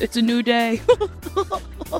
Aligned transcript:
It's 0.00 0.16
a 0.16 0.22
new 0.22 0.44
day. 0.44 0.80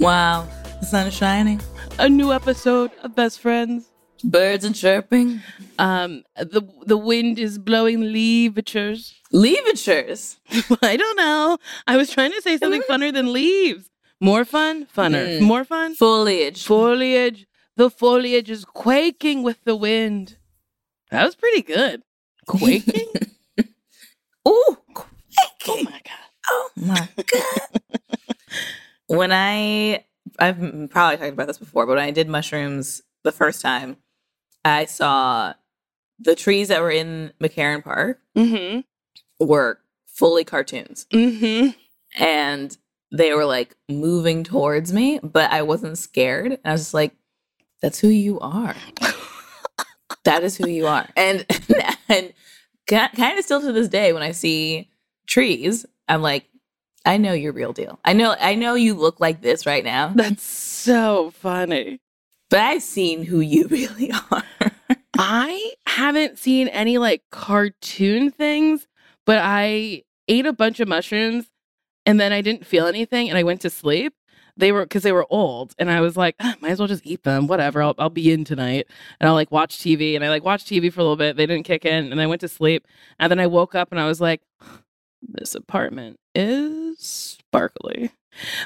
wow. 0.00 0.48
The 0.80 0.86
sun 0.86 1.06
is 1.06 1.14
shining. 1.14 1.60
A 1.98 2.08
new 2.08 2.32
episode 2.32 2.90
of 3.02 3.14
Best 3.14 3.40
Friends. 3.40 3.90
Birds 4.24 4.64
and 4.64 4.74
chirping. 4.74 5.42
Um, 5.78 6.24
the 6.36 6.62
the 6.86 6.96
wind 6.96 7.38
is 7.38 7.58
blowing 7.58 8.00
leavatures. 8.12 9.14
Leavatures? 9.32 10.38
I 10.82 10.96
don't 10.96 11.16
know. 11.18 11.58
I 11.86 11.98
was 11.98 12.10
trying 12.10 12.32
to 12.32 12.40
say 12.40 12.56
something 12.56 12.82
funner 12.82 13.12
than 13.12 13.34
leaves. 13.34 13.90
More 14.18 14.46
fun, 14.46 14.86
funner. 14.86 15.38
Mm. 15.38 15.42
More 15.42 15.64
fun. 15.64 15.94
Foliage. 15.94 16.64
Foliage. 16.64 17.46
The 17.76 17.90
foliage 17.90 18.48
is 18.50 18.64
quaking 18.64 19.42
with 19.42 19.62
the 19.64 19.76
wind. 19.76 20.38
That 21.10 21.24
was 21.26 21.34
pretty 21.34 21.60
good. 21.60 22.02
Quaking? 22.46 23.08
Ooh, 24.48 24.78
oh 25.68 25.82
my 25.82 26.00
god. 26.04 26.15
Oh 26.48 26.70
my 26.76 27.08
god. 27.16 27.80
when 29.08 29.32
I 29.32 30.04
I've 30.38 30.58
probably 30.90 31.16
talked 31.16 31.32
about 31.32 31.46
this 31.46 31.58
before, 31.58 31.86
but 31.86 31.96
when 31.96 32.04
I 32.04 32.10
did 32.10 32.28
mushrooms 32.28 33.02
the 33.24 33.32
first 33.32 33.62
time, 33.62 33.96
I 34.64 34.84
saw 34.84 35.54
the 36.18 36.34
trees 36.34 36.68
that 36.68 36.80
were 36.80 36.90
in 36.90 37.32
McCarren 37.40 37.82
Park 37.84 38.20
Mm-hmm. 38.36 38.80
were 39.44 39.78
fully 40.06 40.44
cartoons. 40.44 41.06
Mm-hmm. 41.12 41.70
And 42.22 42.76
they 43.12 43.32
were 43.34 43.44
like 43.44 43.76
moving 43.88 44.44
towards 44.44 44.92
me, 44.92 45.20
but 45.22 45.50
I 45.52 45.62
wasn't 45.62 45.98
scared. 45.98 46.52
And 46.52 46.60
I 46.64 46.72
was 46.72 46.82
just 46.82 46.94
like, 46.94 47.14
that's 47.82 47.98
who 48.00 48.08
you 48.08 48.40
are. 48.40 48.74
that 50.24 50.42
is 50.42 50.56
who 50.56 50.68
you 50.68 50.86
are. 50.86 51.08
And 51.16 51.44
and 52.08 52.32
kind 52.88 53.38
of 53.38 53.44
still 53.44 53.60
to 53.60 53.72
this 53.72 53.88
day 53.88 54.12
when 54.12 54.22
I 54.22 54.32
see 54.32 54.88
trees, 55.26 55.86
I'm 56.08 56.22
like, 56.22 56.48
I 57.04 57.16
know 57.18 57.32
you're 57.32 57.52
real 57.52 57.72
deal. 57.72 57.98
I 58.04 58.12
know 58.12 58.34
I 58.40 58.54
know 58.54 58.74
you 58.74 58.94
look 58.94 59.20
like 59.20 59.40
this 59.42 59.66
right 59.66 59.84
now, 59.84 60.08
That's 60.14 60.42
so 60.42 61.30
funny. 61.30 62.00
but 62.50 62.60
I've 62.60 62.82
seen 62.82 63.22
who 63.24 63.40
you 63.40 63.66
really 63.70 64.12
are. 64.30 64.42
I 65.18 65.72
haven't 65.86 66.38
seen 66.38 66.68
any 66.68 66.98
like 66.98 67.22
cartoon 67.30 68.30
things, 68.30 68.86
but 69.24 69.38
I 69.42 70.02
ate 70.28 70.46
a 70.46 70.52
bunch 70.52 70.80
of 70.80 70.88
mushrooms 70.88 71.46
and 72.04 72.20
then 72.20 72.32
I 72.32 72.40
didn't 72.40 72.66
feel 72.66 72.86
anything 72.86 73.28
and 73.28 73.38
I 73.38 73.42
went 73.42 73.60
to 73.62 73.70
sleep. 73.70 74.14
They 74.58 74.72
were 74.72 74.84
because 74.86 75.02
they 75.02 75.12
were 75.12 75.26
old, 75.28 75.74
and 75.78 75.90
I 75.90 76.00
was 76.00 76.16
like, 76.16 76.34
"Ah, 76.40 76.54
might 76.62 76.70
as 76.70 76.78
well 76.78 76.88
just 76.88 77.04
eat 77.04 77.24
them. 77.24 77.46
Whatever, 77.46 77.82
I'll, 77.82 77.94
I'll 77.98 78.08
be 78.08 78.32
in 78.32 78.42
tonight, 78.42 78.86
and 79.20 79.28
I'll 79.28 79.34
like 79.34 79.50
watch 79.52 79.76
TV. 79.76 80.14
And 80.14 80.24
I 80.24 80.30
like 80.30 80.44
watched 80.44 80.66
TV 80.66 80.90
for 80.90 81.00
a 81.00 81.02
little 81.02 81.16
bit. 81.16 81.36
They 81.36 81.44
didn't 81.44 81.66
kick 81.66 81.84
in, 81.84 82.10
and 82.10 82.18
I 82.22 82.26
went 82.26 82.40
to 82.40 82.48
sleep. 82.48 82.88
And 83.18 83.30
then 83.30 83.38
I 83.38 83.48
woke 83.48 83.74
up 83.74 83.88
and 83.92 84.00
I 84.00 84.06
was 84.06 84.18
like, 84.18 84.40
this 85.28 85.54
apartment 85.54 86.18
is 86.34 86.98
sparkly. 86.98 88.10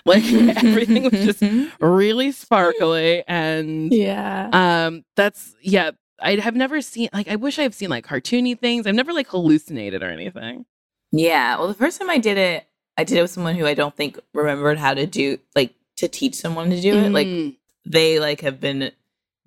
Like 0.05 0.25
everything 0.25 1.05
was 1.05 1.13
just 1.13 1.43
really 1.81 2.33
sparkly, 2.33 3.23
and 3.29 3.93
yeah. 3.95 4.49
um, 4.53 5.05
that's 5.15 5.55
yeah. 5.63 5.93
I 6.21 6.35
have 6.41 6.57
never 6.57 6.81
seen 6.81 7.09
like 7.13 7.29
I 7.29 7.37
wish 7.37 7.57
I've 7.61 7.73
seen 7.77 7.89
like 7.89 8.05
cartoony 8.05 8.59
things. 8.59 8.85
I've 8.89 8.97
never 8.97 9.13
like 9.13 9.29
hallucinated 9.29 10.03
or 10.03 10.11
anything. 10.11 10.67
Yeah. 11.13 11.57
Well, 11.57 11.69
the 11.69 11.75
first 11.75 12.01
time 12.01 12.11
I 12.11 12.19
did 12.19 12.37
it, 12.37 12.67
I 12.97 13.05
did 13.05 13.17
it 13.19 13.23
with 13.23 13.31
someone 13.31 13.55
who 13.55 13.65
I 13.65 13.75
don't 13.75 13.95
think 13.97 14.19
remembered 14.35 14.77
how 14.77 14.93
to 14.93 15.07
do 15.07 15.39
like 15.55 15.73
to 15.99 16.09
teach 16.09 16.35
someone 16.35 16.71
to 16.71 16.81
do 16.81 16.97
it. 16.99 17.13
Like 17.13 17.29
Mm. 17.29 17.57
they 17.87 18.19
like 18.19 18.41
have 18.41 18.59
been 18.61 18.91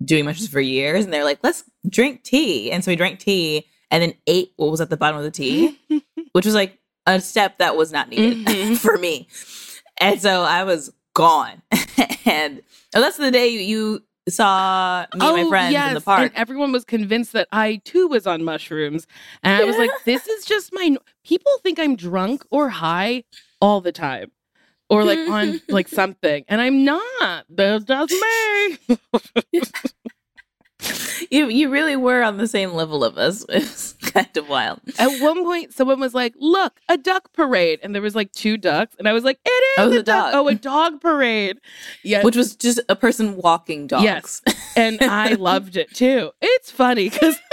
doing 0.02 0.24
mushrooms 0.24 0.48
for 0.50 0.60
years 0.60 1.04
and 1.04 1.12
they're 1.12 1.24
like, 1.24 1.40
let's 1.42 1.64
drink 1.86 2.22
tea. 2.22 2.72
And 2.72 2.82
so 2.82 2.90
we 2.90 2.96
drank 2.96 3.18
tea 3.18 3.66
and 3.90 4.02
then 4.02 4.14
ate 4.26 4.52
what 4.56 4.70
was 4.70 4.80
at 4.80 4.88
the 4.88 4.96
bottom 4.96 5.18
of 5.18 5.24
the 5.24 5.30
tea, 5.30 5.78
which 6.32 6.46
was 6.46 6.54
like 6.54 6.78
a 7.06 7.20
step 7.20 7.58
that 7.58 7.76
was 7.76 7.92
not 7.92 8.08
needed 8.08 8.46
Mhm. 8.46 8.76
for 8.80 8.96
me. 8.98 9.28
And 9.98 10.20
so 10.20 10.42
I 10.42 10.64
was 10.64 10.92
gone. 11.14 11.62
and 12.24 12.60
oh, 12.94 13.00
that's 13.00 13.16
the 13.18 13.30
day 13.30 13.48
you, 13.48 14.02
saw 14.26 15.04
me 15.14 15.26
and 15.26 15.36
my 15.36 15.48
friends 15.50 15.74
in 15.74 15.92
the 15.94 16.00
park. 16.00 16.20
Oh, 16.20 16.24
And 16.24 16.32
everyone 16.34 16.72
was 16.72 16.82
convinced 16.86 17.34
that 17.34 17.46
I 17.52 17.82
too 17.84 18.06
was 18.08 18.26
on 18.26 18.42
mushrooms. 18.42 19.06
And 19.42 19.54
I 19.54 19.64
was 19.64 19.76
like, 19.76 19.90
this 20.06 20.26
is 20.26 20.46
just 20.46 20.72
my 20.72 20.96
people 21.26 21.52
think 21.62 21.78
I'm 21.78 21.94
drunk 21.94 22.42
or 22.50 22.70
high 22.70 23.24
all 23.60 23.82
the 23.82 23.92
time. 23.92 24.30
Or 24.88 25.04
like 25.04 25.18
on 25.28 25.60
like 25.68 25.88
something. 25.88 26.44
And 26.48 26.60
I'm 26.62 26.84
not. 26.86 27.44
That's 27.50 27.84
just 27.84 28.12
me. 28.12 28.96
you 31.30 31.48
you 31.48 31.68
really 31.70 31.96
were 31.96 32.22
on 32.22 32.36
the 32.38 32.48
same 32.48 32.72
level 32.72 33.04
of 33.04 33.16
us. 33.18 33.44
Kind 34.14 34.36
of 34.36 34.48
wild. 34.48 34.80
At 34.98 35.20
one 35.20 35.44
point, 35.44 35.72
someone 35.74 35.98
was 36.00 36.14
like, 36.14 36.34
"Look, 36.38 36.80
a 36.88 36.96
duck 36.96 37.32
parade," 37.32 37.80
and 37.82 37.94
there 37.94 38.02
was 38.02 38.14
like 38.14 38.30
two 38.32 38.56
ducks, 38.56 38.94
and 38.98 39.08
I 39.08 39.12
was 39.12 39.24
like, 39.24 39.38
"It 39.44 39.50
is 39.50 39.74
Oh, 39.78 39.90
a 39.92 40.02
duck. 40.02 40.06
dog. 40.06 40.30
Oh, 40.34 40.48
a 40.48 40.54
dog 40.54 41.00
parade." 41.00 41.58
Yeah, 42.04 42.22
Which 42.22 42.36
was 42.36 42.54
just 42.54 42.80
a 42.88 42.94
person 42.96 43.36
walking 43.36 43.86
dogs. 43.88 44.04
Yes. 44.04 44.42
and 44.76 44.98
I 45.02 45.34
loved 45.34 45.76
it 45.76 45.92
too. 45.94 46.30
It's 46.40 46.70
funny 46.70 47.08
because 47.10 47.36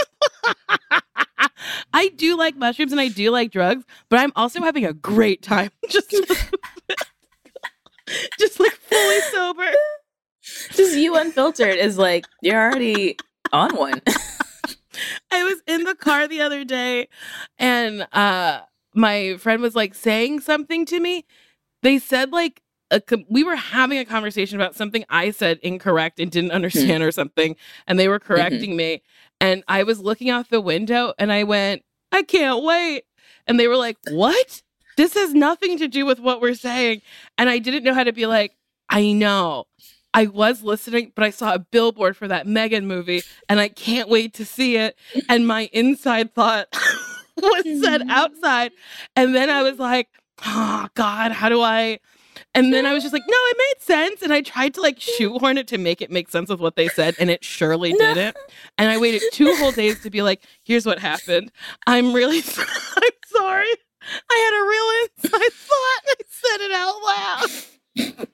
I 1.94 2.10
do 2.10 2.38
like 2.38 2.56
mushrooms 2.56 2.92
and 2.92 3.02
I 3.02 3.08
do 3.08 3.32
like 3.32 3.52
drugs, 3.52 3.84
but 4.10 4.20
I'm 4.20 4.32
also 4.36 4.62
having 4.62 4.86
a 4.86 4.94
great 4.94 5.42
time. 5.42 5.72
Just, 5.90 6.14
just 8.40 8.60
like 8.60 8.72
fully 8.74 9.20
sober. 9.32 9.70
just 10.74 10.98
you 10.98 11.16
unfiltered 11.16 11.78
is 11.78 11.98
like 11.98 12.26
you're 12.42 12.60
already 12.60 13.16
on 13.54 13.74
one. 13.76 14.02
I 15.32 15.44
was 15.44 15.62
in 15.68 15.84
the 15.84 15.96
car 15.96 16.28
the 16.28 16.42
other 16.42 16.64
day 16.64 17.08
and 17.58 18.08
uh 18.14 18.62
my 18.94 19.38
friend 19.38 19.62
was 19.62 19.76
like 19.76 19.96
saying 19.96 20.42
something 20.42 20.86
to 20.88 21.00
me. 21.00 21.26
They 21.82 21.98
said 21.98 22.32
like 22.32 22.62
a, 22.92 23.00
com- 23.00 23.26
we 23.30 23.44
were 23.44 23.56
having 23.56 24.00
a 24.00 24.06
conversation 24.06 24.60
about 24.60 24.76
something 24.76 25.06
I 25.10 25.32
said 25.32 25.60
incorrect 25.64 26.20
and 26.20 26.30
didn't 26.30 26.52
understand 26.52 27.04
or 27.04 27.12
something 27.12 27.56
and 27.88 27.98
they 27.98 28.10
were 28.10 28.20
correcting 28.20 28.76
me 28.76 29.02
and 29.40 29.64
I 29.68 29.84
was 29.84 30.00
looking 30.00 30.30
out 30.30 30.50
the 30.50 30.62
window 30.62 31.14
and 31.18 31.32
I 31.32 31.44
went, 31.44 31.84
"I 32.12 32.24
can't 32.24 32.64
wait." 32.64 33.04
And 33.48 33.60
they 33.60 33.68
were 33.68 33.78
like, 33.78 33.98
"What? 34.12 34.62
This 34.98 35.16
has 35.16 35.34
nothing 35.34 35.78
to 35.80 35.88
do 35.88 36.06
with 36.06 36.20
what 36.20 36.42
we're 36.42 36.54
saying." 36.54 37.02
And 37.38 37.50
I 37.50 37.58
didn't 37.58 37.84
know 37.84 37.94
how 37.94 38.04
to 38.04 38.14
be 38.14 38.28
like, 38.28 38.56
"I 38.90 39.14
know." 39.14 39.66
I 40.14 40.28
was 40.28 40.64
listening, 40.64 41.12
but 41.16 41.24
I 41.24 41.30
saw 41.30 41.54
a 41.54 41.60
billboard 41.60 42.18
for 42.18 42.28
that 42.28 42.48
Megan 42.48 42.88
movie 42.88 43.24
and 43.48 43.60
I 43.60 43.70
can't 43.70 44.10
wait 44.10 44.34
to 44.36 44.46
see 44.46 44.78
it. 44.78 44.98
And 45.30 45.48
my 45.48 45.70
inside 45.74 46.34
thought 46.34 46.68
was 47.38 47.64
said 47.82 48.02
mm-hmm. 48.02 48.10
outside. 48.10 48.72
And 49.16 49.34
then 49.34 49.50
I 49.50 49.64
was 49.64 49.80
like, 49.80 50.10
oh, 50.46 50.88
God, 50.96 51.32
how 51.32 51.50
do 51.50 51.62
I? 51.62 52.00
And 52.54 52.74
then 52.74 52.86
I 52.86 52.94
was 52.94 53.04
just 53.04 53.14
like, 53.14 53.24
no, 53.28 53.38
it 53.38 53.58
made 53.58 53.82
sense. 53.82 54.22
And 54.22 54.34
I 54.34 54.42
tried 54.42 54.74
to 54.74 54.82
like 54.82 55.00
shoehorn 55.00 55.58
it 55.58 55.68
to 55.70 55.78
make 55.78 56.02
it 56.02 56.12
make 56.12 56.30
sense 56.30 56.50
with 56.50 56.60
what 56.60 56.76
they 56.76 56.90
said, 56.90 57.16
and 57.20 57.30
it 57.30 57.44
surely 57.44 57.94
No. 57.98 58.14
didn't. 58.14 58.38
And 58.78 58.90
I 58.90 58.98
waited 58.98 59.22
two 59.32 59.56
whole 59.56 59.72
days 59.72 60.02
to 60.04 60.10
be 60.10 60.22
like, 60.22 60.44
here's 60.64 60.86
what 60.86 61.00
happened. 61.00 61.52
I'm 61.88 62.14
really 62.14 62.40
I'm 62.58 63.12
sorry. 63.28 63.68
I 64.30 64.38
had 64.38 64.54
a 64.60 64.66
real 64.68 64.90
inside 65.04 65.54
thought. 65.54 66.02
I 66.08 66.16
said 66.28 66.62
it 66.62 66.72
out 66.72 67.02
loud. 68.18 68.28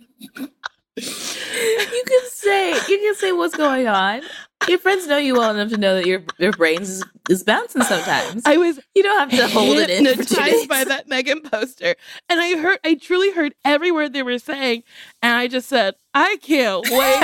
You 0.98 2.04
can 2.08 2.30
say 2.30 2.74
you 2.74 2.98
can 2.98 3.16
say 3.16 3.32
what's 3.32 3.56
going 3.56 3.88
on. 3.88 4.22
Your 4.68 4.80
friends 4.80 5.08
know 5.08 5.18
you 5.18 5.36
well 5.36 5.52
enough 5.54 5.70
to 5.70 5.78
know 5.78 5.96
that 5.96 6.06
your 6.06 6.24
your 6.40 6.52
brains 6.52 6.90
is, 6.90 7.04
is 7.30 7.44
bouncing 7.44 7.84
sometimes. 7.84 8.44
I 8.46 8.58
was 8.58 8.80
you 8.96 9.04
don't 9.04 9.30
have 9.30 9.40
to 9.40 9.48
hold 9.54 9.78
it 9.78 9.90
in 9.90 10.06
hypnotized 10.06 10.68
by 10.68 10.84
that 10.84 11.08
Megan 11.08 11.42
poster. 11.42 11.96
And 12.30 12.40
I 12.42 12.58
heard 12.58 12.80
I 12.84 12.96
truly 12.96 13.32
heard 13.32 13.54
every 13.64 13.92
word 13.92 14.14
they 14.14 14.24
were 14.24 14.40
saying. 14.40 14.84
And 15.22 15.34
I 15.34 15.48
just 15.48 15.70
said, 15.70 15.94
I 16.14 16.38
can't 16.42 16.84
wait. 16.90 17.20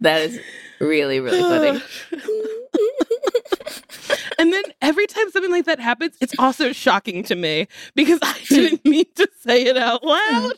that 0.00 0.22
is 0.22 0.40
really 0.80 1.20
really 1.20 1.40
funny. 1.40 1.80
and 4.38 4.52
then 4.52 4.62
every 4.80 5.06
time 5.06 5.30
something 5.30 5.50
like 5.50 5.66
that 5.66 5.80
happens, 5.80 6.16
it's 6.20 6.34
also 6.38 6.72
shocking 6.72 7.22
to 7.24 7.34
me 7.34 7.66
because 7.94 8.18
I 8.22 8.38
didn't 8.48 8.84
mean 8.84 9.06
to 9.16 9.28
say 9.40 9.64
it 9.64 9.76
out 9.76 10.04
loud. 10.04 10.52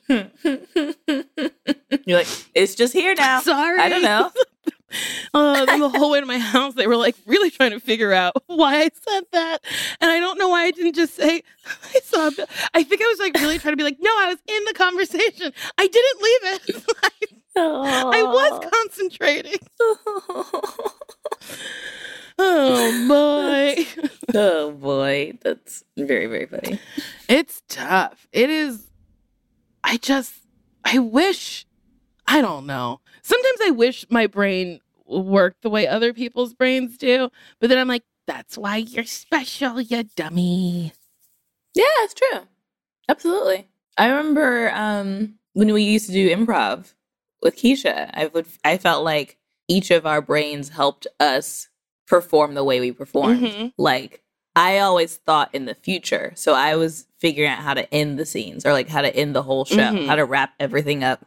You're 2.06 2.19
like, 2.19 2.28
it's 2.55 2.75
just 2.75 2.93
here 2.93 3.14
now. 3.14 3.40
Sorry. 3.40 3.81
I 3.81 3.88
don't 3.88 4.02
know. 4.02 4.31
Uh, 5.32 5.64
the 5.67 5.88
whole 5.88 6.11
way 6.11 6.19
to 6.19 6.26
my 6.26 6.38
house, 6.38 6.75
they 6.75 6.88
were 6.88 6.96
like 6.96 7.14
really 7.25 7.49
trying 7.50 7.70
to 7.70 7.78
figure 7.78 8.12
out 8.12 8.32
why 8.46 8.81
I 8.81 8.90
said 9.08 9.23
that, 9.31 9.58
and 10.00 10.11
I 10.11 10.19
don't 10.19 10.37
know 10.37 10.49
why 10.49 10.64
I 10.64 10.73
didn't 10.73 10.94
just 10.94 11.14
say 11.14 11.44
I 11.94 12.00
saw. 12.02 12.28
I 12.75 12.82
think 12.82 13.00
I 13.00 13.05
was 13.05 13.20
like 13.20 13.34
really 13.34 13.61
trying 13.61 13.70
to 13.73 13.76
be 13.76 13.84
like, 13.84 13.99
no, 14.00 14.11
I 14.11 14.31
was 14.31 14.38
in 14.49 14.64
the 14.64 14.75
conversation. 14.75 15.52
I 15.78 15.87
didn't 15.87 16.23
leave 16.23 16.43
it. 16.43 16.84
I 18.12 18.23
was 18.23 18.71
concentrating. 18.73 19.59
Oh 22.43 23.07
boy. 23.07 23.87
oh 24.35 24.73
boy, 24.73 25.39
that's 25.43 25.85
very 25.99 26.27
very 26.27 26.47
funny. 26.47 26.81
It's 27.29 27.62
tough. 27.69 28.27
It 28.33 28.49
is. 28.49 28.87
I 29.85 29.99
just, 29.99 30.33
I 30.83 30.99
wish, 31.01 31.67
I 32.27 32.41
don't 32.41 32.65
know. 32.65 33.01
Sometimes 33.23 33.59
I 33.62 33.71
wish 33.73 34.07
my 34.09 34.27
brain 34.27 34.81
worked 35.07 35.62
the 35.62 35.69
way 35.71 35.87
other 35.87 36.15
people's 36.15 36.55
brains 36.55 36.97
do, 36.97 37.29
but 37.61 37.69
then 37.69 37.79
I'm 37.79 37.89
like, 37.89 38.05
that's 38.27 38.57
why 38.57 38.77
you're 38.77 39.05
special, 39.05 39.79
you 39.81 40.05
dummy. 40.17 40.93
Yeah, 41.75 41.85
it's 41.99 42.15
true. 42.15 42.41
Absolutely. 43.09 43.69
I 43.99 44.09
remember 44.09 44.71
um, 44.75 45.35
when 45.53 45.73
we 45.75 45.83
used 45.83 46.07
to 46.07 46.12
do 46.12 46.35
improv 46.35 46.95
with 47.42 47.56
Keisha. 47.56 48.10
I 48.14 48.26
would 48.28 48.46
I 48.64 48.78
felt 48.78 49.04
like 49.04 49.38
each 49.69 49.90
of 49.90 50.06
our 50.06 50.20
brains 50.20 50.70
helped 50.70 51.06
us 51.19 51.69
perform 52.06 52.54
the 52.54 52.64
way 52.64 52.81
we 52.81 52.92
performed. 52.92 53.42
Mhm. 53.42 53.72
Like 53.78 54.22
I 54.56 54.78
always 54.81 55.16
thought 55.19 55.54
in 55.54 55.64
the 55.66 55.75
future, 55.76 56.32
so 56.34 56.54
I 56.54 56.75
was 56.76 57.06
figuring 57.20 57.50
out 57.50 57.58
how 57.60 57.75
to 57.75 57.92
end 57.94 58.19
the 58.19 58.26
scenes 58.26 58.66
or 58.66 58.72
like 58.72 58.88
how 58.88 59.00
to 59.02 59.14
end 59.14 59.34
the 59.34 59.42
whole 59.42 59.64
show, 59.64 59.76
Mhm. 59.76 60.06
how 60.06 60.16
to 60.16 60.25
wrap 60.25 60.54
everything 60.58 61.04
up, 61.04 61.25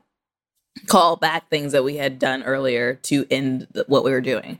call 0.87 1.15
back 1.15 1.49
things 1.49 1.71
that 1.71 1.83
we 1.85 1.95
had 1.97 2.19
done 2.19 2.43
earlier 2.43 2.95
to 2.95 3.25
end 3.31 3.67
the, 3.71 3.85
what 3.87 4.03
we 4.03 4.11
were 4.11 4.21
doing. 4.21 4.59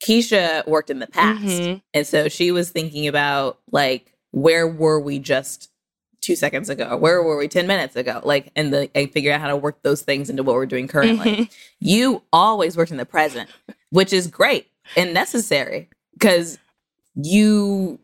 Keisha 0.00 0.66
worked 0.66 0.90
in 0.90 1.00
the 1.00 1.06
past. 1.08 1.42
Mhm. 1.44 1.82
And 1.92 2.06
so 2.06 2.28
she 2.28 2.50
was 2.52 2.70
thinking 2.70 3.06
about 3.08 3.58
like 3.70 4.14
where 4.30 4.66
were 4.66 5.00
we 5.00 5.18
just 5.18 5.70
two 6.20 6.36
seconds 6.36 6.68
ago? 6.68 6.96
Where 6.96 7.22
were 7.22 7.36
we 7.36 7.48
ten 7.48 7.66
minutes 7.66 7.96
ago? 7.96 8.20
Like 8.24 8.50
and 8.56 8.72
the 8.72 8.90
and 8.94 9.10
figure 9.10 9.32
out 9.32 9.40
how 9.40 9.48
to 9.48 9.56
work 9.56 9.82
those 9.82 10.02
things 10.02 10.28
into 10.30 10.42
what 10.42 10.54
we're 10.56 10.66
doing 10.66 10.88
currently. 10.88 11.30
Mhm. 11.32 11.50
You 11.80 12.22
always 12.32 12.76
worked 12.76 12.90
in 12.90 12.96
the 12.96 13.06
present, 13.06 13.48
which 13.90 14.12
is 14.12 14.26
great 14.26 14.66
and 14.96 15.12
necessary 15.14 15.88
because 16.14 16.58
you 17.14 17.98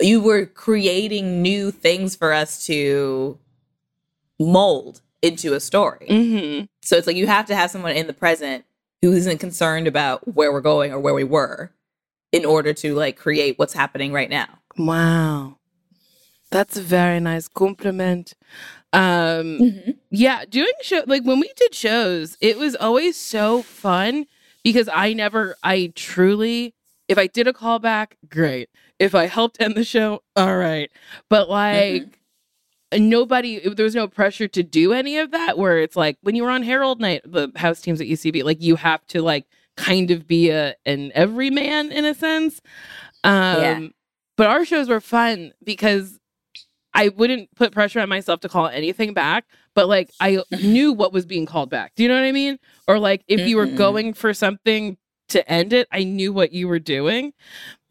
you 0.00 0.20
were 0.20 0.46
creating 0.46 1.42
new 1.42 1.70
things 1.70 2.14
for 2.14 2.32
us 2.32 2.64
to 2.66 3.36
mold 4.38 5.00
into 5.22 5.54
a 5.54 5.60
story. 5.60 6.06
Mhm. 6.08 6.68
So 6.82 6.96
it's 6.96 7.06
like 7.06 7.16
you 7.16 7.26
have 7.26 7.46
to 7.46 7.56
have 7.56 7.70
someone 7.70 7.92
in 7.96 8.06
the 8.06 8.12
present 8.12 8.64
who 9.02 9.12
isn't 9.12 9.38
concerned 9.38 9.86
about 9.88 10.34
where 10.34 10.52
we're 10.52 10.60
going 10.60 10.92
or 10.92 11.00
where 11.00 11.14
we 11.14 11.24
were 11.24 11.72
in 12.30 12.44
order 12.44 12.72
to 12.74 12.94
like 12.94 13.16
create 13.16 13.58
what's 13.58 13.72
happening 13.72 14.12
right 14.12 14.30
now. 14.30 14.46
Wow. 14.76 15.57
That's 16.50 16.76
a 16.76 16.82
very 16.82 17.20
nice 17.20 17.48
compliment. 17.48 18.34
Um, 18.92 19.82
yeah, 20.10 20.44
doing 20.48 20.72
show 20.82 21.02
like 21.06 21.22
when 21.24 21.40
we 21.40 21.50
did 21.56 21.74
shows, 21.74 22.36
it 22.40 22.58
was 22.58 22.74
always 22.76 23.16
so 23.16 23.62
fun 23.62 24.26
because 24.64 24.88
I 24.92 25.12
never, 25.12 25.56
I 25.62 25.92
truly, 25.94 26.74
if 27.06 27.18
I 27.18 27.26
did 27.26 27.46
a 27.48 27.52
callback, 27.52 28.12
great. 28.30 28.70
If 28.98 29.14
I 29.14 29.26
helped 29.26 29.60
end 29.60 29.74
the 29.76 29.84
show, 29.84 30.22
all 30.36 30.56
right. 30.56 30.90
But 31.28 31.48
like, 31.50 32.18
nobody, 32.96 33.60
there 33.68 33.84
was 33.84 33.94
no 33.94 34.08
pressure 34.08 34.48
to 34.48 34.62
do 34.62 34.92
any 34.92 35.18
of 35.18 35.30
that. 35.32 35.58
Where 35.58 35.78
it's 35.78 35.96
like 35.96 36.16
when 36.22 36.34
you 36.34 36.44
were 36.44 36.50
on 36.50 36.62
Herald 36.62 37.00
Night, 37.00 37.22
the 37.24 37.52
house 37.56 37.80
teams 37.80 38.00
at 38.00 38.06
UCB, 38.06 38.42
like 38.44 38.62
you 38.62 38.76
have 38.76 39.06
to 39.08 39.20
like 39.22 39.46
kind 39.76 40.10
of 40.10 40.26
be 40.26 40.48
a 40.50 40.74
an 40.86 41.12
everyman 41.14 41.92
in 41.92 42.04
a 42.06 42.14
sense. 42.14 42.60
Um, 43.22 43.60
Yeah. 43.60 43.88
but 44.36 44.46
our 44.46 44.64
shows 44.64 44.88
were 44.88 45.00
fun 45.00 45.52
because 45.62 46.18
I 46.98 47.08
wouldn't 47.10 47.54
put 47.54 47.72
pressure 47.72 48.00
on 48.00 48.08
myself 48.08 48.40
to 48.40 48.48
call 48.48 48.66
anything 48.66 49.14
back, 49.14 49.44
but 49.74 49.88
like 49.88 50.10
I 50.20 50.42
knew 50.62 50.92
what 50.92 51.12
was 51.12 51.24
being 51.26 51.46
called 51.46 51.70
back. 51.70 51.92
Do 51.94 52.02
you 52.02 52.08
know 52.08 52.16
what 52.16 52.24
I 52.24 52.32
mean? 52.32 52.58
Or 52.88 52.98
like 52.98 53.22
if 53.28 53.46
you 53.46 53.56
were 53.56 53.66
going 53.66 54.14
for 54.14 54.34
something 54.34 54.98
to 55.28 55.48
end 55.50 55.72
it, 55.72 55.86
I 55.92 56.04
knew 56.04 56.32
what 56.32 56.52
you 56.52 56.66
were 56.68 56.78
doing. 56.78 57.32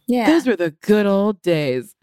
Yeah. 0.07 0.27
Those 0.27 0.45
were 0.47 0.55
the 0.55 0.71
good 0.71 1.05
old 1.05 1.41
days. 1.41 1.95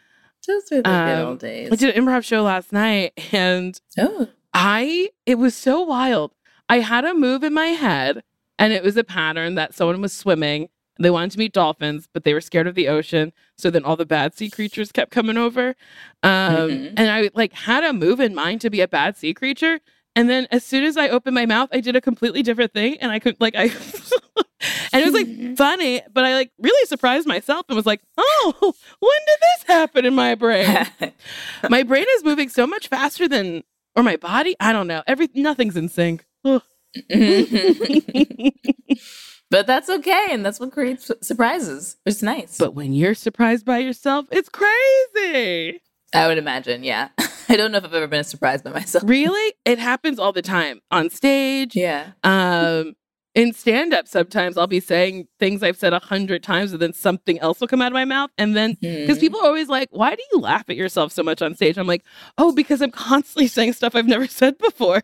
Those 0.46 0.62
were 0.70 0.76
the 0.78 0.82
good 0.82 0.90
Um, 0.90 1.26
old 1.28 1.38
days. 1.40 1.72
I 1.72 1.76
did 1.76 1.94
an 1.94 2.04
improv 2.04 2.24
show 2.24 2.42
last 2.42 2.72
night 2.72 3.12
and 3.32 3.78
oh. 3.98 4.28
I 4.52 5.10
it 5.26 5.36
was 5.36 5.54
so 5.54 5.82
wild. 5.82 6.32
I 6.68 6.80
had 6.80 7.04
a 7.04 7.14
move 7.14 7.44
in 7.44 7.52
my 7.52 7.68
head 7.68 8.22
and 8.58 8.72
it 8.72 8.82
was 8.82 8.96
a 8.96 9.04
pattern 9.04 9.54
that 9.56 9.74
someone 9.74 10.00
was 10.00 10.12
swimming. 10.12 10.68
They 10.98 11.10
wanted 11.10 11.32
to 11.32 11.38
meet 11.38 11.52
dolphins, 11.52 12.08
but 12.12 12.24
they 12.24 12.32
were 12.34 12.40
scared 12.40 12.66
of 12.66 12.74
the 12.76 12.88
ocean. 12.88 13.32
So 13.58 13.68
then 13.70 13.84
all 13.84 13.96
the 13.96 14.06
bad 14.06 14.34
sea 14.34 14.48
creatures 14.50 14.92
kept 14.92 15.10
coming 15.10 15.36
over. 15.36 15.74
Um, 16.22 16.70
Mhm. 16.70 16.92
and 16.96 17.10
I 17.10 17.30
like 17.34 17.52
had 17.52 17.82
a 17.84 17.92
move 17.92 18.20
in 18.20 18.34
mind 18.34 18.60
to 18.62 18.70
be 18.70 18.80
a 18.80 18.88
bad 18.88 19.16
sea 19.16 19.34
creature. 19.34 19.80
And 20.16 20.30
then 20.30 20.46
as 20.52 20.62
soon 20.64 20.84
as 20.84 20.96
I 20.96 21.08
opened 21.08 21.34
my 21.34 21.46
mouth, 21.46 21.68
I 21.72 21.80
did 21.80 21.96
a 21.96 22.00
completely 22.00 22.42
different 22.44 22.72
thing. 22.72 22.96
And 23.00 23.10
I 23.10 23.18
could 23.18 23.36
like 23.40 23.54
I 23.56 23.64
and 24.92 25.02
it 25.02 25.04
was 25.04 25.14
like 25.14 25.56
funny, 25.56 26.02
but 26.12 26.24
I 26.24 26.34
like 26.34 26.52
really 26.58 26.86
surprised 26.86 27.26
myself 27.26 27.66
and 27.68 27.74
was 27.76 27.86
like, 27.86 28.00
oh, 28.16 28.54
when 29.00 29.18
did 29.26 29.38
this 29.40 29.64
happen 29.66 30.04
in 30.06 30.14
my 30.14 30.36
brain? 30.36 30.86
my 31.68 31.82
brain 31.82 32.06
is 32.16 32.22
moving 32.24 32.48
so 32.48 32.66
much 32.66 32.86
faster 32.88 33.26
than 33.28 33.64
or 33.96 34.02
my 34.02 34.16
body 34.16 34.56
i 34.58 34.72
don't 34.72 34.88
know 34.88 35.02
every 35.06 35.28
nothing's 35.34 35.76
in 35.76 35.88
sync. 35.88 36.24
but 39.50 39.66
that's 39.66 39.88
okay, 39.88 40.26
and 40.30 40.44
that's 40.44 40.58
what 40.60 40.72
creates 40.72 41.10
surprises. 41.20 41.96
It's 42.06 42.22
nice. 42.22 42.58
but 42.58 42.74
when 42.74 42.92
you're 42.92 43.14
surprised 43.14 43.64
by 43.66 43.78
yourself 43.78 44.26
it's 44.30 44.48
crazy 44.48 45.80
I 46.14 46.28
would 46.28 46.38
imagine, 46.38 46.84
yeah. 46.84 47.08
I 47.48 47.56
don't 47.56 47.72
know 47.72 47.78
if 47.78 47.84
I've 47.84 47.92
ever 47.94 48.06
been 48.06 48.22
surprised 48.24 48.62
by 48.64 48.70
myself. 48.70 49.04
really 49.06 49.54
it 49.64 49.78
happens 49.78 50.18
all 50.18 50.32
the 50.32 50.42
time 50.42 50.80
on 50.90 51.10
stage 51.10 51.74
Yeah. 51.76 52.12
um 52.22 52.94
in 53.34 53.52
stand 53.52 53.92
up 53.92 54.06
sometimes 54.06 54.56
i'll 54.56 54.66
be 54.66 54.78
saying 54.80 55.26
things 55.40 55.62
i've 55.62 55.76
said 55.76 55.92
a 55.92 55.98
hundred 55.98 56.42
times 56.42 56.72
and 56.72 56.80
then 56.80 56.92
something 56.92 57.38
else 57.40 57.60
will 57.60 57.66
come 57.68 57.82
out 57.82 57.88
of 57.88 57.92
my 57.92 58.04
mouth 58.04 58.30
and 58.38 58.54
then 58.56 58.74
because 58.80 59.18
Mhm. 59.18 59.20
people 59.20 59.40
are 59.40 59.46
always 59.46 59.68
like 59.68 59.88
why 59.90 60.14
do 60.14 60.22
you 60.32 60.38
laugh 60.38 60.64
at 60.70 60.76
yourself 60.76 61.10
so 61.12 61.22
much 61.22 61.42
on 61.42 61.54
stage 61.54 61.76
i'm 61.76 61.86
like 61.86 62.04
oh 62.38 62.52
because 62.52 62.80
i'm 62.80 62.90
constantly 62.92 63.48
saying 63.56 63.72
stuff 63.72 63.94
i've 63.96 64.06
never 64.06 64.26
said 64.28 64.56
before 64.58 65.02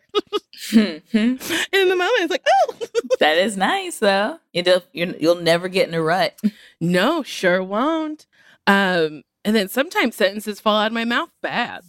Mhm. 0.71 1.01
and 1.13 1.41
in 1.73 1.89
the 1.89 1.95
moment 1.95 2.13
it's 2.19 2.31
like 2.31 2.45
oh 2.47 2.75
that 3.19 3.37
is 3.37 3.55
nice, 3.57 3.99
though. 3.99 4.39
You 4.53 4.63
do, 4.63 4.79
you're, 4.93 5.15
you'll 5.17 5.35
never 5.41 5.67
get 5.67 5.87
in 5.87 5.93
a 5.93 6.01
rut. 6.01 6.39
No, 6.79 7.21
sure 7.23 7.61
won't. 7.63 8.25
Um, 8.65 9.21
and 9.45 9.55
then 9.55 9.67
sometimes 9.69 10.15
sentences 10.15 10.59
fall 10.59 10.77
out 10.79 10.87
of 10.87 10.93
my 10.93 11.05
mouth 11.05 11.29
bad. 11.41 11.81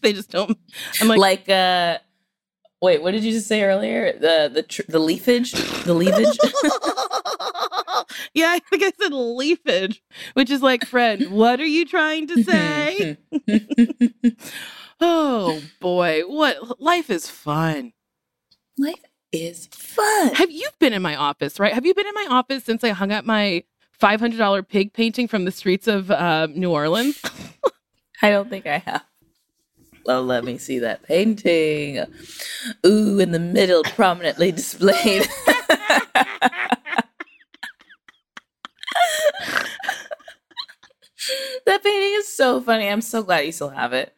they 0.00 0.12
just 0.12 0.30
don't. 0.30 0.56
I'm 1.00 1.08
like, 1.08 1.18
like 1.18 1.48
uh 1.48 1.98
wait 2.82 3.00
what 3.00 3.12
did 3.12 3.24
you 3.24 3.32
just 3.32 3.48
say 3.48 3.62
earlier 3.62 4.12
the 4.12 4.50
the 4.52 4.62
tr- 4.62 4.82
the 4.88 4.98
leafage 4.98 5.52
the 5.52 5.94
leafage 5.94 6.38
yeah, 8.34 8.50
I 8.50 8.58
think 8.58 8.82
I 8.82 8.92
said 9.00 9.12
leafage, 9.12 10.02
which 10.34 10.50
is 10.50 10.62
like, 10.62 10.84
friend, 10.84 11.30
what 11.30 11.60
are 11.60 11.66
you 11.66 11.84
trying 11.84 12.26
to 12.28 12.42
say? 12.44 13.18
Oh 15.04 15.60
boy, 15.80 16.22
what 16.26 16.80
life 16.80 17.10
is 17.10 17.28
fun. 17.28 17.92
Life 18.78 19.02
is 19.32 19.66
fun. 19.66 20.32
Have 20.34 20.52
you 20.52 20.68
been 20.78 20.92
in 20.92 21.02
my 21.02 21.16
office, 21.16 21.58
right? 21.58 21.72
Have 21.72 21.84
you 21.84 21.92
been 21.92 22.06
in 22.06 22.14
my 22.14 22.28
office 22.30 22.62
since 22.62 22.84
I 22.84 22.90
hung 22.90 23.10
up 23.10 23.24
my 23.24 23.64
$500 24.00 24.68
pig 24.68 24.92
painting 24.92 25.26
from 25.26 25.44
the 25.44 25.50
streets 25.50 25.88
of 25.88 26.12
uh, 26.12 26.46
New 26.54 26.70
Orleans? 26.70 27.20
I 28.22 28.30
don't 28.30 28.48
think 28.48 28.68
I 28.68 28.78
have. 28.78 29.02
Oh, 30.06 30.20
let 30.20 30.44
me 30.44 30.58
see 30.58 30.80
that 30.80 31.02
painting. 31.04 32.04
Ooh, 32.84 33.18
in 33.20 33.30
the 33.30 33.38
middle, 33.38 33.82
prominently 33.84 34.50
displayed. 34.52 35.28
that 41.66 41.82
painting 41.84 42.14
is 42.14 42.34
so 42.34 42.60
funny. 42.60 42.88
I'm 42.88 43.00
so 43.00 43.22
glad 43.22 43.46
you 43.46 43.52
still 43.52 43.68
have 43.68 43.92
it. 43.92 44.12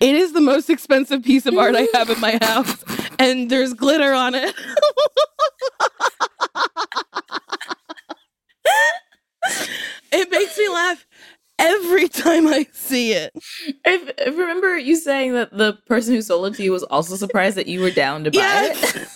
It 0.00 0.14
is 0.14 0.32
the 0.32 0.40
most 0.40 0.70
expensive 0.70 1.22
piece 1.22 1.44
of 1.46 1.56
art 1.56 1.74
I 1.76 1.88
have 1.94 2.10
in 2.10 2.20
my 2.20 2.38
house, 2.40 2.84
and 3.18 3.50
there's 3.50 3.74
glitter 3.74 4.12
on 4.12 4.34
it. 4.34 4.54
it 10.12 10.30
makes 10.30 10.58
me 10.58 10.68
laugh 10.68 11.06
every 11.58 12.08
time 12.10 12.46
I 12.46 12.66
see 12.72 13.12
it. 13.12 13.32
I, 13.86 14.12
I 14.24 14.28
remember 14.30 14.76
you 14.78 14.96
saying 14.96 15.34
that 15.34 15.56
the 15.56 15.74
person 15.86 16.14
who 16.14 16.22
sold 16.22 16.46
it 16.46 16.56
to 16.56 16.62
you 16.62 16.72
was 16.72 16.82
also 16.84 17.16
surprised 17.16 17.56
that 17.56 17.66
you 17.66 17.80
were 17.80 17.90
down 17.90 18.24
to 18.24 18.30
buy 18.30 18.38
Yes. 18.38 18.96
it. 18.96 19.08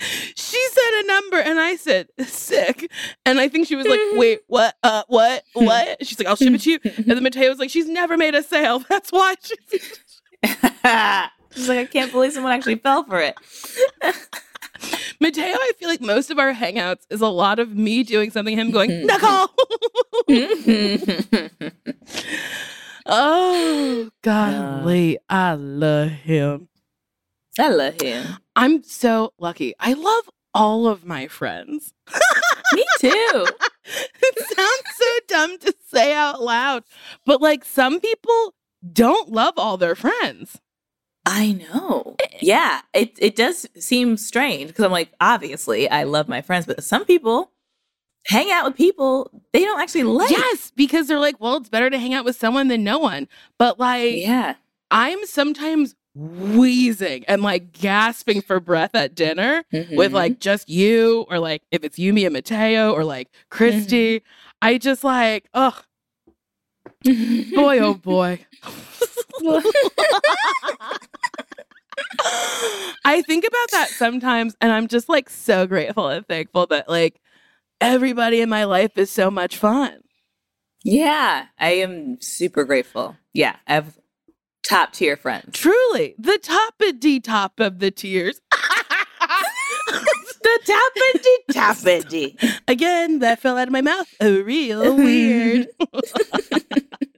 she 0.36 0.66
said 0.70 1.00
a 1.02 1.06
number 1.06 1.38
and 1.40 1.58
I 1.58 1.76
said 1.76 2.08
sick. 2.20 2.90
And 3.26 3.40
I 3.40 3.48
think 3.48 3.66
she 3.66 3.74
was 3.76 3.86
like, 3.86 4.00
wait, 4.12 4.40
what? 4.46 4.74
Uh, 4.82 5.02
what? 5.08 5.42
What? 5.54 6.06
She's 6.06 6.18
like, 6.18 6.28
I'll 6.28 6.36
ship 6.36 6.52
it 6.54 6.60
to 6.62 6.70
you. 6.70 6.78
And 6.84 7.04
then 7.06 7.22
Mateo 7.22 7.48
was 7.48 7.58
like, 7.58 7.70
she's 7.70 7.88
never 7.88 8.16
made 8.16 8.34
a 8.34 8.42
sale. 8.42 8.78
That's 8.88 9.10
why 9.10 9.34
she 9.42 9.56
She's 11.54 11.68
like, 11.68 11.78
I 11.78 11.86
can't 11.86 12.12
believe 12.12 12.32
someone 12.32 12.52
actually 12.52 12.76
fell 12.76 13.04
for 13.04 13.20
it. 13.20 13.34
Mateo, 15.20 15.54
I 15.54 15.72
feel 15.78 15.88
like 15.88 16.00
most 16.00 16.30
of 16.30 16.38
our 16.38 16.52
hangouts 16.52 17.04
is 17.10 17.20
a 17.20 17.28
lot 17.28 17.58
of 17.58 17.76
me 17.76 18.04
doing 18.04 18.30
something, 18.30 18.56
him 18.56 18.70
going, 18.70 18.90
mm-hmm. 18.90 19.06
knuckle. 19.06 19.54
Mm-hmm. 20.30 21.68
oh, 23.06 24.10
golly. 24.22 25.18
Uh. 25.18 25.20
I 25.28 25.54
love 25.54 26.10
him. 26.10 26.68
I 27.58 27.68
love 27.70 28.00
him. 28.00 28.36
I'm 28.54 28.84
so 28.84 29.32
lucky. 29.38 29.74
I 29.80 29.94
love 29.94 30.30
all 30.54 30.86
of 30.86 31.04
my 31.04 31.26
friends. 31.26 31.92
Me 32.72 32.84
too. 33.00 33.10
it 33.84 34.56
sounds 34.56 34.96
so 34.96 35.06
dumb 35.26 35.58
to 35.58 35.74
say 35.86 36.14
out 36.14 36.42
loud, 36.42 36.84
but 37.24 37.40
like 37.42 37.64
some 37.64 37.98
people 37.98 38.54
don't 38.92 39.30
love 39.30 39.54
all 39.56 39.76
their 39.76 39.96
friends. 39.96 40.60
I 41.30 41.52
know. 41.52 42.16
Eh, 42.20 42.26
eh. 42.32 42.38
Yeah, 42.40 42.80
it 42.94 43.12
it 43.20 43.36
does 43.36 43.66
seem 43.78 44.16
strange 44.16 44.68
because 44.68 44.84
I'm 44.84 44.90
like, 44.90 45.10
obviously, 45.20 45.88
I 45.90 46.04
love 46.04 46.26
my 46.26 46.40
friends, 46.40 46.64
but 46.64 46.82
some 46.82 47.04
people 47.04 47.50
hang 48.26 48.50
out 48.50 48.64
with 48.64 48.76
people 48.76 49.30
they 49.52 49.62
don't 49.64 49.78
actually 49.80 50.04
like. 50.04 50.30
Yes, 50.30 50.72
because 50.74 51.06
they're 51.06 51.18
like, 51.20 51.38
well, 51.38 51.56
it's 51.58 51.68
better 51.68 51.90
to 51.90 51.98
hang 51.98 52.14
out 52.14 52.24
with 52.24 52.36
someone 52.36 52.68
than 52.68 52.82
no 52.82 52.98
one. 52.98 53.28
But 53.58 53.78
like, 53.78 54.16
Yeah. 54.16 54.54
I'm 54.90 55.24
sometimes 55.26 55.94
wheezing 56.14 57.24
and 57.28 57.42
like 57.42 57.72
gasping 57.72 58.40
for 58.40 58.58
breath 58.58 58.94
at 58.94 59.14
dinner 59.14 59.64
with 59.70 60.10
Mhm. 60.10 60.12
like 60.12 60.40
just 60.40 60.68
you, 60.70 61.26
or 61.30 61.38
like 61.38 61.62
if 61.70 61.84
it's 61.84 61.98
you, 61.98 62.12
me, 62.14 62.24
and 62.24 62.32
Mateo, 62.32 62.92
or 62.92 63.04
like 63.04 63.28
Christy. 63.50 64.20
Mm-hmm. 64.20 64.28
I 64.62 64.78
just 64.78 65.04
like, 65.04 65.46
oh 65.52 65.78
boy, 67.04 67.78
oh 67.80 67.94
boy. 67.94 68.40
I 73.04 73.22
think 73.26 73.44
about 73.46 73.70
that 73.72 73.88
sometimes, 73.90 74.56
and 74.60 74.72
I'm 74.72 74.88
just 74.88 75.08
like 75.08 75.28
so 75.30 75.66
grateful 75.66 76.08
and 76.08 76.26
thankful 76.26 76.66
that 76.68 76.88
like 76.88 77.20
everybody 77.80 78.40
in 78.40 78.48
my 78.48 78.64
life 78.64 78.96
is 78.96 79.10
so 79.10 79.30
much 79.30 79.56
fun. 79.56 80.00
yeah, 80.84 81.46
I 81.58 81.70
am 81.70 82.20
super 82.20 82.64
grateful. 82.64 83.16
Yeah, 83.34 83.56
I 83.66 83.74
have 83.74 83.98
top 84.62 84.92
tier 84.92 85.16
friends. 85.16 85.56
Truly, 85.58 86.14
the 86.18 86.38
toppity 86.42 87.22
top 87.22 87.60
of 87.60 87.78
the 87.78 87.90
tears. 87.90 88.40
The 90.40 90.60
tappity 90.66 91.54
tappity. 91.54 92.60
Again, 92.68 93.18
that 93.18 93.40
fell 93.40 93.58
out 93.58 93.68
of 93.68 93.72
my 93.72 93.80
mouth. 93.82 94.06
Oh, 94.20 94.40
real 94.40 94.96
weird. 94.96 95.66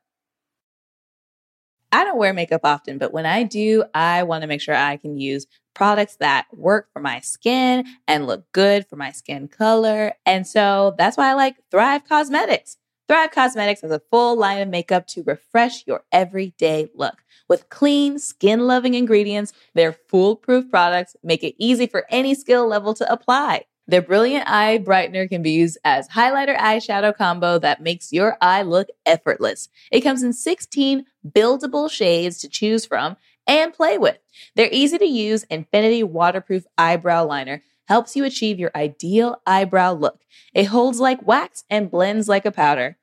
I 1.91 2.03
don't 2.03 2.17
wear 2.17 2.33
makeup 2.33 2.61
often, 2.63 2.97
but 2.97 3.11
when 3.11 3.25
I 3.25 3.43
do, 3.43 3.83
I 3.93 4.23
want 4.23 4.41
to 4.41 4.47
make 4.47 4.61
sure 4.61 4.75
I 4.75 4.97
can 4.97 5.17
use 5.17 5.45
products 5.73 6.17
that 6.17 6.45
work 6.53 6.87
for 6.93 7.01
my 7.01 7.19
skin 7.19 7.85
and 8.07 8.27
look 8.27 8.51
good 8.51 8.87
for 8.87 8.95
my 8.95 9.11
skin 9.11 9.47
color. 9.47 10.13
And 10.25 10.45
so 10.47 10.95
that's 10.97 11.17
why 11.17 11.29
I 11.29 11.33
like 11.33 11.57
Thrive 11.69 12.05
Causemetics. 12.05 12.77
Thrive 13.07 13.31
Causemetics 13.31 13.81
has 13.81 13.91
a 13.91 14.01
full 14.11 14.37
line 14.37 14.61
of 14.61 14.69
makeup 14.69 15.05
to 15.07 15.23
refresh 15.23 15.85
your 15.85 16.03
everyday 16.11 16.89
look. 16.95 17.23
With 17.49 17.67
clean, 17.67 18.19
skin 18.19 18.67
loving 18.67 18.93
ingredients, 18.93 19.51
their 19.73 19.91
foolproof 19.91 20.69
products 20.69 21.17
make 21.21 21.43
it 21.43 21.55
easy 21.57 21.87
for 21.87 22.05
any 22.09 22.33
skill 22.35 22.67
level 22.67 22.93
to 22.93 23.11
apply. 23.11 23.65
Their 23.87 24.01
brilliant 24.01 24.47
eye 24.47 24.77
brightener 24.77 25.27
can 25.27 25.41
be 25.41 25.51
used 25.51 25.77
as 25.83 26.09
highlighter 26.09 26.57
eyeshadow 26.57 27.15
combo 27.15 27.59
that 27.59 27.81
makes 27.81 28.13
your 28.13 28.37
eye 28.41 28.61
look 28.61 28.87
effortless. 29.05 29.69
It 29.91 30.01
comes 30.01 30.23
in 30.23 30.33
16 30.33 31.05
buildable 31.27 31.89
shades 31.89 32.37
to 32.39 32.49
choose 32.49 32.85
from 32.85 33.17
and 33.47 33.73
play 33.73 33.97
with. 33.97 34.17
Their 34.55 34.69
easy 34.71 34.97
to 34.97 35.05
use 35.05 35.43
Infinity 35.45 36.03
waterproof 36.03 36.63
eyebrow 36.77 37.25
liner 37.25 37.63
helps 37.87 38.15
you 38.15 38.23
achieve 38.23 38.59
your 38.59 38.71
ideal 38.75 39.41
eyebrow 39.45 39.93
look. 39.93 40.21
It 40.53 40.65
holds 40.65 40.99
like 40.99 41.27
wax 41.27 41.63
and 41.69 41.91
blends 41.91 42.29
like 42.29 42.45
a 42.45 42.51
powder. 42.51 42.97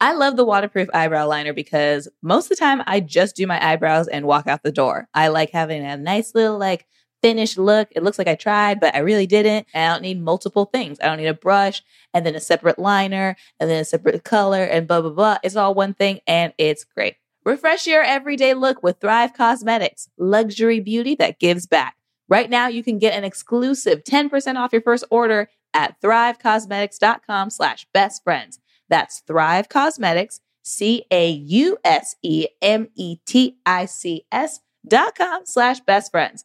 I 0.00 0.14
love 0.14 0.36
the 0.36 0.46
waterproof 0.46 0.88
eyebrow 0.94 1.26
liner 1.26 1.52
because 1.52 2.08
most 2.22 2.46
of 2.46 2.50
the 2.50 2.64
time 2.64 2.82
I 2.86 3.00
just 3.00 3.36
do 3.36 3.46
my 3.46 3.62
eyebrows 3.62 4.08
and 4.08 4.24
walk 4.24 4.46
out 4.46 4.62
the 4.62 4.72
door. 4.72 5.08
I 5.12 5.28
like 5.28 5.50
having 5.50 5.84
a 5.84 5.98
nice 5.98 6.34
little 6.34 6.56
like 6.56 6.86
finished 7.22 7.58
look. 7.58 7.88
It 7.92 8.02
looks 8.02 8.18
like 8.18 8.28
I 8.28 8.34
tried, 8.34 8.80
but 8.80 8.94
I 8.94 8.98
really 8.98 9.26
didn't. 9.26 9.66
I 9.74 9.88
don't 9.88 10.02
need 10.02 10.20
multiple 10.20 10.66
things. 10.66 10.98
I 11.00 11.06
don't 11.06 11.18
need 11.18 11.26
a 11.26 11.34
brush 11.34 11.82
and 12.14 12.24
then 12.24 12.34
a 12.34 12.40
separate 12.40 12.78
liner 12.78 13.36
and 13.58 13.70
then 13.70 13.80
a 13.80 13.84
separate 13.84 14.24
color 14.24 14.62
and 14.64 14.86
blah, 14.88 15.00
blah, 15.00 15.10
blah. 15.10 15.38
It's 15.42 15.56
all 15.56 15.74
one 15.74 15.94
thing 15.94 16.20
and 16.26 16.52
it's 16.58 16.84
great. 16.84 17.16
Refresh 17.44 17.86
your 17.86 18.02
everyday 18.02 18.54
look 18.54 18.82
with 18.82 19.00
Thrive 19.00 19.32
Causemetics, 19.32 20.08
luxury 20.18 20.80
beauty 20.80 21.14
that 21.16 21.38
gives 21.38 21.66
back. 21.66 21.96
Right 22.28 22.50
now, 22.50 22.68
you 22.68 22.82
can 22.82 22.98
get 22.98 23.14
an 23.14 23.24
exclusive 23.24 24.04
10% 24.04 24.56
off 24.56 24.72
your 24.72 24.82
first 24.82 25.04
order 25.10 25.48
at 25.72 26.00
thrivecausemetics.com 26.00 27.50
slash 27.50 27.86
best 27.92 28.22
friends. 28.22 28.60
That's 28.88 29.20
Thrive 29.20 29.68
Causemetics, 29.68 30.40
C-A-U-S-E-M-E-T-I-C-S 30.62 31.80
dot 34.88 35.14
com 35.14 35.44
slash 35.44 35.80
best 35.80 36.10
friends 36.10 36.44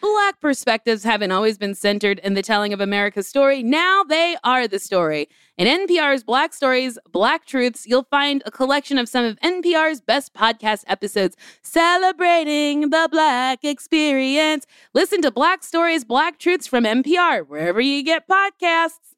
Black 0.00 0.40
perspectives 0.40 1.04
haven't 1.04 1.30
always 1.30 1.58
been 1.58 1.74
centered 1.74 2.18
in 2.20 2.34
the 2.34 2.42
telling 2.42 2.72
of 2.72 2.80
America's 2.80 3.26
story. 3.26 3.62
Now 3.62 4.02
they 4.02 4.36
are 4.42 4.66
the 4.66 4.78
story. 4.78 5.28
In 5.58 5.66
NPR's 5.66 6.24
Black 6.24 6.54
Stories, 6.54 6.98
Black 7.12 7.44
Truths, 7.44 7.86
you'll 7.86 8.06
find 8.10 8.42
a 8.46 8.50
collection 8.50 8.96
of 8.96 9.08
some 9.08 9.26
of 9.26 9.38
NPR's 9.40 10.00
best 10.00 10.32
podcast 10.32 10.84
episodes 10.86 11.36
celebrating 11.62 12.88
the 12.88 13.08
Black 13.10 13.62
experience. 13.62 14.66
Listen 14.94 15.20
to 15.20 15.30
Black 15.30 15.62
Stories, 15.62 16.04
Black 16.04 16.38
Truths 16.38 16.66
from 16.66 16.84
NPR, 16.84 17.46
wherever 17.46 17.80
you 17.80 18.02
get 18.02 18.26
podcasts. 18.26 19.16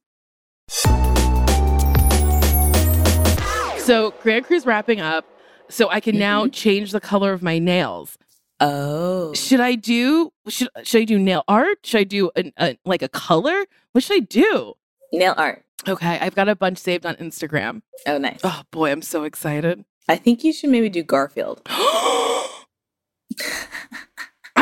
So, 3.78 4.14
Grand 4.22 4.46
Crew's 4.46 4.66
wrapping 4.66 5.00
up, 5.00 5.26
so 5.68 5.88
I 5.90 6.00
can 6.00 6.18
now 6.18 6.42
mm-hmm. 6.42 6.50
change 6.50 6.92
the 6.92 7.00
color 7.00 7.32
of 7.32 7.42
my 7.42 7.58
nails. 7.58 8.18
Oh. 8.62 9.34
Should 9.34 9.58
I 9.58 9.74
do 9.74 10.32
should 10.48 10.68
should 10.84 11.02
I 11.02 11.04
do 11.04 11.18
nail 11.18 11.42
art? 11.48 11.78
Should 11.82 11.98
I 11.98 12.04
do 12.04 12.30
an, 12.36 12.52
a, 12.58 12.78
like 12.84 13.02
a 13.02 13.08
color? 13.08 13.64
What 13.90 14.04
should 14.04 14.16
I 14.16 14.20
do? 14.20 14.74
Nail 15.12 15.34
art. 15.36 15.64
Okay, 15.88 16.18
I've 16.20 16.36
got 16.36 16.48
a 16.48 16.54
bunch 16.54 16.78
saved 16.78 17.04
on 17.04 17.16
Instagram. 17.16 17.82
Oh, 18.06 18.18
nice. 18.18 18.38
Oh 18.44 18.62
boy, 18.70 18.92
I'm 18.92 19.02
so 19.02 19.24
excited. 19.24 19.84
I 20.08 20.14
think 20.14 20.44
you 20.44 20.52
should 20.52 20.70
maybe 20.70 20.88
do 20.88 21.02
Garfield. 21.02 21.60
I 21.66 22.46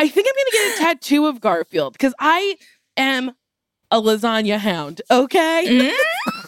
think 0.08 0.26
I'm 0.26 0.34
gonna 0.34 0.50
get 0.52 0.74
a 0.74 0.78
tattoo 0.78 1.26
of 1.26 1.42
Garfield 1.42 1.92
because 1.92 2.14
I 2.18 2.56
am 2.96 3.32
a 3.90 4.00
lasagna 4.00 4.56
hound. 4.56 5.02
Okay. 5.10 5.66
Mm? 5.68 5.92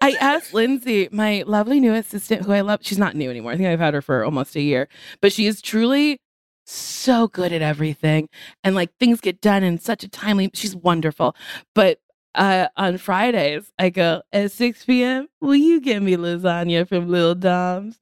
I 0.00 0.12
asked 0.20 0.54
Lindsay, 0.54 1.08
my 1.12 1.44
lovely 1.46 1.78
new 1.80 1.92
assistant, 1.94 2.44
who 2.46 2.52
I 2.52 2.62
love. 2.62 2.80
She's 2.82 2.98
not 2.98 3.14
new 3.16 3.30
anymore. 3.30 3.52
I 3.52 3.56
think 3.56 3.68
I've 3.68 3.80
had 3.80 3.94
her 3.94 4.02
for 4.02 4.24
almost 4.24 4.56
a 4.56 4.60
year, 4.60 4.88
but 5.20 5.32
she 5.32 5.46
is 5.46 5.60
truly 5.60 6.18
so 6.66 7.28
good 7.28 7.52
at 7.52 7.62
everything, 7.62 8.28
and 8.64 8.74
like 8.74 8.90
things 8.98 9.20
get 9.20 9.40
done 9.40 9.62
in 9.62 9.78
such 9.78 10.04
a 10.04 10.08
timely. 10.08 10.50
She's 10.54 10.74
wonderful. 10.74 11.36
But 11.74 12.00
uh, 12.34 12.68
on 12.76 12.96
Fridays, 12.98 13.72
I 13.78 13.90
go 13.90 14.22
at 14.32 14.52
six 14.52 14.84
p.m. 14.84 15.28
Will 15.40 15.56
you 15.56 15.80
get 15.80 16.02
me 16.02 16.16
lasagna 16.16 16.88
from 16.88 17.08
Little 17.08 17.34
Dom's? 17.34 17.98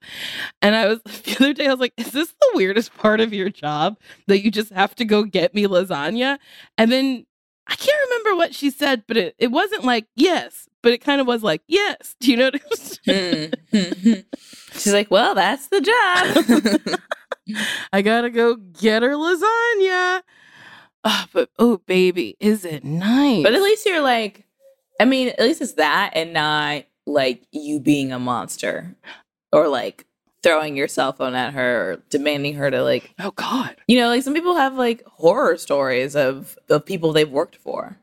And 0.63 0.77
I 0.77 0.87
was 0.87 1.01
the 1.25 1.37
other 1.37 1.53
day, 1.53 1.67
I 1.67 1.71
was 1.71 1.81
like, 1.81 1.95
"Is 1.97 2.13
this 2.13 2.29
the 2.29 2.51
weirdest 2.55 2.95
part 2.97 3.21
of 3.21 3.33
your 3.33 3.49
job 3.51 3.99
that 4.27 4.45
you 4.45 4.51
just 4.51 4.71
have 4.73 4.95
to 4.97 5.05
go 5.05 5.25
get 5.25 5.55
me 5.55 5.67
lasagna?" 5.67 6.39
And 6.77 6.93
then 6.93 7.27
I 7.67 7.75
can't 7.75 8.01
remember 8.11 8.37
what 8.37 8.55
she 8.55 8.71
said, 8.71 9.05
but 9.09 9.17
it, 9.17 9.35
it 9.39 9.49
wasn't 9.49 9.85
like 9.85 10.07
yes, 10.15 10.68
but 10.89 10.95
it 10.95 11.05
kind 11.05 11.21
of 11.21 11.27
was 11.27 11.43
like 11.43 11.61
yes. 11.67 12.17
Do 12.19 12.31
you 12.31 12.39
notice? 12.39 12.99
what 13.05 13.15
mm-hmm. 13.15 14.21
She's 14.73 14.95
like, 14.95 15.11
well, 15.11 15.35
that's 15.35 15.67
the 15.67 15.83
job. 15.83 16.99
I 17.93 18.01
gotta 18.01 18.31
go 18.31 18.57
get 18.57 19.03
her 19.03 19.11
lasagna. 19.11 20.23
Oh, 21.05 21.27
but 21.35 21.51
oh, 21.59 21.83
baby, 21.85 22.39
is 22.41 22.65
it 22.65 22.85
nice? 22.85 23.43
but 23.43 23.53
at 23.53 23.61
least 23.61 23.85
you're 23.85 24.01
like, 24.01 24.47
I 24.99 25.05
mean, 25.05 25.29
at 25.29 25.41
least 25.41 25.61
it's 25.61 25.75
that 25.75 26.13
and 26.15 26.33
not 26.33 26.85
like 27.07 27.43
you 27.53 27.81
being 27.81 28.11
a 28.11 28.19
monster 28.19 28.97
or 29.53 29.69
like 29.69 30.07
throwing 30.43 30.75
your 30.75 30.89
cell 30.89 31.13
phone 31.13 31.35
at 31.35 31.53
her 31.53 31.83
or 31.83 32.03
demanding 32.09 32.55
her 32.55 32.71
to 32.71 32.83
like, 32.83 33.13
oh 33.19 33.33
God, 33.33 33.77
you 33.89 33.99
know, 33.99 34.09
like 34.09 34.23
some 34.23 34.33
people 34.33 34.55
have 34.55 34.73
like 34.73 35.05
horror 35.05 35.59
stories 35.59 36.17
of 36.17 36.59
of 36.71 36.87
people 36.87 37.13
they've 37.13 37.31
worked 37.31 37.57
for. 37.57 37.99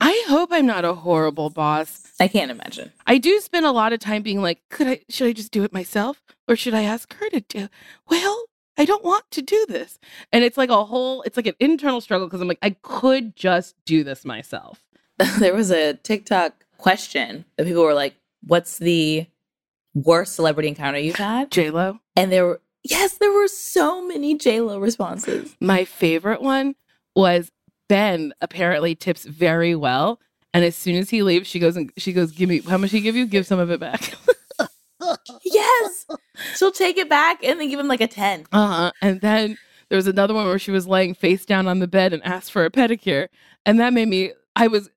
I 0.00 0.24
hope 0.28 0.50
I'm 0.52 0.66
not 0.66 0.84
a 0.84 0.94
horrible 0.94 1.50
boss. 1.50 2.12
I 2.20 2.28
can't 2.28 2.50
imagine. 2.50 2.92
I 3.06 3.18
do 3.18 3.40
spend 3.40 3.66
a 3.66 3.70
lot 3.72 3.92
of 3.92 4.00
time 4.00 4.22
being 4.22 4.42
like, 4.42 4.60
could 4.70 4.86
I? 4.86 5.00
Should 5.08 5.28
I 5.28 5.32
just 5.32 5.52
do 5.52 5.64
it 5.64 5.72
myself, 5.72 6.22
or 6.48 6.56
should 6.56 6.74
I 6.74 6.82
ask 6.82 7.14
her 7.14 7.28
to 7.30 7.40
do? 7.40 7.68
Well, 8.08 8.44
I 8.76 8.84
don't 8.84 9.04
want 9.04 9.30
to 9.32 9.42
do 9.42 9.66
this, 9.68 9.98
and 10.32 10.44
it's 10.44 10.56
like 10.56 10.70
a 10.70 10.84
whole. 10.84 11.22
It's 11.22 11.36
like 11.36 11.46
an 11.46 11.54
internal 11.60 12.00
struggle 12.00 12.26
because 12.26 12.40
I'm 12.40 12.48
like, 12.48 12.58
I 12.62 12.70
could 12.82 13.36
just 13.36 13.76
do 13.84 14.04
this 14.04 14.24
myself. 14.24 14.84
there 15.38 15.54
was 15.54 15.70
a 15.70 15.94
TikTok 15.94 16.64
question 16.76 17.44
that 17.56 17.66
people 17.66 17.84
were 17.84 17.94
like, 17.94 18.14
"What's 18.42 18.78
the 18.78 19.26
worst 19.94 20.34
celebrity 20.34 20.68
encounter 20.68 20.98
you've 20.98 21.16
had?" 21.16 21.50
J 21.50 21.70
Lo. 21.70 22.00
And 22.16 22.32
there 22.32 22.46
were 22.46 22.60
yes, 22.82 23.18
there 23.18 23.32
were 23.32 23.48
so 23.48 24.06
many 24.06 24.36
J 24.36 24.60
Lo 24.60 24.78
responses. 24.78 25.56
My 25.60 25.84
favorite 25.84 26.42
one 26.42 26.74
was 27.14 27.50
Ben 27.88 28.32
apparently 28.40 28.94
tips 28.94 29.24
very 29.24 29.74
well. 29.74 30.20
And 30.52 30.64
as 30.64 30.76
soon 30.76 30.96
as 30.96 31.10
he 31.10 31.22
leaves, 31.22 31.48
she 31.48 31.58
goes 31.58 31.76
and 31.76 31.92
she 31.96 32.12
goes, 32.12 32.30
Give 32.30 32.48
me 32.48 32.60
how 32.60 32.78
much 32.78 32.92
he 32.92 33.00
give 33.00 33.16
you? 33.16 33.26
Give 33.26 33.46
some 33.46 33.58
of 33.58 33.70
it 33.70 33.80
back. 33.80 34.14
Yes, 35.44 36.06
she'll 36.56 36.72
take 36.72 36.96
it 36.96 37.10
back 37.10 37.44
and 37.44 37.60
then 37.60 37.68
give 37.68 37.78
him 37.78 37.88
like 37.88 38.00
a 38.00 38.06
ten. 38.06 38.46
uh-huh. 38.52 38.90
And 39.02 39.20
then 39.20 39.58
there 39.88 39.96
was 39.96 40.06
another 40.06 40.32
one 40.32 40.46
where 40.46 40.58
she 40.58 40.70
was 40.70 40.86
laying 40.86 41.14
face 41.14 41.44
down 41.44 41.66
on 41.66 41.78
the 41.78 41.86
bed 41.86 42.14
and 42.14 42.24
asked 42.24 42.52
for 42.52 42.64
a 42.64 42.70
pedicure. 42.70 43.28
And 43.66 43.78
that 43.80 43.92
made 43.92 44.08
me 44.08 44.32
I 44.56 44.68
was 44.68 44.88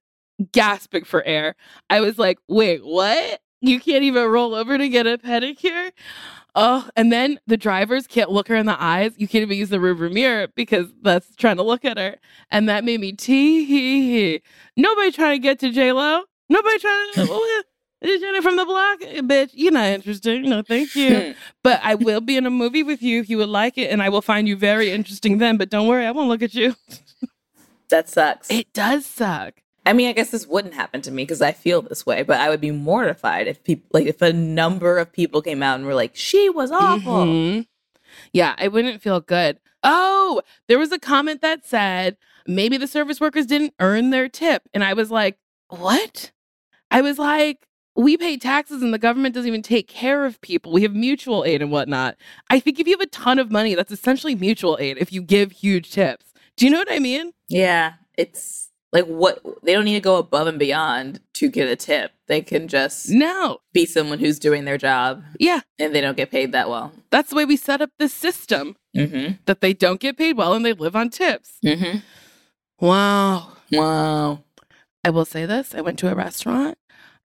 gasping 0.51 1.03
for 1.03 1.23
air. 1.23 1.55
I 1.89 1.99
was 1.99 2.17
like, 2.17 2.39
wait, 2.47 2.85
what? 2.85 3.41
You 3.59 3.79
can't 3.79 4.03
even 4.03 4.23
roll 4.29 4.53
over 4.55 4.77
to 4.77 4.87
get 4.87 5.07
a 5.07 5.17
pedicure? 5.17 5.91
Oh, 6.59 6.89
and 6.95 7.11
then 7.11 7.39
the 7.45 7.55
drivers 7.55 8.07
can't 8.07 8.31
look 8.31 8.47
her 8.47 8.55
in 8.55 8.65
the 8.65 8.81
eyes. 8.81 9.13
You 9.15 9.27
can't 9.27 9.43
even 9.43 9.59
use 9.59 9.69
the 9.69 9.77
rearview 9.77 10.11
mirror 10.11 10.47
because 10.55 10.87
that's 11.03 11.35
trying 11.35 11.57
to 11.57 11.63
look 11.63 11.85
at 11.85 11.99
her. 11.99 12.15
And 12.49 12.67
that 12.67 12.83
made 12.83 12.99
me 12.99 13.11
tee 13.11 13.63
hee 13.63 14.01
hee. 14.09 14.41
Nobody 14.75 15.11
trying 15.11 15.39
to 15.39 15.43
get 15.43 15.59
to 15.59 15.71
J 15.71 15.91
Lo. 15.91 16.23
Nobody 16.49 16.79
trying 16.79 17.13
to. 17.13 17.63
Is 18.01 18.21
Jenny 18.21 18.41
from 18.41 18.57
the 18.57 18.65
block? 18.65 18.99
Eh, 19.03 19.21
Bitch, 19.21 19.51
you're 19.53 19.71
not 19.71 19.85
interesting. 19.85 20.49
No, 20.49 20.63
thank 20.63 20.95
you. 20.95 21.35
but 21.63 21.79
I 21.83 21.93
will 21.93 22.21
be 22.21 22.37
in 22.37 22.47
a 22.47 22.51
movie 22.51 22.83
with 22.83 23.03
you 23.03 23.19
if 23.19 23.29
you 23.29 23.37
would 23.37 23.49
like 23.49 23.77
it, 23.77 23.91
and 23.91 24.01
I 24.01 24.09
will 24.09 24.23
find 24.23 24.47
you 24.47 24.55
very 24.55 24.89
interesting 24.89 25.37
then. 25.37 25.57
But 25.57 25.69
don't 25.69 25.87
worry, 25.87 26.07
I 26.07 26.11
won't 26.11 26.29
look 26.29 26.41
at 26.41 26.55
you. 26.55 26.75
that 27.89 28.09
sucks. 28.09 28.49
It 28.49 28.73
does 28.73 29.05
suck. 29.05 29.61
I 29.87 29.93
mean, 29.93 30.09
I 30.09 30.13
guess 30.13 30.31
this 30.31 30.45
wouldn't 30.45 30.73
happen 30.73 31.01
to 31.01 31.11
me 31.11 31.23
because 31.23 31.41
I 31.41 31.53
feel 31.53 31.81
this 31.81 32.05
way, 32.05 32.21
but 32.23 32.39
I 32.39 32.49
would 32.49 32.61
be 32.61 32.71
mortified 32.71 33.47
if 33.47 33.63
people, 33.63 33.87
like, 33.93 34.05
if 34.05 34.21
a 34.21 34.33
number 34.33 34.97
of 34.97 35.11
people 35.11 35.41
came 35.41 35.63
out 35.63 35.75
and 35.75 35.85
were 35.85 35.95
like, 35.95 36.15
"She 36.15 36.49
was 36.49 36.71
awful." 36.71 37.25
Mhm. 37.25 37.67
Yeah, 38.33 38.55
I 38.57 38.67
wouldn't 38.67 39.01
feel 39.01 39.19
good. 39.19 39.59
Oh, 39.83 40.41
there 40.67 40.79
was 40.79 40.91
a 40.91 40.99
comment 40.99 41.41
that 41.41 41.65
said 41.65 42.17
maybe 42.45 42.77
the 42.77 42.87
service 42.87 43.19
workers 43.21 43.45
didn't 43.45 43.73
earn 43.79 44.09
their 44.09 44.27
tip. 44.29 44.63
And 44.73 44.83
I 44.83 44.93
was 44.93 45.11
like, 45.11 45.37
what? 45.69 46.31
I 46.91 47.01
was 47.01 47.19
like, 47.19 47.67
we 47.95 48.15
pay 48.17 48.37
taxes 48.37 48.81
and 48.81 48.93
the 48.93 48.99
government 48.99 49.35
doesn't 49.35 49.47
even 49.47 49.61
take 49.61 49.87
care 49.87 50.25
of 50.25 50.39
people. 50.41 50.71
We 50.71 50.83
have 50.83 50.93
mutual 50.95 51.43
aid 51.45 51.61
and 51.61 51.71
whatnot. 51.71 52.15
I 52.49 52.59
think 52.59 52.79
if 52.79 52.87
you 52.87 52.93
have 52.93 53.01
a 53.01 53.07
ton 53.07 53.39
of 53.39 53.51
money, 53.51 53.75
that's 53.75 53.91
essentially 53.91 54.35
mutual 54.35 54.77
aid 54.79 54.97
if 54.97 55.11
you 55.11 55.21
give 55.21 55.51
huge 55.51 55.91
tips. 55.91 56.25
Do 56.55 56.65
you 56.65 56.71
know 56.71 56.79
what 56.79 56.91
I 56.91 56.99
mean? 56.99 57.33
Yeah, 57.49 57.93
it's 58.17 58.66
like 58.93 59.05
what 59.05 59.39
they 59.63 59.73
don't 59.73 59.85
need 59.85 59.95
to 59.95 59.99
go 59.99 60.15
above 60.17 60.47
and 60.47 60.57
beyond 60.59 61.19
to 61.33 61.49
get 61.49 61.67
a 61.69 61.75
tip. 61.75 62.11
They 62.27 62.41
can 62.41 62.67
just 62.67 63.09
No. 63.09 63.59
be 63.73 63.85
someone 63.85 64.19
who's 64.19 64.39
doing 64.39 64.65
their 64.65 64.77
job 64.77 65.23
Yeah, 65.39 65.61
and 65.79 65.93
they 65.93 66.01
don't 66.01 66.17
get 66.17 66.31
paid 66.31 66.51
that 66.53 66.69
well. 66.69 66.91
that's 67.11 67.29
the 67.29 67.35
way 67.35 67.45
we 67.45 67.57
set 67.57 67.81
up 67.81 67.91
this 67.99 68.13
system 68.13 68.75
Mm-hmm. 68.95 69.33
that 69.45 69.61
they 69.61 69.73
don't 69.73 69.99
get 69.99 70.17
paid 70.17 70.37
well 70.37 70.53
and 70.53 70.65
they 70.65 70.73
live 70.73 70.95
on 70.95 71.09
tips. 71.09 71.59
Mm-hmm. 71.63 71.99
Wow. 72.79 73.53
Wow. 73.71 74.43
I 75.03 75.09
will 75.09 75.25
say 75.25 75.45
this 75.45 75.73
I 75.75 75.81
went 75.81 75.99
to 75.99 76.11
a 76.11 76.15
restaurant 76.15 76.77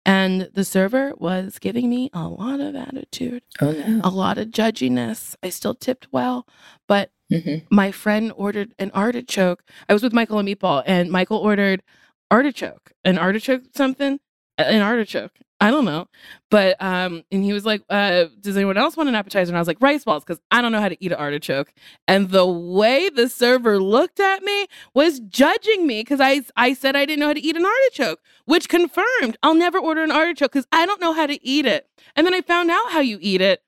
and 0.04 0.50
the 0.54 0.64
server 0.64 1.12
was 1.16 1.58
giving 1.58 1.88
me 1.88 2.10
a 2.12 2.26
lot 2.28 2.60
of 2.60 2.74
attitude, 2.74 3.42
Oh 3.60 3.72
no. 3.72 4.00
a 4.04 4.10
lot 4.10 4.36
of 4.38 4.48
judginess. 4.48 5.36
I 5.42 5.48
still 5.50 5.74
tipped 5.74 6.08
well, 6.12 6.46
but 6.88 7.10
Mm-hmm. 7.32 7.74
my 7.74 7.90
friend 7.92 8.32
ordered 8.36 8.74
an 8.78 8.90
artichoke. 8.92 9.62
I 9.88 9.92
was 9.92 10.02
with 10.02 10.12
Michael 10.12 10.38
and 10.38 10.48
Meatball, 10.48 10.82
and 10.86 11.10
Michael 11.10 11.38
ordered 11.38 11.82
artichoke, 12.30 12.92
an 13.04 13.18
artichoke 13.18 13.62
something, 13.74 14.20
an 14.58 14.82
artichoke. 14.82 15.32
I 15.62 15.70
don't 15.70 15.84
know. 15.84 16.08
But 16.50 16.76
um, 16.82 17.22
and 17.30 17.44
he 17.44 17.52
was 17.52 17.64
like, 17.64 17.82
uh, 17.88 18.24
does 18.40 18.56
anyone 18.56 18.76
else 18.76 18.96
want 18.96 19.08
an 19.08 19.14
appetizer? 19.14 19.48
And 19.50 19.56
I 19.56 19.60
was 19.60 19.68
like, 19.68 19.80
rice 19.80 20.02
balls, 20.04 20.24
because 20.24 20.40
I 20.50 20.60
don't 20.60 20.72
know 20.72 20.80
how 20.80 20.88
to 20.88 21.04
eat 21.04 21.12
an 21.12 21.18
artichoke. 21.18 21.72
And 22.08 22.30
the 22.30 22.44
way 22.44 23.08
the 23.08 23.28
server 23.28 23.78
looked 23.80 24.18
at 24.18 24.42
me 24.42 24.66
was 24.92 25.20
judging 25.20 25.86
me 25.86 26.00
because 26.00 26.20
I 26.20 26.40
I 26.56 26.72
said 26.74 26.96
I 26.96 27.06
didn't 27.06 27.20
know 27.20 27.28
how 27.28 27.34
to 27.34 27.40
eat 27.40 27.56
an 27.56 27.64
artichoke, 27.64 28.20
which 28.44 28.68
confirmed 28.68 29.36
I'll 29.44 29.54
never 29.54 29.78
order 29.78 30.02
an 30.02 30.10
artichoke 30.10 30.50
because 30.50 30.66
I 30.72 30.84
don't 30.84 31.00
know 31.00 31.12
how 31.12 31.26
to 31.26 31.38
eat 31.46 31.64
it. 31.64 31.88
And 32.16 32.26
then 32.26 32.34
I 32.34 32.40
found 32.40 32.68
out 32.70 32.90
how 32.90 33.00
you 33.00 33.18
eat 33.20 33.40
it, 33.40 33.62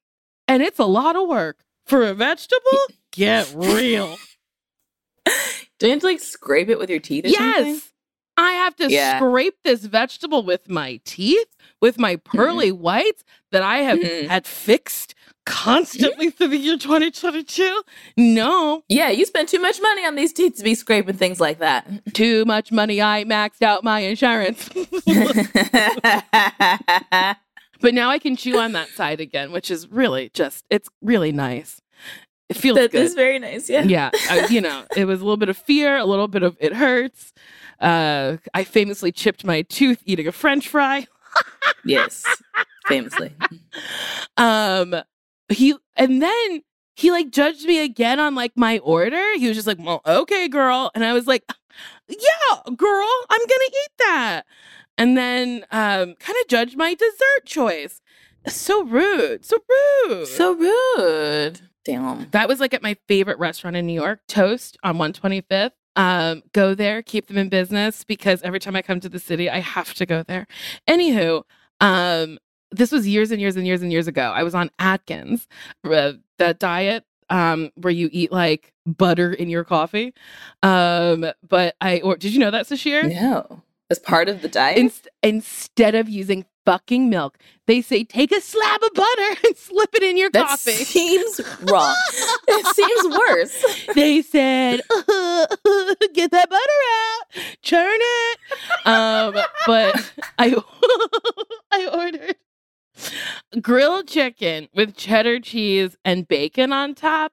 and 0.48 0.64
it's 0.64 0.81
a 0.81 0.87
lot 0.87 1.14
of 1.14 1.29
work 1.29 1.59
for 1.87 2.03
a 2.03 2.12
vegetable. 2.12 2.87
Get 3.14 3.53
real. 3.55 4.18
Do 5.79 5.87
you 5.87 5.92
have 5.92 6.00
to 6.00 6.07
like 6.07 6.20
scrape 6.20 6.68
it 6.68 6.79
with 6.79 6.90
your 6.90 7.00
teeth 7.00 7.27
or 7.27 7.31
something? 7.31 7.74
Yes. 7.74 7.90
I 8.37 8.53
have 8.53 8.74
to 8.77 8.90
Yeah. 8.90 9.18
scrape 9.18 9.55
this 9.64 9.85
vegetable 9.85 10.42
with 10.42 10.68
my 10.68 11.00
teeth, 11.05 11.46
with 11.81 11.98
my 11.98 12.16
pearly 12.16 12.72
whites 12.72 13.22
that 13.53 13.62
I 13.62 13.79
have 13.79 13.98
Mhm. 14.00 14.27
had 14.27 14.46
fixed 14.46 15.14
constantly 15.46 16.31
through 16.31 16.48
the 16.48 16.57
year 16.57 16.77
2022. 16.77 17.83
No, 18.16 18.83
Yeah, 18.88 19.11
you 19.11 19.24
spend 19.27 19.48
too 19.48 19.61
much 19.61 19.81
money 19.81 20.05
on 20.05 20.16
these 20.16 20.33
teeth 20.33 20.57
to 20.57 20.64
be 20.64 20.74
scraping 20.74 21.16
things 21.16 21.38
like 21.38 21.59
that. 21.61 21.87
too 22.14 22.44
much 22.44 22.72
money. 22.72 23.00
I 23.00 23.24
maxed 23.24 23.62
out 23.62 23.85
my 23.85 24.00
insurance. 24.00 24.68
but 27.81 27.94
now 27.94 28.11
I 28.11 28.18
can 28.18 28.37
chew 28.37 28.59
on 28.59 28.72
that 28.72 28.88
side 28.88 29.20
again, 29.20 29.53
which 29.53 29.70
is 29.70 29.88
really 29.88 30.31
just, 30.35 30.64
it's 30.70 30.88
really 31.03 31.31
nice. 31.33 31.81
It 32.55 32.61
feels 32.61 32.77
That 32.77 32.93
good. 32.93 33.03
is 33.03 33.14
very 33.14 33.38
nice. 33.38 33.69
Yeah. 33.69 33.83
yeah 33.83 34.11
I, 34.31 34.47
you 34.49 34.61
know 34.61 34.85
it 34.97 35.05
was 35.07 35.21
a 35.21 35.25
little 35.25 35.37
bit 35.37 35.49
of 35.49 35.57
fear 35.57 35.97
a 35.97 36.05
little 36.05 36.29
bit 36.29 36.43
of 36.43 36.57
it 36.61 36.73
hurts 36.75 37.33
uh 37.81 38.37
i 38.55 38.62
famously 38.64 39.11
chipped 39.12 39.45
my 39.45 39.62
tooth 39.62 40.01
eating 40.05 40.27
a 40.29 40.33
french 40.33 40.69
fry 40.69 41.07
Yes. 41.85 42.25
Famously. 42.87 43.35
um 44.37 44.95
he 45.49 45.75
and 45.97 46.23
then 46.23 46.62
he 46.97 47.11
like 47.11 47.31
judged 47.31 47.64
me 47.67 47.81
again 47.83 48.21
on 48.21 48.35
like 48.35 48.53
my 48.57 48.79
order 48.79 49.23
he 49.37 49.49
was 49.49 49.57
just 49.57 49.67
like 49.67 49.79
well 49.81 50.01
okay 50.07 50.49
girl 50.49 50.90
and 50.95 51.05
i 51.05 51.12
was 51.12 51.27
like 51.27 51.45
yeah 52.09 52.57
girl 52.77 53.11
i'm 53.31 53.40
gonna 53.40 53.64
eat 53.69 53.93
that 53.99 54.43
and 54.97 55.17
then 55.19 55.64
um 55.73 56.14
kind 56.21 56.37
of 56.40 56.49
judged 56.49 56.77
my 56.77 56.95
dessert 56.95 57.45
choice 57.47 58.01
so 58.47 58.85
rude 58.85 59.45
so 59.45 59.57
rude 60.07 60.27
So 60.29 60.55
rude. 60.55 61.61
Damn. 61.85 62.29
That 62.31 62.49
was 62.49 62.61
like 62.61 62.75
at 62.75 62.83
my 62.83 62.97
favorite 63.09 63.38
restaurant 63.38 63.77
in 63.77 63.87
New 63.87 63.92
York, 63.92 64.20
Toast 64.29 64.77
on 64.83 64.97
125th. 64.97 65.73
Um, 65.97 66.42
go 66.53 66.75
there, 66.75 67.03
keep 67.03 67.29
them 67.29 67.38
in 67.38 67.49
business 67.49 68.05
because 68.05 68.42
every 68.42 68.59
time 68.59 68.75
I 68.75 68.83
come 68.83 69.01
to 69.01 69.09
the 69.09 69.20
city, 69.20 69.49
I 69.49 69.61
have 69.61 69.94
to 69.94 70.07
go 70.07 70.23
there. 70.25 70.47
Anywho, 70.88 71.44
um, 71.81 72.38
this 72.73 72.90
was 72.90 73.07
years 73.07 73.31
and 73.31 73.40
years 73.40 73.57
and 73.57 73.66
years 73.66 73.83
and 73.83 73.92
years 73.92 74.09
ago. 74.09 74.33
I 74.35 74.42
was 74.42 74.55
on 74.55 74.70
Atkins, 74.79 75.47
uh, 75.85 76.12
that 76.38 76.59
diet 76.59 77.05
um, 77.31 77.70
where 77.77 77.92
you 77.92 78.09
eat 78.12 78.33
like 78.33 78.73
butter 78.87 79.33
in 79.33 79.49
your 79.49 79.64
coffee. 79.64 80.14
Um, 80.62 81.27
but 81.47 81.77
I, 81.81 82.01
or 82.01 82.16
did 82.16 82.33
you 82.33 82.40
know 82.40 82.51
that, 82.51 82.66
Sasheer? 82.66 83.12
No. 83.12 83.62
As 83.90 83.99
part 83.99 84.29
of 84.29 84.40
the 84.42 84.49
diet? 84.49 84.79
Inst- 84.79 85.09
instead 85.23 85.94
of 85.94 86.09
using 86.09 86.47
fucking 86.64 87.11
milk, 87.11 87.37
they 87.66 87.83
say 87.83 88.03
take 88.05 88.33
a 88.33 88.40
slab 88.40 88.83
of 88.83 88.90
butter 88.94 89.37
and 89.47 89.57
slip 89.57 89.94
it 89.94 90.03
in 90.03 90.16
your 90.16 90.31
that 90.31 90.49
coffee. 90.49 90.73
seems 90.85 91.40
wrong. 91.62 91.94
it 92.49 92.66
seems 92.75 93.16
worse. 93.18 93.87
they 93.94 94.23
said, 94.23 94.81
"Get 96.14 96.31
that 96.31 96.49
butter 96.49 96.81
out, 97.05 97.44
churn 97.62 97.99
it." 98.01 98.38
Um, 98.87 99.35
but 99.66 100.12
I 100.38 100.57
I 101.70 101.87
ordered 101.92 102.37
grilled 103.61 104.07
chicken 104.09 104.68
with 104.75 104.97
cheddar 104.97 105.40
cheese 105.40 105.97
and 106.05 106.27
bacon 106.27 106.73
on 106.73 106.94
top. 106.94 107.33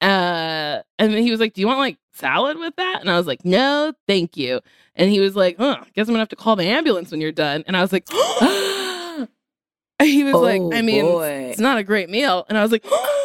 Uh, 0.00 0.82
and 0.98 1.12
then 1.12 1.22
he 1.22 1.30
was 1.30 1.40
like, 1.40 1.54
"Do 1.54 1.60
you 1.60 1.66
want 1.66 1.80
like 1.80 1.98
salad 2.12 2.58
with 2.58 2.76
that?" 2.76 3.00
And 3.00 3.10
I 3.10 3.16
was 3.16 3.26
like, 3.26 3.44
"No, 3.44 3.92
thank 4.06 4.36
you." 4.36 4.60
And 4.94 5.10
he 5.10 5.20
was 5.20 5.34
like, 5.34 5.56
"Huh, 5.58 5.82
guess 5.94 6.06
I'm 6.08 6.12
gonna 6.12 6.20
have 6.20 6.28
to 6.30 6.36
call 6.36 6.56
the 6.56 6.64
ambulance 6.64 7.10
when 7.10 7.20
you're 7.20 7.32
done." 7.32 7.64
And 7.66 7.76
I 7.76 7.82
was 7.82 7.92
like, 7.92 8.08
he 10.00 10.24
was 10.24 10.34
like, 10.34 10.60
Oh, 10.62 10.72
"I 10.72 10.82
mean, 10.82 11.04
boy. 11.04 11.48
it's 11.50 11.60
not 11.60 11.78
a 11.78 11.82
great 11.82 12.08
meal." 12.10 12.46
And 12.48 12.56
I 12.56 12.62
was 12.62 12.72
like. 12.72 12.84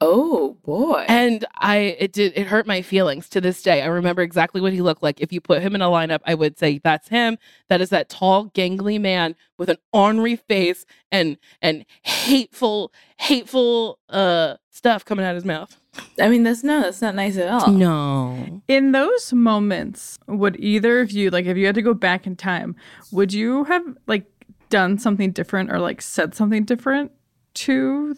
oh 0.00 0.56
boy. 0.64 1.04
And 1.08 1.44
I 1.56 1.96
it 1.98 2.12
did 2.12 2.32
it 2.36 2.46
hurt 2.46 2.66
my 2.66 2.82
feelings 2.82 3.28
to 3.30 3.40
this 3.40 3.62
day. 3.62 3.82
I 3.82 3.86
remember 3.86 4.22
exactly 4.22 4.60
what 4.60 4.72
he 4.72 4.80
looked 4.80 5.02
like. 5.02 5.20
If 5.20 5.32
you 5.32 5.40
put 5.40 5.62
him 5.62 5.74
in 5.74 5.82
a 5.82 5.88
lineup, 5.88 6.20
I 6.24 6.34
would 6.34 6.58
say 6.58 6.78
that's 6.82 7.08
him. 7.08 7.38
That 7.68 7.80
is 7.80 7.90
that 7.90 8.08
tall, 8.08 8.46
gangly 8.50 9.00
man 9.00 9.36
with 9.58 9.68
an 9.68 9.78
ornery 9.92 10.36
face 10.36 10.86
and 11.12 11.36
and 11.60 11.84
hateful, 12.02 12.92
hateful 13.18 13.98
uh 14.08 14.56
stuff 14.70 15.04
coming 15.04 15.24
out 15.24 15.30
of 15.30 15.36
his 15.36 15.44
mouth. 15.44 15.76
I 16.20 16.28
mean, 16.28 16.42
that's 16.42 16.62
no, 16.62 16.82
that's 16.82 17.02
not 17.02 17.14
nice 17.14 17.36
at 17.36 17.48
all. 17.48 17.70
No. 17.70 18.62
In 18.68 18.92
those 18.92 19.32
moments, 19.32 20.18
would 20.28 20.58
either 20.60 21.00
of 21.00 21.10
you, 21.10 21.30
like, 21.30 21.46
if 21.46 21.56
you 21.56 21.66
had 21.66 21.74
to 21.74 21.82
go 21.82 21.94
back 21.94 22.26
in 22.26 22.36
time, 22.36 22.76
would 23.10 23.32
you 23.32 23.64
have, 23.64 23.82
like, 24.06 24.24
done 24.68 24.98
something 24.98 25.32
different 25.32 25.70
or, 25.72 25.80
like, 25.80 26.00
said 26.00 26.34
something 26.34 26.64
different 26.64 27.10
to 27.54 28.16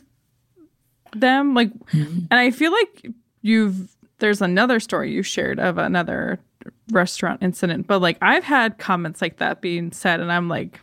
them? 1.13 1.55
Like, 1.55 1.73
mm-hmm. 1.89 2.27
and 2.31 2.41
I 2.41 2.51
feel 2.51 2.73
like 2.73 3.07
you've, 3.43 3.97
there's 4.19 4.41
another 4.43 4.81
story 4.81 5.13
you 5.13 5.23
shared 5.23 5.59
of 5.59 5.79
another 5.79 6.41
restaurant 6.91 7.43
incident, 7.43 7.87
but, 7.87 8.01
like, 8.01 8.19
I've 8.23 8.45
had 8.45 8.79
comments 8.79 9.21
like 9.21 9.39
that 9.39 9.61
being 9.61 9.93
said, 9.93 10.21
and 10.21 10.31
I'm 10.31 10.49
like, 10.49 10.81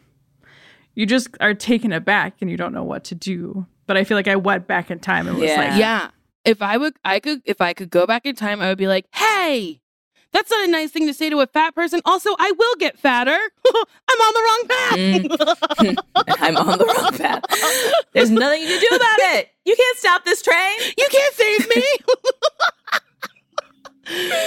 you 0.95 1.05
just 1.05 1.29
are 1.39 1.53
taken 1.53 1.93
aback 1.93 2.35
and 2.41 2.49
you 2.51 2.57
don't 2.57 2.73
know 2.73 2.83
what 2.83 3.05
to 3.05 3.15
do. 3.15 3.65
But 3.87 3.95
I 3.95 4.03
feel 4.03 4.17
like 4.17 4.27
I 4.27 4.35
went 4.35 4.67
back 4.67 4.91
in 4.91 4.99
time 4.99 5.27
and 5.27 5.37
was 5.37 5.49
Yeah. 5.49 5.55
like, 5.55 5.79
Yeah. 5.79 6.09
If 6.45 6.61
I 6.61 6.77
would 6.77 6.93
I 7.05 7.19
could 7.19 7.41
if 7.45 7.61
I 7.61 7.73
could 7.73 7.89
go 7.89 8.05
back 8.05 8.25
in 8.25 8.35
time, 8.35 8.61
I 8.61 8.69
would 8.69 8.77
be 8.77 8.87
like, 8.87 9.05
hey, 9.13 9.81
that's 10.31 10.51
not 10.51 10.67
a 10.67 10.71
nice 10.71 10.91
thing 10.91 11.07
to 11.07 11.13
say 11.13 11.29
to 11.29 11.39
a 11.39 11.47
fat 11.47 11.73
person. 11.75 12.01
Also, 12.05 12.29
I 12.37 12.51
will 12.57 12.75
get 12.75 12.97
fatter. 12.99 13.31
I'm 13.67 14.19
on 14.21 14.33
the 14.33 14.41
wrong 14.45 14.63
path. 14.69 15.97
I'm 16.41 16.57
on 16.57 16.77
the 16.77 16.85
wrong 16.85 17.17
path. 17.17 18.03
There's 18.13 18.29
nothing 18.29 18.61
you 18.61 18.67
can 18.67 18.79
do 18.79 18.95
about 18.95 19.19
it. 19.35 19.49
You 19.65 19.75
can't 19.75 19.97
stop 19.97 20.25
this 20.25 20.41
train. 20.41 20.77
You 20.97 21.07
can't 21.09 21.33
save 21.35 21.69
me. 21.75 21.83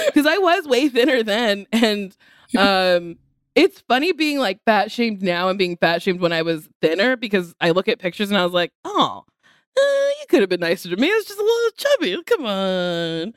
Because 0.07 0.25
I 0.25 0.37
was 0.39 0.67
way 0.67 0.89
thinner 0.89 1.23
then. 1.23 1.67
And 1.71 2.13
um, 2.57 3.17
it's 3.55 3.79
funny 3.87 4.11
being 4.11 4.37
like 4.37 4.59
fat 4.65 4.91
shamed 4.91 5.21
now 5.21 5.47
and 5.47 5.57
being 5.57 5.77
fat 5.77 6.01
shamed 6.01 6.19
when 6.19 6.33
I 6.33 6.41
was 6.41 6.67
thinner 6.81 7.15
because 7.15 7.55
I 7.61 7.71
look 7.71 7.87
at 7.87 7.97
pictures 7.97 8.29
and 8.29 8.37
I 8.37 8.43
was 8.43 8.53
like, 8.53 8.73
oh, 8.83 9.23
uh, 9.77 10.09
you 10.19 10.25
could 10.27 10.41
have 10.41 10.49
been 10.49 10.59
nicer 10.59 10.89
to 10.89 10.97
me. 10.97 11.09
I 11.09 11.15
was 11.15 11.25
just 11.25 11.39
a 11.39 11.43
little 11.43 11.71
chubby. 11.77 12.23
Come 12.25 12.45
on. 12.45 13.33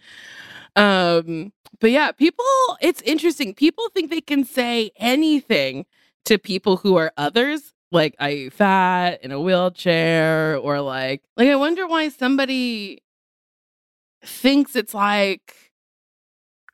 Um, 0.75 1.53
but 1.81 1.91
yeah, 1.91 2.13
people, 2.13 2.45
it's 2.81 3.03
interesting. 3.03 3.55
People 3.55 3.89
think 3.91 4.11
they 4.11 4.21
can 4.21 4.45
say 4.45 4.91
anything 4.97 5.87
to 6.25 6.39
people 6.39 6.77
who 6.79 6.97
are 6.97 7.13
others. 7.17 7.73
Like, 7.93 8.15
you 8.21 8.51
fat 8.51 9.23
in 9.23 9.31
a 9.33 9.41
wheelchair? 9.41 10.57
Or 10.57 10.81
like, 10.81 11.23
like, 11.37 11.49
I 11.49 11.57
wonder 11.57 11.87
why 11.87 12.09
somebody 12.09 13.03
thinks 14.25 14.75
it's 14.75 14.95
like 14.95 15.73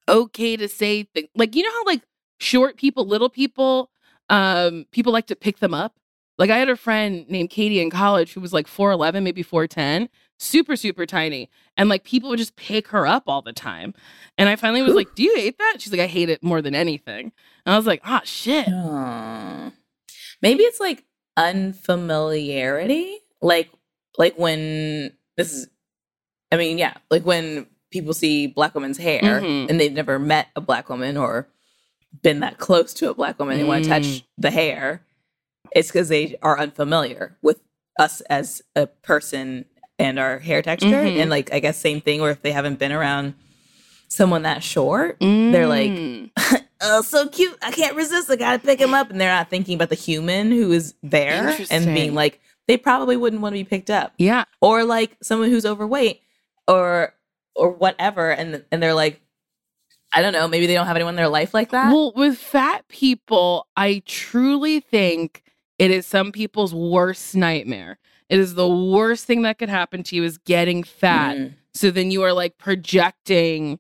okay 0.09 0.57
to 0.57 0.69
say 0.69 1.05
things 1.05 1.29
like 1.35 1.55
you 1.55 1.63
know 1.63 1.71
how 1.71 1.85
like 1.85 2.03
short 2.41 2.77
people 2.77 3.07
little 3.07 3.29
people 3.29 3.91
um 4.31 4.85
people 4.91 5.13
like 5.13 5.27
to 5.27 5.37
pick 5.37 5.59
them 5.59 5.75
up 5.75 5.97
like 6.39 6.51
i 6.51 6.59
had 6.59 6.69
a 6.69 6.77
friend 6.77 7.25
named 7.29 7.51
katie 7.51 7.81
in 7.81 7.91
college 7.91 8.33
who 8.33 8.41
was 8.41 8.53
like 8.53 8.67
411 8.67 9.23
maybe 9.23 9.43
410 9.43 10.09
super 10.43 10.75
super 10.77 11.07
tiny 11.07 11.49
and 11.77 11.89
like 11.89 12.03
people 12.05 12.29
would 12.29 12.39
just 12.39 12.57
pick 12.57 12.89
her 12.89 13.07
up 13.07 13.23
all 13.29 13.43
the 13.43 13.53
time 13.53 13.95
and 14.37 14.49
i 14.49 14.57
finally 14.57 14.83
was 14.83 14.95
like 14.95 15.15
do 15.15 15.23
you 15.23 15.35
hate 15.37 15.57
that 15.59 15.77
she's 15.79 15.93
like 15.93 16.01
i 16.01 16.07
hate 16.07 16.29
it 16.29 16.43
more 16.43 16.61
than 16.61 16.75
anything 16.75 17.31
and 17.65 17.73
i 17.75 17.77
was 17.77 17.87
like 17.87 18.01
ah 18.05 18.21
shit 18.25 18.67
Aw. 18.69 19.71
Maybe 20.43 20.65
it's 20.65 20.81
like 20.81 21.05
unfamiliarity. 21.37 23.19
Like 23.41 23.71
like 24.19 24.37
when 24.39 25.13
this 25.37 25.53
is 25.53 25.69
I 26.51 26.57
mean, 26.57 26.77
yeah, 26.79 26.95
like 27.11 27.25
when 27.25 27.67
people 27.91 28.13
see 28.13 28.47
black 28.47 28.75
women's 28.75 28.99
hair 28.99 29.41
Mhm. 29.41 29.71
and 29.71 29.81
they've 29.81 29.93
never 29.93 30.19
met 30.19 30.49
a 30.57 30.61
black 30.61 30.89
woman 30.89 31.17
or 31.17 31.49
been 32.23 32.41
that 32.41 32.59
close 32.59 32.93
to 32.95 33.09
a 33.11 33.15
black 33.15 33.39
woman, 33.39 33.57
they 33.57 33.65
want 33.65 33.85
to 33.85 33.91
touch 33.91 34.03
Mm. 34.03 34.25
the 34.39 34.51
hair. 34.51 35.03
It's 35.75 35.89
because 35.89 36.09
they 36.09 36.37
are 36.43 36.59
unfamiliar 36.59 37.39
with 37.41 37.61
us 37.99 38.21
as 38.23 38.61
a 38.77 38.87
person 38.87 39.65
and 40.03 40.19
our 40.19 40.39
hair 40.39 40.63
texture. 40.63 40.89
Mhm. 40.89 41.21
And 41.21 41.31
like 41.31 41.53
I 41.53 41.61
guess 41.61 41.79
same 41.79 42.01
thing, 42.01 42.21
or 42.21 42.31
if 42.31 42.43
they 42.43 42.53
haven't 42.53 42.79
been 42.79 42.93
around 42.93 43.35
someone 44.09 44.43
that 44.43 44.63
short, 44.63 45.17
they're 45.21 45.67
like, 45.67 45.91
Mm. 45.91 46.31
oh, 46.83 47.01
so 47.03 47.29
cute. 47.29 47.57
I 47.63 47.71
can't 47.73 47.97
resist. 47.97 48.31
I 48.31 48.37
gotta 48.37 48.59
pick 48.59 48.79
him 48.81 48.93
up. 48.95 49.11
And 49.11 49.21
they're 49.21 49.33
not 49.33 49.49
thinking 49.49 49.75
about 49.77 49.89
the 49.89 49.95
human 49.95 50.51
who 50.51 50.71
is 50.73 50.95
there 51.03 51.57
and 51.71 51.87
being 51.87 52.15
like, 52.15 52.41
they 52.69 52.77
probably 52.77 53.17
wouldn't 53.17 53.41
want 53.43 53.55
to 53.55 53.59
be 53.59 53.65
picked 53.65 53.91
up. 53.91 54.13
yeah 54.19 54.45
Or 54.61 54.85
like 54.85 55.17
someone 55.23 55.49
who's 55.51 55.65
overweight 55.67 56.21
or 56.69 57.15
or 57.55 57.71
whatever. 57.71 58.31
And 58.31 58.63
and 58.71 58.83
they're 58.83 58.95
like, 58.95 59.21
I 60.13 60.21
don't 60.21 60.33
know, 60.35 60.47
maybe 60.47 60.67
they 60.67 60.75
don't 60.75 60.87
have 60.87 60.97
anyone 60.97 61.13
in 61.15 61.17
their 61.17 61.29
life 61.29 61.55
like 61.55 61.71
that. 61.71 61.91
Well, 61.93 62.13
with 62.15 62.37
fat 62.39 62.87
people, 62.89 63.67
I 63.77 64.03
truly 64.07 64.81
think 64.81 65.43
It 65.79 65.91
is 65.91 66.07
some 66.07 66.33
people's 66.33 66.75
worst 66.75 67.35
nightmare. 67.35 67.99
It 68.29 68.39
is 68.39 68.55
the 68.55 68.69
worst 68.69 69.25
thing 69.27 69.43
that 69.43 69.59
could 69.59 69.69
happen 69.69 70.03
to 70.05 70.17
you 70.17 70.25
is 70.25 70.39
getting 70.39 70.83
fat. 70.83 71.37
Mm. 71.37 71.55
So 71.75 71.91
then 71.91 72.11
you 72.11 72.23
are 72.23 72.33
like 72.33 72.57
projecting 72.59 73.79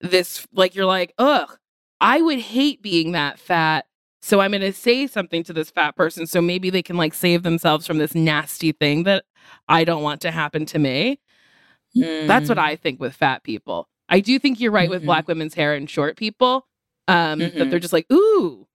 this, 0.00 0.46
like 0.52 0.74
you're 0.74 0.86
like, 0.86 1.12
ugh, 1.18 1.58
I 2.00 2.20
would 2.22 2.38
hate 2.38 2.82
being 2.82 3.12
that 3.12 3.38
fat. 3.38 3.86
So 4.22 4.40
I'm 4.40 4.50
going 4.50 4.60
to 4.62 4.72
say 4.72 5.06
something 5.06 5.42
to 5.44 5.52
this 5.52 5.70
fat 5.70 5.96
person. 5.96 6.26
So 6.26 6.40
maybe 6.40 6.70
they 6.70 6.82
can 6.82 6.96
like 6.96 7.14
save 7.14 7.42
themselves 7.42 7.86
from 7.86 7.98
this 7.98 8.14
nasty 8.14 8.72
thing 8.72 9.04
that 9.04 9.24
I 9.68 9.84
don't 9.84 10.02
want 10.02 10.20
to 10.22 10.30
happen 10.30 10.66
to 10.66 10.78
me. 10.78 11.20
That's 11.94 12.48
what 12.48 12.58
Mm. 12.58 12.62
I 12.62 12.76
think 12.76 13.00
with 13.00 13.14
fat 13.14 13.42
people. 13.42 13.88
I 14.08 14.20
do 14.20 14.38
think 14.38 14.60
you're 14.60 14.72
right 14.72 14.90
with 14.90 15.02
Mhm. 15.02 15.06
black 15.06 15.28
women's 15.28 15.54
hair 15.54 15.74
and 15.74 15.88
short 15.88 16.16
people. 16.16 16.66
Um, 17.08 17.38
that 17.40 17.54
Mhm. 17.54 17.70
they're 17.70 17.78
just 17.80 17.92
like, 17.92 18.06
ooh, 18.12 18.66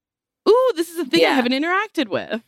ooh, 0.49 0.71
this 0.75 0.89
is 0.89 0.97
a 0.99 1.05
thing 1.05 1.23
I 1.25 1.29
haven't 1.29 1.53
interacted 1.53 2.09
with. 2.09 2.41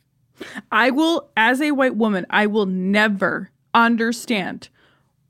I 0.72 0.92
will, 0.92 1.30
as 1.38 1.62
a 1.62 1.72
white 1.72 1.96
woman, 1.96 2.26
I 2.30 2.46
will 2.48 2.66
never 2.66 3.52
understand 3.74 4.70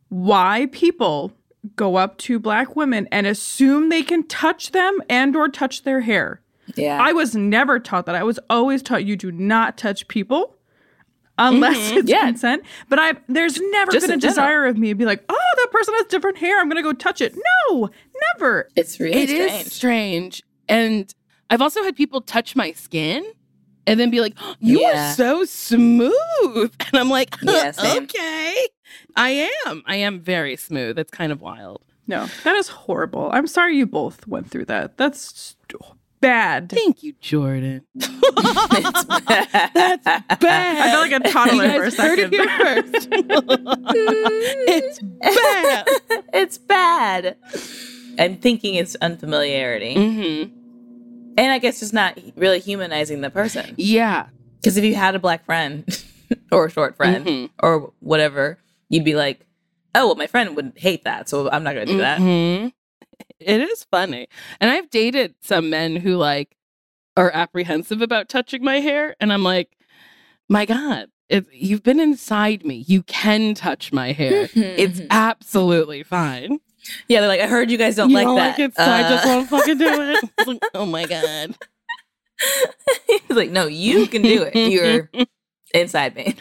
why 0.10 0.67
people 0.72 1.32
go 1.76 1.96
up 1.98 2.17
to 2.20 2.39
black 2.39 2.76
women 2.76 3.08
and 3.12 3.28
assume 3.28 3.89
they 3.89 4.04
can 4.04 4.24
touch 4.28 4.72
them 4.72 5.02
and 5.10 5.36
or 5.36 5.50
touch 5.50 5.84
their 5.84 6.02
hair. 6.02 6.41
Yeah. 6.76 7.02
I 7.02 7.13
was 7.13 7.36
never 7.36 7.80
taught 7.80 8.06
that. 8.06 8.15
I 8.15 8.24
was 8.24 8.39
always 8.50 8.82
taught 8.82 9.06
you 9.06 9.15
do 9.17 9.32
not 9.32 9.78
touch 9.78 10.08
people 10.08 10.56
unless 11.38 11.78
Mhm. 11.91 11.98
it's 11.98 12.10
Yeah. 12.10 12.26
consent. 12.26 12.63
But 12.89 13.00
I 13.00 13.13
there's 13.28 13.60
never 13.60 13.91
Just 13.91 14.06
been 14.06 14.12
a 14.12 14.13
in 14.15 14.20
general. 14.20 14.34
desire 14.36 14.65
of 14.65 14.78
me 14.78 14.89
to 14.89 14.96
be 14.96 15.06
like, 15.06 15.24
oh, 15.30 15.54
that 15.58 15.72
person 15.72 15.93
has 15.96 16.06
different 16.08 16.38
hair. 16.38 16.60
I'm 16.60 16.67
gonna 16.70 16.82
go 16.84 16.93
touch 16.93 17.22
it. 17.22 17.36
No, 17.70 17.89
never. 18.34 18.70
it's 18.76 19.00
really 19.00 19.15
It 19.22 19.30
is 19.30 19.52
strange. 19.52 19.72
strange. 19.72 20.43
And 20.70 21.13
I've 21.50 21.62
also 21.62 21.84
had 21.84 21.96
people 21.96 22.22
touch 22.22 22.56
my 22.56 22.72
skin 22.74 23.26
and 23.88 24.00
then 24.00 24.12
be 24.12 24.21
like, 24.21 24.34
"Oh, 24.39 24.56
you 24.60 24.82
Yeah. 24.82 25.12
are 25.12 25.15
so 25.15 25.43
smooth. 25.45 26.13
And 26.88 26.93
I'm 27.00 27.10
like, 27.10 27.36
Yeah, 27.41 27.71
okay. 27.80 28.67
I 29.15 29.50
am. 29.65 29.82
I 29.88 29.95
am 29.95 30.19
very 30.19 30.56
smooth. 30.56 31.00
It's 31.00 31.12
kind 31.12 31.32
of 31.32 31.41
wild. 31.41 31.82
No, 32.08 32.28
that 32.43 32.56
is 32.56 32.67
horrible. 32.69 33.30
I'm 33.34 33.47
sorry 33.47 33.76
you 33.76 33.86
both 33.88 34.28
went 34.28 34.50
through 34.52 34.65
that. 34.65 34.97
That's 34.97 35.56
st- 35.69 35.82
bad. 36.21 36.69
Thank 36.69 37.04
you, 37.04 37.13
Jordan. 37.19 37.82
It's 38.00 39.04
bad. 39.06 40.02
That's 40.04 40.41
bad. 40.41 40.78
I 40.88 40.91
felt 40.91 41.12
like 41.12 41.26
a 41.26 41.30
toddler 41.32 41.65
You 41.65 41.71
for 41.71 41.84
a 41.84 41.89
guys 41.91 41.97
heard 41.97 42.19
second. 42.19 42.34
it 42.34 42.39
here 42.39 42.84
first. 42.84 43.08
it's 44.69 45.00
bad. 45.00 45.86
it's 46.34 46.58
bad. 46.58 47.38
I'm 48.19 48.38
thinking 48.38 48.76
it's 48.76 48.95
unfamiliarity. 49.02 49.95
hmm 49.95 50.57
And 51.38 51.52
I 51.52 51.60
guess 51.60 51.80
just 51.80 51.93
not 51.93 52.17
really 52.36 52.60
humanizing 52.60 53.21
the 53.21 53.30
person. 53.30 53.76
Yeah. 53.78 54.28
Because 54.60 54.76
if 54.78 54.84
you 54.84 54.95
had 54.95 55.13
a 55.15 55.19
black 55.19 55.45
friend 55.45 55.86
or 56.52 56.65
a 56.65 56.69
short 56.71 56.95
friend 56.97 57.26
Mhm. 57.26 57.50
or 57.62 57.93
whatever, 58.00 58.58
you'd 58.89 59.06
be 59.06 59.15
like, 59.15 59.45
oh, 59.95 60.08
well, 60.08 60.15
my 60.15 60.28
friend 60.28 60.56
would 60.56 60.73
hate 60.76 61.04
that. 61.06 61.30
So 61.30 61.50
I'm 61.52 61.63
not 61.63 61.73
going 61.76 61.86
to 61.88 61.93
do 61.93 62.00
that. 62.00 62.19
Mhm. 62.19 62.73
It 63.39 63.62
is 63.62 63.84
funny. 63.91 64.28
And 64.60 64.69
I've 64.71 64.89
dated 64.89 65.36
some 65.41 65.69
men 65.69 65.95
who 65.95 66.15
like 66.17 66.56
are 67.15 67.32
apprehensive 67.32 68.02
about 68.02 68.30
touching 68.30 68.63
my 68.63 68.80
hair. 68.80 69.15
And 69.19 69.32
I'm 69.32 69.43
like, 69.43 69.78
my 70.50 70.65
God, 70.65 71.08
if 71.30 71.45
you've 71.52 71.84
been 71.84 72.00
inside 72.00 72.65
me, 72.65 72.84
you 72.88 73.04
can 73.04 73.54
touch 73.54 73.91
my 73.93 74.12
hair. 74.12 74.50
It's 74.56 75.02
absolutely 75.10 76.04
fine. 76.04 76.60
Yeah, 77.08 77.19
they're 77.19 77.28
like, 77.30 77.41
I 77.41 77.47
heard 77.47 77.69
you 77.71 77.78
guys 77.78 77.95
don't 77.95 78.10
you 78.10 78.15
like 78.15 78.26
don't 78.28 78.36
that. 78.36 78.50
like 78.52 78.60
it, 78.60 78.76
so 78.76 78.84
I 78.84 79.02
just 79.04 79.26
Uh, 79.26 79.30
won't 79.30 79.50
fucking 79.50 79.78
do 79.78 80.02
it. 80.02 80.23
It's 80.38 80.47
like, 80.47 80.62
oh 80.73 80.86
my 80.86 81.06
God. 81.06 81.56
He's 83.08 83.21
like, 83.38 83.50
no, 83.52 83.65
you 83.67 84.08
can 84.08 84.21
do 84.21 84.43
it. 84.43 84.56
You're 84.56 85.10
inside 85.73 86.15
me. 86.15 86.36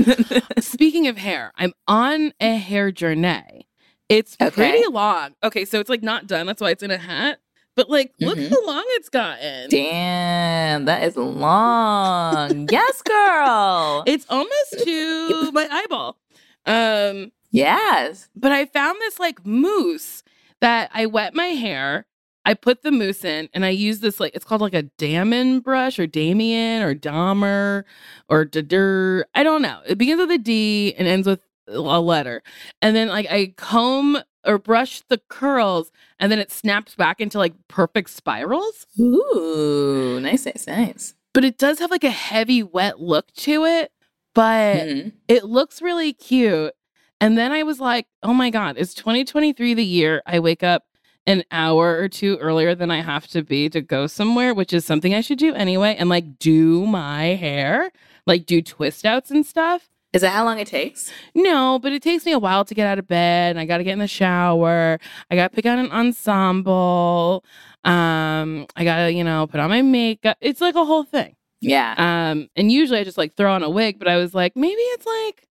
Speaking 0.60 1.06
of 1.08 1.16
hair, 1.16 1.52
I'm 1.56 1.72
on 1.88 2.32
a 2.40 2.56
hair 2.56 2.92
journey. 2.92 3.66
It's 4.08 4.36
Okay. 4.40 4.50
pretty 4.50 4.86
long. 4.88 5.34
Okay, 5.42 5.64
so 5.64 5.80
it's 5.80 5.90
like 5.90 6.02
not 6.02 6.26
done. 6.26 6.46
That's 6.46 6.60
why 6.60 6.70
it's 6.70 6.82
in 6.82 6.90
a 6.90 6.98
hat. 6.98 7.38
But 7.74 7.90
like, 7.90 8.12
look 8.20 8.38
Mhm. 8.38 8.48
how 8.50 8.66
long 8.66 8.84
it's 8.90 9.08
gotten. 9.10 9.68
Damn, 9.68 10.84
that 10.86 11.02
is 11.02 11.16
long. 11.16 12.68
yes, 12.70 13.02
girl. 13.02 14.02
It's 14.06 14.24
almost 14.30 14.78
to 14.84 15.50
my 15.52 15.68
eyeball. 15.70 16.16
Um, 16.64 17.32
yes. 17.50 18.28
but 18.34 18.50
I 18.52 18.64
found 18.66 18.98
this 19.00 19.18
like 19.20 19.44
mousse 19.46 20.22
that 20.60 20.90
I 20.94 21.06
wet 21.06 21.34
my 21.34 21.46
hair. 21.46 22.06
I 22.44 22.54
put 22.54 22.82
the 22.82 22.92
mousse 22.92 23.24
in 23.24 23.48
and 23.54 23.64
I 23.64 23.70
use 23.70 23.98
this 24.00 24.20
like 24.20 24.34
it's 24.36 24.44
called 24.44 24.60
like 24.60 24.74
a 24.74 24.82
Damon 24.98 25.58
brush 25.60 25.98
or 25.98 26.06
Damien 26.06 26.80
or 26.82 26.94
Dahmer 26.94 27.82
or 28.28 28.44
Dadur. 28.46 29.24
I 29.34 29.42
don't 29.42 29.62
know. 29.62 29.80
It 29.84 29.98
begins 29.98 30.20
with 30.20 30.30
a 30.30 30.38
D 30.38 30.94
and 30.96 31.08
ends 31.08 31.26
with 31.26 31.40
a 31.66 31.80
letter. 32.00 32.42
And 32.80 32.94
then 32.94 33.08
like 33.08 33.26
I 33.28 33.52
comb 33.56 34.18
or 34.46 34.58
brush 34.58 35.02
the 35.08 35.20
curls 35.28 35.90
and 36.20 36.30
then 36.30 36.38
it 36.38 36.52
snaps 36.52 36.94
back 36.94 37.20
into 37.20 37.38
like 37.38 37.54
perfect 37.66 38.10
spirals. 38.10 38.86
Ooh, 39.00 40.20
nice, 40.22 40.46
nice, 40.46 40.68
nice. 40.68 41.14
But 41.34 41.44
it 41.44 41.58
does 41.58 41.80
have 41.80 41.90
like 41.90 42.04
a 42.04 42.10
heavy 42.10 42.62
wet 42.62 43.00
look 43.00 43.32
to 43.38 43.64
it. 43.64 43.90
But 44.36 44.76
Mhm. 44.76 45.12
it 45.26 45.44
looks 45.46 45.82
really 45.82 46.12
cute. 46.12 46.74
And 47.20 47.38
then 47.38 47.52
I 47.52 47.62
was 47.62 47.80
like, 47.80 48.06
oh 48.22 48.34
my 48.34 48.50
God, 48.50 48.76
is 48.76 48.94
2023 48.94 49.74
the 49.74 49.84
year 49.84 50.22
I 50.26 50.38
wake 50.38 50.62
up 50.62 50.84
an 51.26 51.44
hour 51.50 51.98
or 51.98 52.08
two 52.08 52.36
earlier 52.36 52.74
than 52.74 52.90
I 52.90 53.00
have 53.00 53.26
to 53.28 53.42
be 53.42 53.68
to 53.70 53.80
go 53.80 54.06
somewhere, 54.06 54.54
which 54.54 54.72
is 54.72 54.84
something 54.84 55.14
I 55.14 55.20
should 55.20 55.38
do 55.38 55.54
anyway, 55.54 55.96
and 55.98 56.08
like 56.08 56.38
do 56.38 56.86
my 56.86 57.34
hair, 57.34 57.90
like 58.26 58.46
do 58.46 58.62
twist 58.62 59.04
outs 59.04 59.30
and 59.30 59.44
stuff? 59.44 59.88
Is 60.12 60.22
that 60.22 60.30
how 60.30 60.44
long 60.44 60.58
it 60.58 60.68
takes? 60.68 61.12
No, 61.34 61.78
but 61.78 61.92
it 61.92 62.02
takes 62.02 62.24
me 62.24 62.32
a 62.32 62.38
while 62.38 62.64
to 62.64 62.74
get 62.74 62.86
out 62.86 62.98
of 62.98 63.06
bed. 63.06 63.50
And 63.50 63.60
I 63.60 63.66
got 63.66 63.78
to 63.78 63.84
get 63.84 63.92
in 63.92 63.98
the 63.98 64.08
shower. 64.08 64.98
I 65.30 65.36
got 65.36 65.50
to 65.50 65.54
pick 65.54 65.66
out 65.66 65.78
an 65.78 65.90
ensemble. 65.90 67.44
Um, 67.84 68.66
I 68.76 68.84
got 68.84 68.96
to, 69.04 69.12
you 69.12 69.24
know, 69.24 69.46
put 69.46 69.60
on 69.60 69.68
my 69.68 69.82
makeup. 69.82 70.38
It's 70.40 70.62
like 70.62 70.74
a 70.74 70.86
whole 70.86 71.04
thing. 71.04 71.36
Yeah. 71.60 71.94
Um, 71.98 72.48
and 72.56 72.72
usually 72.72 72.98
I 73.00 73.04
just 73.04 73.18
like 73.18 73.34
throw 73.36 73.52
on 73.52 73.62
a 73.62 73.68
wig, 73.68 73.98
but 73.98 74.08
I 74.08 74.16
was 74.16 74.32
like, 74.32 74.56
maybe 74.56 74.80
it's 74.80 75.04
like, 75.04 75.46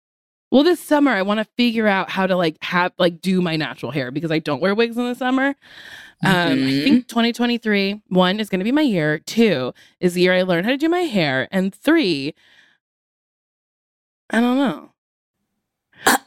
well, 0.51 0.63
this 0.63 0.81
summer 0.81 1.11
I 1.11 1.23
want 1.23 1.39
to 1.41 1.47
figure 1.57 1.87
out 1.87 2.11
how 2.11 2.27
to 2.27 2.37
like 2.37 2.57
have 2.63 2.93
like 2.99 3.21
do 3.21 3.41
my 3.43 3.57
natural 3.57 3.91
hair 3.93 4.11
because 4.11 4.31
I 4.31 4.39
don't 4.39 4.61
wear 4.61 4.75
wigs 4.75 4.97
in 4.97 5.05
the 5.05 5.15
summer. 5.15 5.55
Um, 6.25 6.35
I 6.65 6.73
Mhm. 6.73 6.85
think 6.85 7.09
2023, 7.09 8.01
one 8.09 8.41
is 8.41 8.49
going 8.49 8.61
to 8.61 8.65
be 8.65 8.73
my 8.73 8.81
year. 8.83 9.19
Two 9.19 9.75
is 10.01 10.15
the 10.15 10.23
year 10.23 10.33
I 10.33 10.43
learn 10.43 10.65
how 10.65 10.71
to 10.71 10.77
do 10.77 10.89
my 10.89 11.01
hair, 11.01 11.49
and 11.51 11.75
three, 11.75 12.35
I 14.31 14.41
don't 14.41 14.57
know. 14.57 14.91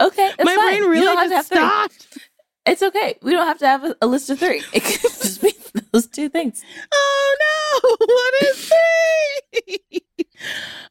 Okay. 0.00 0.28
it's 0.38 0.44
my 0.44 0.54
fine. 0.54 0.78
brain 0.78 0.90
really 0.90 1.06
don't 1.06 1.16
have 1.16 1.26
to 1.28 1.30
just 1.34 1.48
three. 1.48 1.58
stopped. 1.58 2.18
It's 2.66 2.82
okay. 2.82 3.18
We 3.22 3.32
don't 3.32 3.46
have 3.46 3.58
to 3.58 3.66
have 3.66 3.82
a, 3.84 3.96
a 4.02 4.06
list 4.06 4.30
of 4.30 4.38
three. 4.38 4.62
It 4.72 4.84
could 4.84 5.00
just 5.00 5.42
be 5.42 5.52
those 5.92 6.06
two 6.06 6.28
things. 6.28 6.62
Oh 6.92 7.36
no! 7.40 7.96
What 8.06 8.34
is 8.42 8.70
three? 8.70 10.02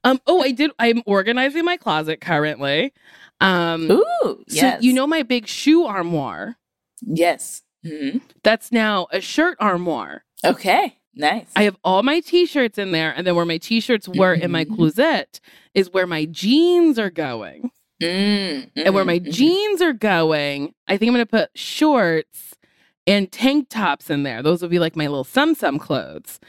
um. 0.03 0.19
Oh, 0.27 0.41
I 0.41 0.51
did. 0.51 0.71
I'm 0.79 1.01
organizing 1.05 1.65
my 1.65 1.77
closet 1.77 2.21
currently. 2.21 2.93
Um. 3.41 3.91
Ooh, 3.91 4.43
yes. 4.47 4.79
So 4.79 4.85
you 4.85 4.93
know 4.93 5.07
my 5.07 5.23
big 5.23 5.47
shoe 5.47 5.85
armoire? 5.85 6.57
Yes. 7.01 7.63
Mhm. 7.85 8.21
That's 8.43 8.71
now 8.71 9.07
a 9.11 9.21
shirt 9.21 9.57
armoire. 9.59 10.23
Okay. 10.45 10.97
Nice. 11.15 11.47
I 11.55 11.63
have 11.63 11.77
all 11.83 12.03
my 12.03 12.19
t-shirts 12.19 12.77
in 12.77 12.91
there, 12.91 13.11
and 13.15 13.25
then 13.25 13.35
where 13.35 13.45
my 13.45 13.57
t-shirts 13.57 14.07
were 14.07 14.33
in 14.33 14.51
my 14.51 14.65
Mhm. 14.65 14.75
closet 14.75 15.39
is 15.73 15.91
where 15.91 16.05
my 16.07 16.25
jeans 16.25 16.99
are 16.99 17.09
going. 17.09 17.71
Mm, 18.01 18.69
And 18.75 18.93
where 18.93 19.03
my 19.05 19.17
mhm, 19.17 19.25
mhm. 19.27 19.31
jeans 19.33 19.81
are 19.81 19.93
going, 19.93 20.75
I 20.87 20.97
think 20.97 21.09
I'm 21.09 21.13
gonna 21.15 21.25
put 21.25 21.49
shorts 21.57 22.53
and 23.07 23.31
tank 23.31 23.69
tops 23.69 24.11
in 24.11 24.21
there. 24.21 24.43
Those 24.43 24.61
will 24.61 24.69
be 24.69 24.77
like 24.77 24.95
my 24.95 25.07
little 25.07 25.23
sum 25.23 25.55
sum 25.55 25.79
clothes. 25.79 26.39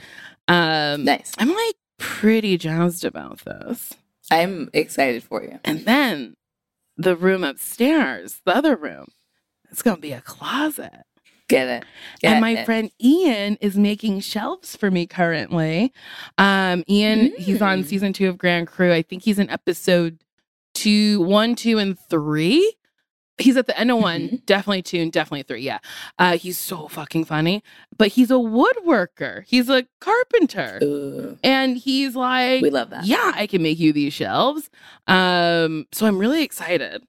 Um 0.49 1.05
Nice. 1.05 1.33
I'm 1.39 1.49
like 1.55 1.77
pretty 1.99 2.57
jazzed 2.59 3.05
about 3.05 3.41
this. 3.45 3.95
I'm 4.31 4.69
excited 4.73 5.23
for 5.23 5.43
you. 5.43 5.59
And 5.65 5.81
then 5.85 6.37
the 6.97 7.17
room 7.17 7.45
upstairs, 7.45 8.41
the 8.45 8.55
other 8.57 8.77
room, 8.77 9.09
it's 9.71 9.83
gonna 9.83 9.99
be 9.99 10.13
a 10.13 10.21
closet. 10.21 11.05
Get 11.49 11.67
it. 11.69 11.85
Get 12.21 12.33
and 12.33 12.41
my 12.43 12.59
it. 12.59 12.67
friend 12.67 12.91
Ian 13.03 13.57
is 13.63 13.77
making 13.79 14.21
shelves 14.21 14.77
for 14.77 14.91
me 14.91 15.07
currently. 15.07 15.93
Um, 16.37 16.85
Ian, 16.91 17.33
he's 17.39 17.63
on 17.63 17.83
Mm. 17.83 17.87
season 17.87 18.13
two 18.13 18.29
of 18.29 18.37
Grand 18.37 18.67
Crew. 18.67 18.93
I 18.93 19.01
think 19.01 19.23
he's 19.23 19.39
in 19.39 19.49
episode 19.49 20.19
two, 20.75 21.23
one, 21.23 21.55
two, 21.55 21.79
and 21.79 21.99
three. 21.99 22.75
He's 23.39 23.57
at 23.57 23.67
the 23.67 23.79
end 23.79 23.91
of 23.93 23.99
one, 24.01 24.21
Mhm. 24.29 24.47
definitely 24.47 24.83
two, 24.83 24.99
and 25.01 25.13
definitely 25.13 25.45
three. 25.45 25.61
Yeah. 25.63 25.79
Uh, 26.19 26.37
he's 26.39 26.59
so 26.59 26.89
fucking 26.89 27.25
funny. 27.25 27.63
But 27.97 28.09
he's 28.09 28.31
a 28.31 28.35
woodworker. 28.35 29.45
He's 29.47 29.69
a 29.69 29.87
carpenter. 30.01 30.81
Ooh, 30.83 31.39
And 31.45 31.77
he's 31.79 32.17
like, 32.17 32.63
we 32.63 32.71
love 32.71 32.91
that. 32.91 33.05
yeah, 33.07 33.33
I 33.37 33.47
can 33.47 33.63
make 33.63 33.79
you 33.79 33.93
these 33.93 34.13
shelves. 34.13 34.71
Um, 35.07 35.87
so 35.93 36.07
I'm 36.07 36.19
really 36.19 36.43
excited 36.43 37.05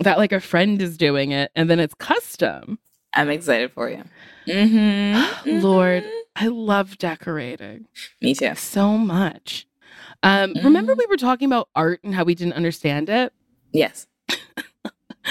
that 0.00 0.18
like 0.18 0.32
a 0.32 0.40
friend 0.40 0.80
is 0.82 0.96
doing 0.96 1.30
it 1.32 1.50
and 1.54 1.70
then 1.70 1.78
it's 1.80 1.94
custom. 1.94 2.78
I'm 3.14 3.30
excited 3.30 3.72
for 3.72 3.88
you. 3.90 4.02
Mm-hmm. 4.46 5.60
Lord, 5.62 6.04
I 6.36 6.48
love 6.48 6.98
decorating 6.98 7.86
Me 8.20 8.34
too. 8.34 8.54
so 8.54 8.98
much. 8.98 9.66
Um, 10.22 10.54
Remember, 10.64 10.94
Mhm. 10.94 10.98
we 10.98 11.06
were 11.06 11.16
talking 11.16 11.46
about 11.46 11.68
art 11.74 12.00
and 12.02 12.14
how 12.14 12.24
we 12.24 12.34
didn't 12.34 12.54
understand 12.54 13.08
it? 13.08 13.32
Yes. 13.72 14.06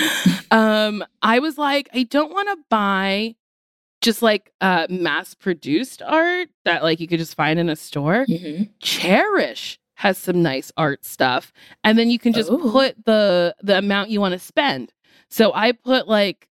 um, 0.51 1.03
I 1.21 1.39
was 1.39 1.57
like, 1.57 1.89
I 1.93 2.03
don't 2.03 2.31
want 2.33 2.49
to 2.49 2.57
buy 2.69 3.35
just 4.01 4.21
like 4.21 4.51
uh, 4.61 4.87
mass 4.89 5.33
produced 5.33 6.01
art 6.03 6.49
that 6.65 6.83
like 6.83 6.99
you 6.99 7.07
could 7.07 7.19
just 7.19 7.35
find 7.35 7.59
in 7.59 7.69
a 7.69 7.75
store. 7.75 8.25
Mm-hmm. 8.27 8.63
Cherish 8.79 9.79
has 9.95 10.17
some 10.17 10.43
nice 10.43 10.71
art 10.77 11.03
stuff, 11.03 11.51
and 11.83 11.97
then 11.97 12.09
you 12.11 12.19
can 12.19 12.33
just 12.33 12.49
Oh. 12.51 12.57
put 12.71 12.95
the 13.05 13.55
the 13.61 13.77
amount 13.77 14.09
you 14.09 14.21
want 14.21 14.33
to 14.33 14.39
spend. 14.39 14.93
So 15.29 15.51
I 15.53 15.71
put 15.71 16.07
like 16.07 16.47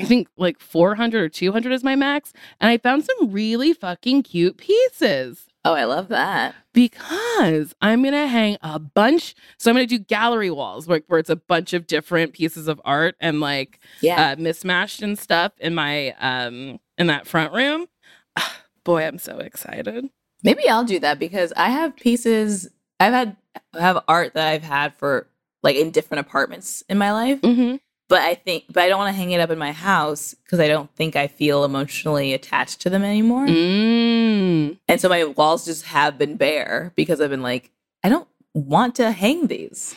I 0.00 0.04
think 0.04 0.28
like 0.36 0.60
400 0.60 1.22
or 1.22 1.28
200 1.28 1.72
is 1.72 1.84
my 1.84 1.94
max, 1.96 2.32
and 2.60 2.70
I 2.70 2.78
found 2.78 3.04
some 3.04 3.30
really 3.32 3.72
fucking 3.72 4.22
cute 4.24 4.56
pieces 4.58 5.46
Oh, 5.68 5.74
I 5.74 5.84
love 5.84 6.08
that. 6.08 6.54
because 6.72 7.74
I'm 7.80 8.02
gonna 8.02 8.26
hang 8.26 8.56
a 8.62 8.78
bunch. 8.78 9.34
So 9.58 9.70
I'm 9.70 9.74
gonna 9.76 9.86
do 9.86 9.98
gallery 9.98 10.50
walls 10.50 10.86
where, 10.86 11.02
where 11.08 11.18
it's 11.20 11.28
a 11.30 11.36
bunch 11.36 11.72
of 11.74 11.86
different 11.86 12.32
pieces 12.32 12.68
of 12.68 12.80
art 12.84 13.16
and 13.20 13.40
like 13.40 13.80
Yeah. 14.00 14.30
uh, 14.30 14.36
mismatched 14.38 15.02
and 15.02 15.18
stuff 15.18 15.52
in 15.58 15.74
my 15.74 16.12
um 16.20 16.78
in 16.96 17.08
that 17.08 17.26
front 17.26 17.52
room. 17.52 17.86
Ah, 18.36 18.62
Boy, 18.84 19.04
I'm 19.06 19.18
so 19.18 19.38
excited. 19.38 20.08
Maybe 20.42 20.68
I'll 20.68 20.84
do 20.84 20.98
that 21.00 21.18
because 21.18 21.52
I 21.56 21.68
have 21.70 21.96
pieces. 21.96 22.68
I've 23.00 23.12
had 23.12 23.36
I 23.74 23.80
have 23.80 24.02
art 24.08 24.34
that 24.34 24.48
I've 24.48 24.62
had 24.62 24.94
for 24.96 25.26
like 25.62 25.76
in 25.76 25.90
different 25.90 26.20
apartments 26.26 26.82
in 26.88 26.96
my 26.98 27.12
life, 27.12 27.40
Mm-hmm. 27.42 27.76
But 28.08 28.20
I 28.22 28.34
think 28.34 28.64
but 28.72 28.82
I 28.82 28.88
don't 28.88 28.98
want 28.98 29.14
to 29.14 29.16
hang 29.16 29.30
it 29.32 29.40
up 29.40 29.50
in 29.50 29.58
my 29.58 29.72
house 29.72 30.34
because 30.44 30.60
I 30.60 30.68
don't 30.68 30.90
think 30.96 31.14
I 31.16 31.26
feel 31.28 31.64
emotionally 31.64 32.32
attached 32.32 32.80
to 32.82 32.90
them 32.90 33.04
anymore. 33.04 33.46
Mm. 33.46 34.78
And 34.88 35.00
so 35.00 35.08
my 35.08 35.24
walls 35.24 35.64
just 35.64 35.84
have 35.84 36.18
been 36.18 36.36
bare 36.36 36.92
because 36.96 37.20
I've 37.20 37.30
been 37.30 37.42
like, 37.42 37.70
I 38.02 38.08
don't 38.08 38.28
want 38.54 38.94
to 38.96 39.10
hang 39.12 39.46
these, 39.48 39.94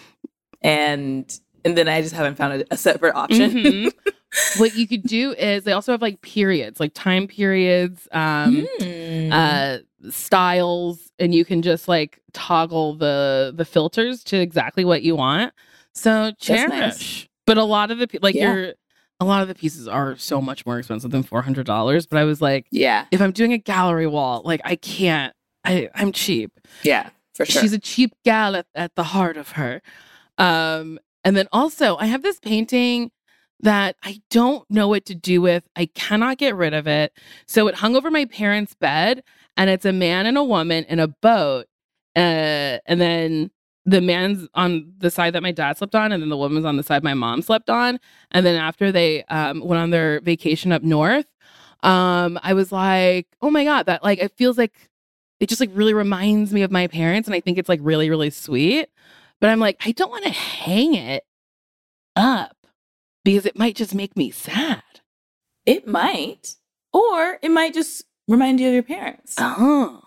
and 0.61 1.39
and 1.63 1.77
then 1.77 1.87
I 1.87 2.01
just 2.01 2.13
haven't 2.15 2.35
found 2.35 2.61
a, 2.61 2.65
a 2.73 2.77
separate 2.77 3.15
option. 3.15 3.51
Mhm. 3.51 3.91
what 4.57 4.75
you 4.75 4.87
could 4.87 5.03
do 5.03 5.33
is 5.33 5.63
they 5.63 5.73
also 5.73 5.91
have 5.91 6.01
like 6.01 6.21
periods, 6.21 6.79
like 6.79 6.93
time 6.93 7.27
periods, 7.27 8.07
um, 8.11 8.65
Mm. 8.79 9.31
uh, 9.31 10.09
styles, 10.09 11.11
and 11.19 11.33
you 11.35 11.45
can 11.45 11.61
just 11.61 11.87
like 11.87 12.19
toggle 12.33 12.95
the 12.95 13.53
the 13.55 13.65
filters 13.65 14.23
to 14.25 14.37
exactly 14.39 14.83
what 14.85 15.01
you 15.03 15.15
want. 15.15 15.53
So 15.93 16.31
cherish. 16.39 17.29
But 17.51 17.57
a 17.57 17.65
lot 17.65 17.91
of 17.91 17.97
the 17.97 18.07
like 18.21 18.33
Yeah. 18.35 18.53
your 18.53 18.73
a 19.19 19.25
lot 19.25 19.41
of 19.41 19.49
the 19.49 19.55
pieces 19.55 19.89
are 19.89 20.15
so 20.15 20.41
much 20.41 20.65
more 20.65 20.79
expensive 20.79 21.11
than 21.11 21.21
four 21.21 21.41
hundred 21.41 21.65
dollars. 21.65 22.05
But 22.07 22.17
I 22.17 22.23
was 22.23 22.41
like, 22.41 22.65
yeah, 22.71 23.07
if 23.11 23.21
I'm 23.21 23.33
doing 23.33 23.51
a 23.51 23.57
gallery 23.57 24.07
wall, 24.07 24.41
like 24.45 24.61
I 24.63 24.77
can't. 24.77 25.33
I 25.65 25.89
I'm 25.93 26.13
cheap. 26.13 26.51
yeah, 26.83 27.09
for 27.35 27.45
sure. 27.45 27.61
She's 27.61 27.73
a 27.73 27.77
cheap 27.79 28.13
gal 28.23 28.55
at, 28.55 28.67
at 28.73 28.95
the 28.95 29.03
heart 29.03 29.35
of 29.35 29.49
her. 29.51 29.81
Um, 30.37 30.97
and 31.25 31.35
then 31.35 31.47
also, 31.51 31.97
I 31.97 32.05
have 32.05 32.23
this 32.23 32.39
painting 32.39 33.11
that 33.59 33.97
I 34.01 34.21
don't 34.31 34.63
know 34.71 34.87
what 34.87 35.03
to 35.07 35.13
do 35.15 35.41
with. 35.41 35.63
I 35.75 35.87
cannot 35.87 36.37
get 36.37 36.55
rid 36.55 36.73
of 36.73 36.87
it. 36.87 37.11
So 37.47 37.67
it 37.67 37.75
hung 37.75 37.97
over 37.97 38.09
my 38.09 38.23
parents' 38.25 38.75
bed, 38.75 39.23
and 39.57 39.69
it's 39.69 39.85
a 39.85 39.91
man 39.93 40.25
and 40.25 40.37
a 40.37 40.43
woman 40.43 40.85
in 40.85 40.99
a 41.01 41.09
boat. 41.09 41.65
Uh, 42.15 42.79
and 42.87 42.99
then 43.01 43.51
the 43.85 44.01
man's 44.01 44.47
on 44.53 44.93
the 44.99 45.09
side 45.09 45.33
that 45.33 45.43
my 45.43 45.51
dad 45.51 45.77
slept 45.77 45.95
on, 45.95 46.11
and 46.11 46.21
then 46.21 46.29
the 46.29 46.37
woman's 46.37 46.65
on 46.65 46.77
the 46.77 46.83
side 46.83 47.03
my 47.03 47.13
mom 47.13 47.41
slept 47.41 47.69
on. 47.69 47.99
And 48.31 48.45
then 48.45 48.55
after 48.55 48.91
they 48.91 49.23
um, 49.25 49.61
went 49.61 49.81
on 49.81 49.89
their 49.89 50.19
vacation 50.21 50.71
up 50.71 50.83
north, 50.83 51.25
um, 51.83 52.39
I 52.43 52.53
was 52.53 52.71
like, 52.71 53.27
oh 53.41 53.49
my 53.49 53.63
God, 53.63 53.87
that 53.87 54.03
like, 54.03 54.19
it 54.19 54.31
feels 54.35 54.57
like 54.57 54.73
it 55.39 55.49
just 55.49 55.59
like 55.59 55.71
really 55.73 55.95
reminds 55.95 56.53
me 56.53 56.61
of 56.61 56.69
my 56.69 56.85
parents 56.85 57.27
and 57.27 57.33
i 57.33 57.39
think 57.39 57.57
it's 57.57 57.67
like 57.67 57.79
really 57.81 58.09
really 58.09 58.29
sweet. 58.29 58.89
But 59.39 59.49
i'm 59.49 59.59
like 59.59 59.81
i 59.83 59.91
don't 59.91 60.11
want 60.11 60.23
to 60.25 60.29
hang 60.29 60.93
it 60.93 61.25
up 62.15 62.55
because 63.25 63.45
it 63.45 63.57
might 63.57 63.75
just 63.75 63.95
make 63.95 64.15
me 64.15 64.31
sad. 64.31 64.83
It 65.65 65.87
might, 65.87 66.55
or 66.91 67.37
it 67.41 67.49
might 67.49 67.73
just 67.73 68.03
remind 68.27 68.59
you 68.59 68.67
of 68.67 68.73
your 68.73 68.83
parents, 68.83 69.35
oh 69.37 70.01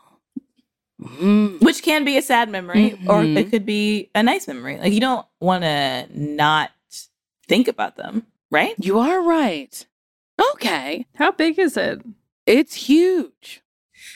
Mm. 1.05 1.61
which 1.61 1.83
can 1.83 2.05
be 2.05 2.17
a 2.17 2.23
sad 2.23 2.49
memory, 2.49 2.93
or 3.07 3.23
Mhm. 3.23 3.37
it 3.37 3.51
could 3.51 3.67
be 3.67 4.11
a 4.15 4.23
nice 4.23 4.49
memory. 4.49 4.79
Like 4.79 4.93
you 4.93 5.01
don't 5.01 5.27
want 5.41 5.63
to 5.65 6.07
not 6.15 6.71
think 7.47 7.69
about 7.69 7.97
them, 7.97 8.27
right? 8.51 8.75
you 8.79 8.99
are 8.99 9.23
right 9.23 9.87
okay 10.53 11.07
How 11.15 11.31
big 11.31 11.59
is 11.59 11.77
it? 11.77 12.01
it's 12.47 12.75
huge 12.75 13.63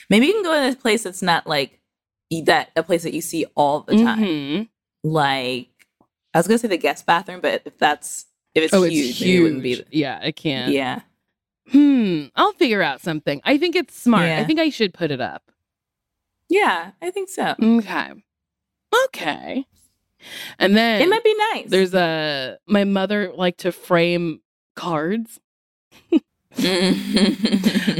Maybe 0.09 0.25
you 0.27 0.33
can 0.33 0.43
go 0.43 0.53
in 0.53 0.73
a 0.73 0.75
place 0.75 1.03
that's 1.03 1.21
not 1.21 1.47
like 1.47 1.79
that, 2.45 2.69
a 2.75 2.83
place 2.83 3.03
that 3.03 3.13
you 3.13 3.21
see 3.21 3.45
all 3.55 3.79
the 3.81 3.95
time. 3.95 4.19
Mhm. 4.19 4.69
Like 5.03 5.69
I 6.33 6.37
was 6.39 6.47
gonna 6.47 6.57
say 6.59 6.67
the 6.67 6.77
guest 6.77 7.05
bathroom, 7.05 7.39
but 7.41 7.61
if 7.65 7.77
that's 7.77 8.25
if 8.55 8.63
it's 8.63 8.73
oh 8.73 8.83
huge, 8.83 9.09
it's 9.11 9.19
huge 9.19 9.39
it 9.39 9.43
wouldn't 9.43 9.63
be. 9.63 9.83
yeah 9.91 10.19
i 10.23 10.31
can't 10.31 10.71
Yeah, 10.73 11.01
hmm 11.71 12.25
i'll 12.35 12.53
figure 12.53 12.81
out 12.81 12.99
something 13.01 13.41
i 13.45 13.57
think 13.59 13.75
it's 13.75 13.95
smart 13.99 14.23
i 14.27 14.43
think 14.43 14.59
i 14.59 14.69
should 14.69 14.93
put 14.93 15.11
it 15.11 15.21
up 15.21 15.51
yeah, 16.49 16.91
I 17.01 17.11
think 17.11 17.29
so. 17.29 17.55
okay 17.61 18.11
okay 19.05 19.65
and 20.59 20.75
then 20.75 21.01
It 21.01 21.07
might 21.09 21.23
be 21.23 21.33
nice. 21.53 21.69
There's 21.69 21.93
a 21.93 22.57
my 22.67 22.83
mother 22.83 23.31
liked 23.33 23.59
to 23.61 23.71
frame 23.71 24.41
cards. 24.75 25.39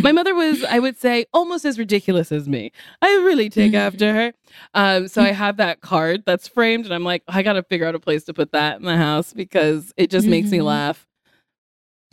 My 0.03 0.11
mother 0.11 0.33
was, 0.35 0.63
I 0.63 0.79
would 0.79 0.97
say, 0.97 1.25
almost 1.33 1.63
as 1.65 1.77
ridiculous 1.79 2.31
as 2.31 2.47
me. 2.49 2.71
I 3.01 3.07
really 3.23 3.49
take 3.49 3.73
after 3.73 4.13
her. 4.13 4.33
Um, 4.73 5.07
so 5.07 5.21
I 5.21 5.31
have 5.31 5.57
that 5.57 5.81
card 5.81 6.23
that's 6.25 6.47
framed, 6.47 6.85
and 6.85 6.93
I'm 6.93 7.03
like, 7.03 7.23
I 7.27 7.41
gotta 7.43 7.63
figure 7.63 7.85
out 7.85 7.95
a 7.95 7.99
place 7.99 8.23
to 8.25 8.33
put 8.33 8.51
that 8.51 8.77
in 8.79 8.85
the 8.85 8.97
house 8.97 9.33
because 9.33 9.93
it 9.97 10.09
just 10.09 10.27
makes 10.27 10.51
me 10.51 10.57
Mhm. 10.59 10.63
laugh. 10.65 11.07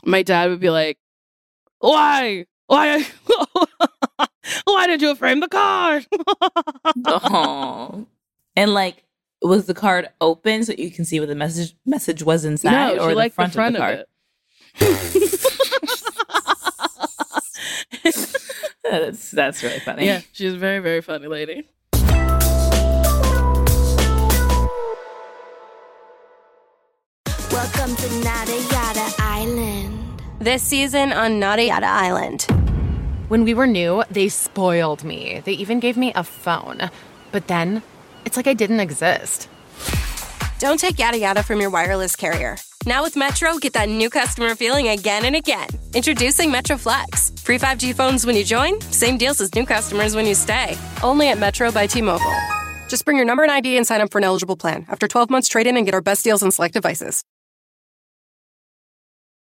My 0.04 0.22
dad 0.22 0.50
would 0.50 0.60
be 0.60 0.70
like, 0.70 0.98
"Why? 1.80 2.46
Why? 2.66 3.04
Why 4.64 4.86
did 4.86 5.02
you 5.02 5.14
frame 5.14 5.40
the 5.40 5.48
card?" 5.48 6.06
oh. 7.06 8.06
And 8.54 8.72
like, 8.72 9.04
was 9.42 9.66
the 9.66 9.74
card 9.74 10.08
open 10.20 10.64
so 10.64 10.72
you 10.72 10.90
can 10.90 11.04
see 11.04 11.20
what 11.20 11.28
the 11.28 11.34
message 11.34 11.76
message 11.84 12.22
was 12.22 12.44
inside, 12.44 12.96
no, 12.96 13.04
or 13.04 13.10
she 13.10 13.14
the 13.14 13.30
front, 13.30 13.52
the 13.52 13.56
front 13.56 13.76
of 13.76 13.82
the 13.82 13.86
of, 13.86 13.96
card? 13.96 13.98
it. 14.00 14.08
that's 18.90 19.30
that's 19.30 19.62
really 19.62 19.80
funny. 19.80 20.06
yeah, 20.06 20.20
she's 20.32 20.54
a 20.54 20.58
very, 20.58 20.78
very 20.80 21.00
funny 21.00 21.26
lady. 21.26 21.68
Welcome 27.52 27.96
to 27.96 28.20
Nada 28.22 28.56
Yada 28.70 29.12
Island. 29.18 30.22
This 30.38 30.62
season 30.62 31.12
on 31.12 31.38
Nada 31.38 31.64
Yada 31.64 31.86
Island. 31.86 32.46
When 33.28 33.42
we 33.42 33.54
were 33.54 33.66
new, 33.66 34.04
they 34.08 34.28
spoiled 34.28 35.02
me. 35.02 35.42
They 35.44 35.54
even 35.54 35.80
gave 35.80 35.96
me 35.96 36.12
a 36.14 36.22
phone. 36.22 36.90
But 37.32 37.48
then, 37.48 37.82
it's 38.24 38.36
like 38.36 38.46
I 38.46 38.54
didn't 38.54 38.78
exist. 38.78 39.48
Don't 40.60 40.78
take 40.78 41.00
yada 41.00 41.18
yada 41.18 41.42
from 41.42 41.60
your 41.60 41.70
wireless 41.70 42.14
carrier. 42.14 42.56
Now 42.86 43.02
with 43.02 43.16
Metro, 43.16 43.58
get 43.58 43.72
that 43.72 43.88
new 43.88 44.10
customer 44.10 44.54
feeling 44.54 44.86
again 44.86 45.24
and 45.24 45.34
again. 45.34 45.66
Introducing 45.92 46.52
Metro 46.52 46.76
Flex. 46.76 47.32
Free 47.42 47.58
5G 47.58 47.96
phones 47.96 48.24
when 48.24 48.36
you 48.36 48.44
join, 48.44 48.80
same 48.80 49.18
deals 49.18 49.40
as 49.40 49.52
new 49.56 49.66
customers 49.66 50.14
when 50.14 50.24
you 50.24 50.36
stay. 50.36 50.76
Only 51.02 51.28
at 51.30 51.38
Metro 51.38 51.72
by 51.72 51.88
T 51.88 52.02
Mobile. 52.02 52.36
Just 52.88 53.04
bring 53.04 53.16
your 53.16 53.26
number 53.26 53.42
and 53.42 53.50
ID 53.50 53.76
and 53.76 53.84
sign 53.84 54.02
up 54.02 54.12
for 54.12 54.18
an 54.18 54.24
eligible 54.24 54.56
plan. 54.56 54.86
After 54.88 55.08
12 55.08 55.30
months, 55.30 55.48
trade 55.48 55.66
in 55.66 55.76
and 55.76 55.84
get 55.84 55.94
our 55.94 56.00
best 56.00 56.22
deals 56.22 56.44
on 56.44 56.52
select 56.52 56.74
devices. 56.74 57.24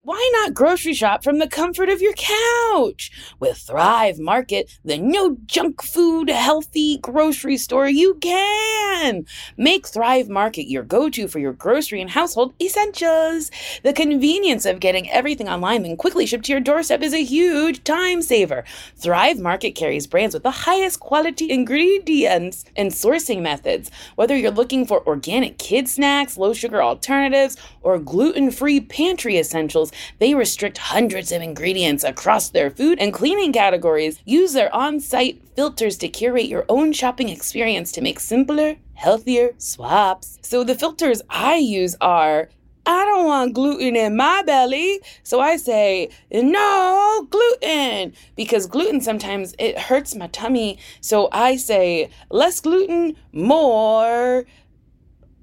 Why 0.05 0.29
not 0.33 0.53
grocery 0.53 0.93
shop 0.93 1.23
from 1.23 1.39
the 1.39 1.47
comfort 1.47 1.87
of 1.87 2.01
your 2.01 2.11
couch? 2.11 3.09
With 3.39 3.57
Thrive 3.57 4.19
Market, 4.19 4.77
the 4.83 4.97
no 4.97 5.37
junk 5.45 5.81
food, 5.81 6.29
healthy 6.29 6.97
grocery 6.97 7.55
store, 7.55 7.87
you 7.87 8.15
can. 8.15 9.25
Make 9.55 9.87
Thrive 9.87 10.27
Market 10.27 10.69
your 10.69 10.83
go 10.83 11.09
to 11.09 11.29
for 11.29 11.39
your 11.39 11.53
grocery 11.53 12.01
and 12.01 12.09
household 12.09 12.53
essentials. 12.61 13.49
The 13.83 13.93
convenience 13.93 14.65
of 14.65 14.81
getting 14.81 15.09
everything 15.09 15.47
online 15.47 15.85
and 15.85 15.97
quickly 15.97 16.25
shipped 16.25 16.43
to 16.45 16.51
your 16.51 16.59
doorstep 16.59 17.01
is 17.01 17.13
a 17.13 17.23
huge 17.23 17.85
time 17.85 18.21
saver. 18.21 18.65
Thrive 18.97 19.39
Market 19.39 19.71
carries 19.71 20.05
brands 20.05 20.33
with 20.33 20.43
the 20.43 20.51
highest 20.51 20.99
quality 20.99 21.49
ingredients 21.49 22.65
and 22.75 22.91
sourcing 22.91 23.41
methods. 23.41 23.89
Whether 24.15 24.35
you're 24.35 24.51
looking 24.51 24.85
for 24.85 25.07
organic 25.07 25.57
kid 25.57 25.87
snacks, 25.87 26.37
low 26.37 26.53
sugar 26.53 26.83
alternatives, 26.83 27.55
or 27.83 27.99
gluten 27.99 28.49
free 28.49 28.79
pantry 28.79 29.37
essentials, 29.37 29.91
they 30.19 30.33
restrict 30.33 30.77
hundreds 30.77 31.31
of 31.31 31.41
ingredients 31.41 32.03
across 32.03 32.49
their 32.49 32.71
food 32.71 32.97
and 32.99 33.13
cleaning 33.13 33.53
categories. 33.53 34.19
Use 34.25 34.53
their 34.53 34.73
on 34.73 34.99
site 34.99 35.41
filters 35.55 35.97
to 35.97 36.07
curate 36.07 36.47
your 36.47 36.65
own 36.69 36.93
shopping 36.93 37.29
experience 37.29 37.91
to 37.91 38.01
make 38.01 38.19
simpler, 38.19 38.77
healthier 38.93 39.51
swaps. 39.57 40.39
So, 40.41 40.63
the 40.63 40.75
filters 40.75 41.21
I 41.29 41.55
use 41.55 41.95
are 42.01 42.49
I 42.85 43.05
don't 43.05 43.25
want 43.25 43.53
gluten 43.53 43.95
in 43.95 44.17
my 44.17 44.43
belly. 44.45 44.99
So 45.23 45.39
I 45.39 45.55
say, 45.55 46.09
no 46.31 47.27
gluten 47.29 48.13
because 48.35 48.65
gluten 48.67 48.99
sometimes 48.99 49.55
it 49.57 49.77
hurts 49.77 50.15
my 50.15 50.27
tummy. 50.27 50.77
So 50.99 51.29
I 51.31 51.55
say, 51.55 52.09
less 52.29 52.59
gluten, 52.59 53.15
more 53.31 54.45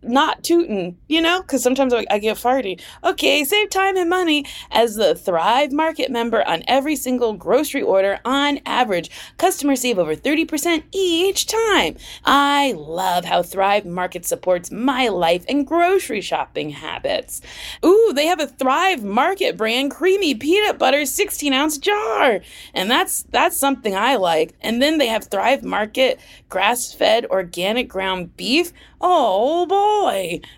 not 0.03 0.43
tooting, 0.43 0.97
you 1.09 1.21
know, 1.21 1.43
because 1.43 1.63
sometimes 1.63 1.93
I, 1.93 2.19
get 2.19 2.37
farty. 2.37 2.81
Okay, 3.05 3.45
save 3.45 3.71
time 3.71 3.97
and 3.97 4.09
money 4.09 4.45
as 4.71 4.97
the 4.97 5.15
Thrive 5.15 5.73
Market 5.73 6.11
member 6.11 6.47
on 6.47 6.63
every 6.67 6.97
single 6.97 7.35
grocery 7.35 7.83
order 7.83 8.19
on 8.25 8.61
average. 8.67 9.11
Customers 9.37 9.81
save 9.81 9.99
over 9.99 10.15
30% 10.15 10.85
each 10.93 11.47
time. 11.47 11.97
I 12.25 12.73
love 12.77 13.25
how 13.25 13.43
Thrive 13.43 13.87
Market 13.87 14.25
supports 14.25 14.71
my 14.71 15.09
life 15.09 15.45
and 15.49 15.67
grocery 15.67 16.21
shopping 16.21 16.71
habits. 16.71 17.41
Ooh, 17.85 18.13
they 18.15 18.27
have 18.27 18.41
a 18.41 18.47
Thrive 18.47 19.03
Market 19.03 19.57
brand 19.57 19.91
creamy 19.91 20.35
peanut 20.35 20.79
butter 20.79 21.05
16 21.05 21.53
ounce 21.53 21.79
jar. 21.79 22.41
And 22.75 22.91
that's 22.91 23.23
that's 23.25 23.57
something 23.57 23.95
I 23.95 24.17
like. 24.17 24.55
And 24.61 24.81
then 24.83 24.99
they 24.99 25.07
have 25.07 25.25
Thrive 25.25 25.63
Market 25.63 26.21
grass 26.49 26.93
fed 26.93 27.27
organic 27.27 27.89
ground 27.89 28.37
beef. 28.37 28.73
Oh 29.01 29.65
boy, 29.67 29.90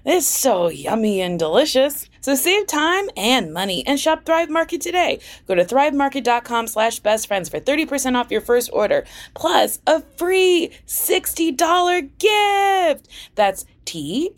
it's 0.05 0.27
so 0.27 0.69
yummy 0.69 1.21
and 1.21 1.39
delicious. 1.39 2.09
So 2.21 2.35
save 2.35 2.67
time 2.67 3.09
and 3.17 3.53
money 3.53 3.87
and 3.87 3.99
shop 3.99 4.25
Thrive 4.25 4.49
Market 4.49 4.81
today. 4.81 5.21
Go 5.47 5.55
to 5.55 5.65
thrivemarket.com 5.65 6.67
slash 6.69 7.01
best 7.01 7.27
friends 7.27 7.49
for 7.49 7.59
30% 7.61 8.17
off 8.17 8.31
your 8.31 8.41
first 8.41 8.71
order, 8.73 9.05
plus 9.35 9.81
a 9.87 10.01
free 10.01 10.71
$60 10.87 12.11
gift. 12.19 13.09
That's 13.35 13.65
T-H-R-I-V-E 13.85 14.37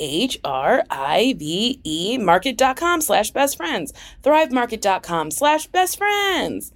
market.com 2.19 3.01
slash 3.03 3.31
best 3.31 3.57
friends. 3.57 3.93
Thrivemarket.com 4.23 5.31
slash 5.31 5.67
best 5.67 5.99
friends. 5.99 6.73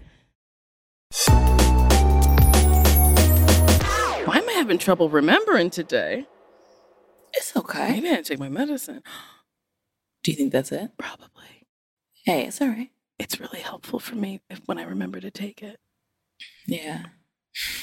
Why 4.25 4.37
am 4.37 4.49
I 4.49 4.53
having 4.53 4.77
trouble 4.79 5.09
remembering 5.09 5.71
today? 5.71 6.27
It's 7.39 7.57
okay. 7.57 7.93
Maybe 7.93 8.09
I 8.09 8.15
didn't 8.17 8.27
take 8.27 8.41
my 8.41 8.49
medicine. 8.49 9.01
Do 10.25 10.33
you 10.33 10.37
think 10.37 10.53
that's 10.53 10.73
it? 10.73 10.91
Probably. 10.99 11.67
Hey, 12.25 12.47
it's 12.47 12.61
all 12.61 12.67
right. 12.69 12.91
It's 13.21 13.39
really 13.39 13.61
helpful 13.61 14.01
for 14.01 14.17
me 14.17 14.41
if, 14.51 14.61
when 14.67 14.77
I 14.77 14.83
remember 14.83 15.21
to 15.21 15.31
take 15.31 15.63
it. 15.63 15.79
Yeah. 16.67 17.05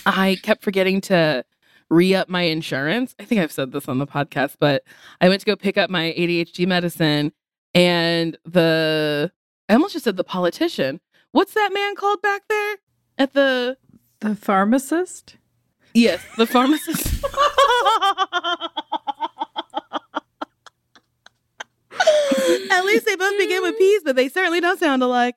I 0.06 0.38
kept 0.44 0.62
forgetting 0.62 1.00
to 1.02 1.46
re 1.90 2.14
up 2.14 2.28
my 2.28 2.42
insurance. 2.42 3.16
I 3.18 3.24
think 3.24 3.40
I've 3.40 3.52
said 3.52 3.72
this 3.72 3.88
on 3.88 3.98
the 4.00 4.06
podcast, 4.06 4.56
but 4.60 4.84
I 5.22 5.30
went 5.30 5.40
to 5.40 5.46
go 5.46 5.56
pick 5.56 5.78
up 5.78 5.90
my 5.90 6.14
ADHD 6.18 6.68
medicine 6.68 7.32
and 7.74 8.38
the, 8.44 9.32
I 9.70 9.74
almost 9.74 9.94
just 9.94 10.04
said 10.04 10.18
the 10.18 10.24
politician. 10.26 11.00
What's 11.32 11.54
that 11.54 11.72
man 11.74 11.96
called 11.96 12.22
back 12.22 12.44
there 12.50 12.76
at 13.18 13.34
the, 13.34 13.78
The 14.20 14.36
pharmacist? 14.36 15.38
yes, 15.94 16.22
the 16.38 16.46
pharmacist? 16.46 17.24
At 22.72 22.86
least 22.86 23.06
they 23.06 23.16
both 23.16 23.38
begin 23.38 23.62
with 23.64 23.78
P's, 23.78 24.02
but 24.04 24.16
they 24.16 24.30
certainly 24.30 24.60
don't 24.62 24.80
sound 24.80 25.02
alike. 25.04 25.36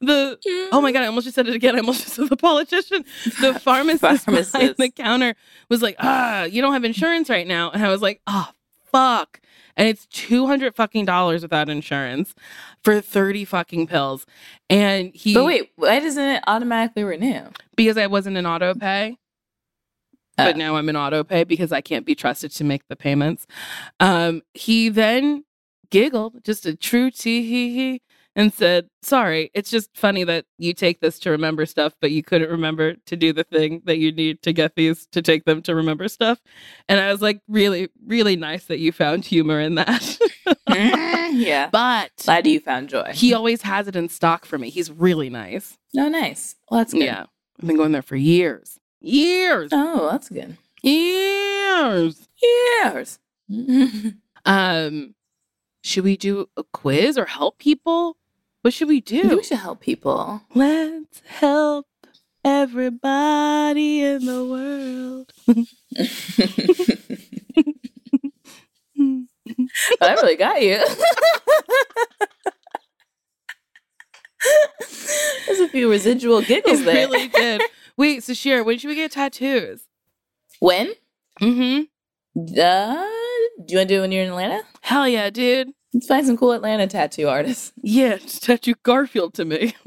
The 0.00 0.38
oh 0.72 0.80
my 0.80 0.92
god, 0.92 1.02
I 1.02 1.06
almost 1.06 1.24
just 1.24 1.34
said 1.34 1.48
it 1.48 1.54
again. 1.54 1.74
I 1.74 1.78
almost 1.78 2.02
just 2.02 2.14
said 2.14 2.28
the 2.28 2.36
politician. 2.36 3.04
The 3.40 3.54
pharmacist, 3.60 4.00
behind 4.02 4.20
Pharmacist. 4.46 4.76
the 4.78 4.90
counter 4.90 5.34
was 5.68 5.82
like, 5.82 5.96
ah, 5.98 6.44
you 6.44 6.62
don't 6.62 6.72
have 6.72 6.84
insurance 6.84 7.28
right 7.30 7.46
now. 7.46 7.70
And 7.70 7.84
I 7.84 7.88
was 7.88 8.02
like, 8.02 8.20
oh 8.26 8.50
fuck. 8.92 9.40
And 9.76 9.88
it's 9.88 10.06
two 10.06 10.46
hundred 10.46 10.74
fucking 10.74 11.04
dollars 11.04 11.42
without 11.42 11.68
insurance 11.68 12.34
for 12.82 13.00
thirty 13.00 13.44
fucking 13.44 13.86
pills. 13.88 14.24
And 14.70 15.14
he 15.14 15.34
But 15.34 15.44
wait, 15.44 15.70
why 15.76 16.00
doesn't 16.00 16.22
it 16.22 16.42
automatically 16.46 17.04
renew? 17.04 17.42
because 17.76 17.98
I 17.98 18.06
wasn't 18.06 18.36
in 18.38 18.46
auto 18.46 18.74
pay. 18.74 19.18
But 20.38 20.54
Oh. 20.56 20.58
now 20.58 20.76
I'm 20.76 20.88
in 20.90 20.96
auto 20.96 21.24
pay 21.24 21.44
because 21.44 21.72
I 21.72 21.80
can't 21.80 22.04
be 22.04 22.14
trusted 22.14 22.50
to 22.52 22.64
make 22.64 22.86
the 22.88 22.96
payments. 22.96 23.46
Um, 24.00 24.42
he 24.52 24.90
then 24.90 25.44
giggled, 25.90 26.44
just 26.44 26.66
a 26.66 26.74
true 26.76 27.10
tee 27.10 27.42
hee 27.42 27.74
hee, 27.74 28.02
and 28.34 28.52
said, 28.52 28.88
Sorry, 29.02 29.50
it's 29.54 29.70
just 29.70 29.90
funny 29.96 30.22
that 30.24 30.44
you 30.58 30.74
take 30.74 31.00
this 31.00 31.18
to 31.20 31.30
remember 31.30 31.64
stuff, 31.66 31.94
but 32.00 32.10
you 32.10 32.22
couldn't 32.22 32.50
remember 32.50 32.94
to 33.06 33.16
do 33.16 33.32
the 33.32 33.44
thing 33.44 33.82
that 33.84 33.98
you 33.98 34.12
need 34.12 34.42
to 34.42 34.52
get 34.52 34.74
these 34.76 35.06
to 35.12 35.22
take 35.22 35.44
them 35.44 35.62
to 35.62 35.74
remember 35.74 36.06
stuff. 36.08 36.40
And 36.88 37.00
I 37.00 37.10
was 37.10 37.22
like, 37.22 37.40
Really, 37.48 37.88
really 38.06 38.36
nice 38.36 38.64
that 38.66 38.78
you 38.78 38.92
found 38.92 39.24
humor 39.24 39.58
in 39.60 39.76
that. 39.76 40.18
yeah. 41.32 41.68
but 41.72 42.10
Glad 42.24 42.46
you 42.46 42.60
found 42.60 42.88
joy. 42.90 43.12
he 43.14 43.32
always 43.32 43.62
has 43.62 43.88
it 43.88 43.96
in 43.96 44.08
stock 44.08 44.44
for 44.44 44.58
me. 44.58 44.68
He's 44.70 44.90
really 44.90 45.30
nice. 45.30 45.78
oh, 45.96 46.08
nice. 46.08 46.56
Well, 46.70 46.80
that's 46.80 46.92
good. 46.92 47.04
Yeah. 47.04 47.24
I've 47.60 47.66
been 47.66 47.76
going 47.76 47.92
there 47.92 48.02
for 48.02 48.16
years. 48.16 48.78
Years. 49.00 49.70
Oh, 49.72 50.10
that's 50.10 50.28
good. 50.28 50.56
Years. 50.82 52.28
Years. 52.82 53.18
Um, 54.48 55.15
should 55.86 56.04
we 56.04 56.16
do 56.16 56.48
a 56.56 56.64
quiz 56.64 57.16
or 57.16 57.26
help 57.26 57.58
people? 57.58 58.16
What 58.62 58.74
should 58.74 58.88
we 58.88 58.96
I 58.98 59.00
think 59.00 59.28
do? 59.30 59.36
we 59.36 59.42
should 59.44 59.58
help 59.58 59.80
people. 59.80 60.42
Let's 60.54 61.22
help 61.26 61.86
everybody 62.44 64.02
in 64.02 64.26
the 64.26 64.44
world. 64.44 65.32
I 70.00 70.14
really 70.14 70.36
got 70.36 70.60
you. 70.62 70.78
There's 75.46 75.60
a 75.60 75.68
few 75.68 75.90
residual 75.90 76.42
giggles 76.42 76.80
It 76.82 76.84
there. 76.84 77.08
really 77.08 77.28
did. 77.28 77.62
Wait, 77.96 78.20
Sasheer, 78.22 78.64
when 78.64 78.78
should 78.78 78.88
we 78.88 78.94
get 78.96 79.12
tattoos? 79.12 79.82
When? 80.60 80.92
Mm-hmm. 81.40 81.82
Uh, 82.60 83.06
do 83.64 83.72
you 83.72 83.78
want 83.78 83.88
to 83.88 83.94
do 83.94 83.98
it 83.98 84.00
when 84.00 84.12
you're 84.12 84.22
in 84.24 84.30
Atlanta? 84.30 84.62
Hell 84.82 85.08
yeah, 85.08 85.30
dude. 85.30 85.72
Let's 85.96 86.08
find 86.08 86.26
some 86.26 86.36
cool 86.36 86.52
Atlanta 86.52 86.86
tattoo 86.86 87.26
artists. 87.26 87.72
Yeah, 87.80 88.18
just 88.18 88.42
tattoo 88.42 88.74
Garfield 88.82 89.32
to 89.32 89.46
me. 89.46 89.74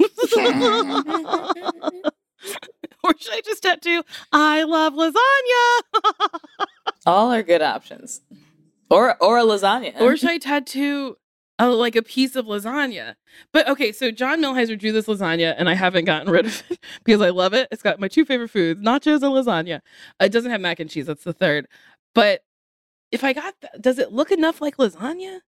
or 3.04 3.14
should 3.16 3.32
I 3.32 3.40
just 3.44 3.62
tattoo 3.62 4.02
I 4.32 4.64
love 4.64 4.94
lasagna? 4.94 6.40
All 7.06 7.32
are 7.32 7.44
good 7.44 7.62
options. 7.62 8.22
Or 8.90 9.16
or 9.22 9.38
a 9.38 9.44
lasagna. 9.44 10.00
or 10.00 10.16
should 10.16 10.30
I 10.30 10.38
tattoo 10.38 11.14
a, 11.60 11.68
like 11.68 11.94
a 11.94 12.02
piece 12.02 12.34
of 12.34 12.46
lasagna? 12.46 13.14
But 13.52 13.68
okay, 13.68 13.92
so 13.92 14.10
John 14.10 14.42
Milheiser 14.42 14.76
drew 14.76 14.90
this 14.90 15.06
lasagna, 15.06 15.54
and 15.56 15.70
I 15.70 15.74
haven't 15.74 16.06
gotten 16.06 16.32
rid 16.32 16.46
of 16.46 16.64
it 16.70 16.80
because 17.04 17.20
I 17.20 17.30
love 17.30 17.54
it. 17.54 17.68
It's 17.70 17.82
got 17.84 18.00
my 18.00 18.08
two 18.08 18.24
favorite 18.24 18.50
foods: 18.50 18.82
nachos 18.82 19.22
and 19.22 19.32
lasagna. 19.32 19.76
Uh, 20.20 20.24
it 20.24 20.32
doesn't 20.32 20.50
have 20.50 20.60
mac 20.60 20.80
and 20.80 20.90
cheese; 20.90 21.06
that's 21.06 21.22
the 21.22 21.32
third. 21.32 21.68
But 22.16 22.40
if 23.12 23.22
I 23.22 23.32
got, 23.32 23.54
th- 23.60 23.80
does 23.80 24.00
it 24.00 24.10
look 24.10 24.32
enough 24.32 24.60
like 24.60 24.76
lasagna? 24.76 25.38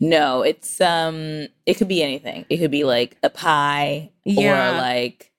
No, 0.00 0.42
it's 0.42 0.80
um 0.80 1.48
it 1.66 1.74
could 1.74 1.88
be 1.88 2.02
anything. 2.02 2.44
It 2.48 2.58
could 2.58 2.70
be 2.70 2.84
like 2.84 3.16
a 3.22 3.30
pie 3.30 4.10
Yeah. 4.24 4.74
or 4.74 4.78
like 4.78 5.32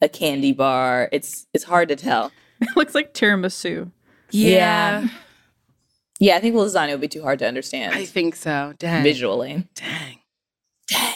a 0.00 0.08
candy 0.08 0.52
bar. 0.52 1.08
It's 1.12 1.46
it's 1.54 1.64
hard 1.64 1.88
to 1.88 1.96
tell. 1.96 2.30
It 2.60 2.76
looks 2.76 2.94
like 2.94 3.12
tiramisu. 3.14 3.90
Yeah. 4.30 5.06
Yeah, 6.20 6.36
I 6.36 6.40
think 6.40 6.54
lasagna 6.54 6.92
would 6.92 7.00
be 7.00 7.08
too 7.08 7.22
hard 7.22 7.40
to 7.40 7.46
understand 7.48 7.94
I 7.94 8.04
think 8.04 8.36
so. 8.36 8.72
Dang, 8.78 9.02
visually. 9.02 9.66
dang, 9.74 10.18
dang, 10.88 11.14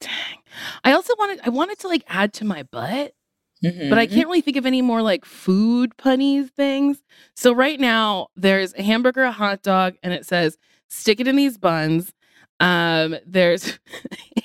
dang. 0.00 0.36
I 0.84 0.92
also 0.92 1.14
wanted, 1.18 1.40
I 1.44 1.48
wanted 1.50 1.78
to 1.80 1.88
like 1.88 2.02
add 2.08 2.32
to 2.34 2.44
my 2.44 2.64
butt. 2.64 3.14
but 3.62 3.98
I 3.98 4.06
Mhm. 4.06 4.10
can't 4.12 4.26
really 4.26 4.40
think 4.40 4.56
of 4.56 4.66
any 4.66 4.82
more 4.82 5.00
like 5.02 5.24
food 5.24 5.92
punnies 5.96 6.50
things. 6.50 7.02
So 7.36 7.52
right 7.52 7.78
now 7.78 8.28
there's 8.34 8.74
a 8.74 8.82
hamburger, 8.82 9.22
a 9.22 9.32
hot 9.32 9.62
dog, 9.62 9.94
and 10.02 10.12
it 10.12 10.26
says 10.26 10.58
stick 10.88 11.20
it 11.20 11.28
in 11.28 11.36
these 11.36 11.56
buns. 11.56 12.12
Um, 12.60 13.16
there's 13.26 13.78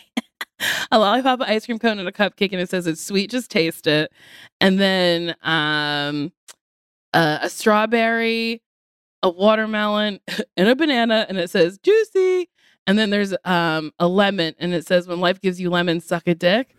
a 0.91 0.97
lollipop, 0.97 1.41
ice 1.41 1.65
cream 1.65 1.79
cone, 1.79 1.99
and 1.99 2.07
a 2.07 2.11
cupcake, 2.11 2.51
and 2.51 2.61
it 2.61 2.69
says 2.69 2.87
it's 2.87 3.01
sweet, 3.01 3.29
just 3.29 3.51
taste 3.51 3.87
it. 3.87 4.11
And 4.59 4.79
then 4.79 5.35
um, 5.43 6.31
uh, 7.13 7.39
a 7.41 7.49
strawberry, 7.49 8.61
a 9.21 9.29
watermelon, 9.29 10.19
and 10.57 10.69
a 10.69 10.75
banana, 10.75 11.25
and 11.29 11.37
it 11.37 11.49
says 11.49 11.77
juicy. 11.77 12.49
And 12.87 12.99
then 12.99 13.09
there's 13.09 13.33
um, 13.45 13.91
a 13.99 14.07
lemon, 14.07 14.53
and 14.59 14.73
it 14.73 14.85
says 14.85 15.07
when 15.07 15.19
life 15.19 15.41
gives 15.41 15.59
you 15.59 15.69
lemons, 15.69 16.05
suck 16.05 16.27
a 16.27 16.35
dick. 16.35 16.75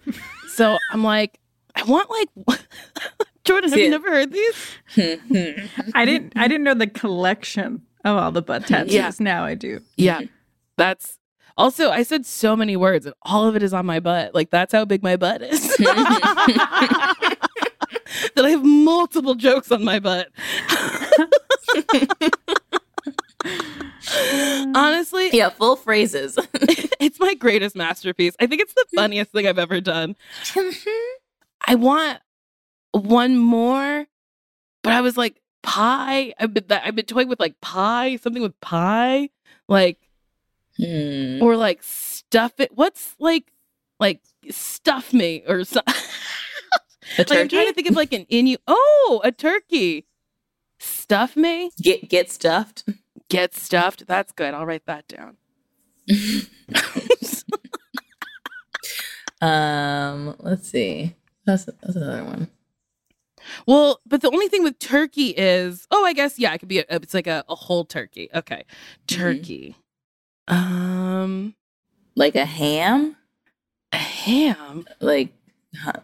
so 0.48 0.78
I'm 0.92 1.02
like, 1.02 1.40
I 1.74 1.82
want 1.82 2.08
like 2.10 2.60
Jordan. 3.44 3.70
Have 3.70 3.78
you 3.78 3.90
never 3.90 4.10
heard 4.10 4.32
these? 4.32 4.54
I 5.94 6.04
didn't 6.04 6.32
I 6.36 6.48
didn't 6.48 6.64
know 6.64 6.74
the 6.74 6.86
collection 6.86 7.82
of 8.04 8.16
all 8.16 8.32
the 8.32 8.42
butt 8.42 8.66
tattoos. 8.66 8.94
Yeah. 8.94 9.10
Now 9.18 9.44
I 9.44 9.54
do. 9.54 9.80
Yeah, 9.96 10.22
that's 10.76 11.18
also 11.56 11.90
I 11.90 12.02
said 12.02 12.26
so 12.26 12.56
many 12.56 12.76
words, 12.76 13.06
and 13.06 13.14
all 13.22 13.46
of 13.46 13.56
it 13.56 13.62
is 13.62 13.72
on 13.72 13.86
my 13.86 14.00
butt. 14.00 14.34
Like 14.34 14.50
that's 14.50 14.72
how 14.72 14.84
big 14.84 15.02
my 15.02 15.16
butt 15.16 15.42
is. 15.42 15.76
that 18.34 18.44
I 18.44 18.50
have 18.50 18.64
multiple 18.64 19.34
jokes 19.34 19.72
on 19.72 19.84
my 19.84 19.98
butt. 19.98 20.28
Honestly, 24.74 25.30
yeah, 25.32 25.48
full 25.50 25.76
phrases. 25.76 26.38
it's 27.00 27.18
my 27.20 27.34
greatest 27.34 27.76
masterpiece. 27.76 28.34
I 28.40 28.46
think 28.46 28.62
it's 28.62 28.74
the 28.74 28.86
funniest 28.94 29.32
thing 29.32 29.46
I've 29.46 29.58
ever 29.58 29.80
done. 29.80 30.16
Mm-hmm. 30.44 31.16
I 31.66 31.74
want 31.74 32.20
one 32.92 33.36
more, 33.36 34.06
but 34.82 34.92
I 34.92 35.00
was 35.00 35.16
like 35.16 35.40
pie. 35.62 36.32
I've 36.38 36.54
been 36.54 36.64
I've 36.70 36.94
been 36.94 37.06
toying 37.06 37.28
with 37.28 37.40
like 37.40 37.60
pie, 37.60 38.16
something 38.16 38.42
with 38.42 38.58
pie, 38.60 39.30
like 39.68 39.98
Hmm. 40.76 41.42
or 41.42 41.56
like 41.56 41.82
stuff 41.82 42.58
it. 42.58 42.72
What's 42.74 43.14
like 43.18 43.52
like 43.98 44.20
stuff 44.50 45.12
me 45.12 45.42
or 45.46 45.64
something. 45.64 45.94
Like 47.18 47.30
I'm 47.30 47.46
trying 47.46 47.68
to 47.68 47.72
think 47.72 47.88
of 47.88 47.94
like 47.94 48.12
an 48.12 48.24
inu. 48.24 48.56
Oh, 48.66 49.20
a 49.22 49.30
turkey. 49.30 50.06
Stuff 50.80 51.36
me. 51.36 51.70
Get 51.80 52.08
get 52.08 52.32
stuffed. 52.32 52.82
Get 53.28 53.54
stuffed. 53.54 54.08
That's 54.08 54.32
good. 54.32 54.54
I'll 54.54 54.66
write 54.66 54.86
that 54.86 55.06
down. 55.06 55.36
Um, 59.40 60.34
let's 60.40 60.68
see. 60.68 61.14
That's 61.44 61.64
that's 61.66 61.96
another 61.96 62.24
one. 62.24 62.48
Well, 63.66 64.00
but 64.06 64.22
the 64.22 64.30
only 64.30 64.48
thing 64.48 64.64
with 64.64 64.78
turkey 64.78 65.28
is, 65.28 65.86
oh, 65.90 66.04
I 66.04 66.12
guess 66.12 66.38
yeah, 66.38 66.52
it 66.52 66.58
could 66.58 66.68
be. 66.68 66.78
A, 66.80 66.84
it's 66.88 67.14
like 67.14 67.26
a, 67.26 67.44
a 67.48 67.54
whole 67.54 67.84
turkey. 67.84 68.28
Okay, 68.34 68.64
turkey. 69.06 69.76
Um, 70.48 71.54
Like 72.14 72.34
a 72.36 72.44
ham, 72.44 73.16
a 73.92 73.96
ham, 73.98 74.86
like 75.00 75.32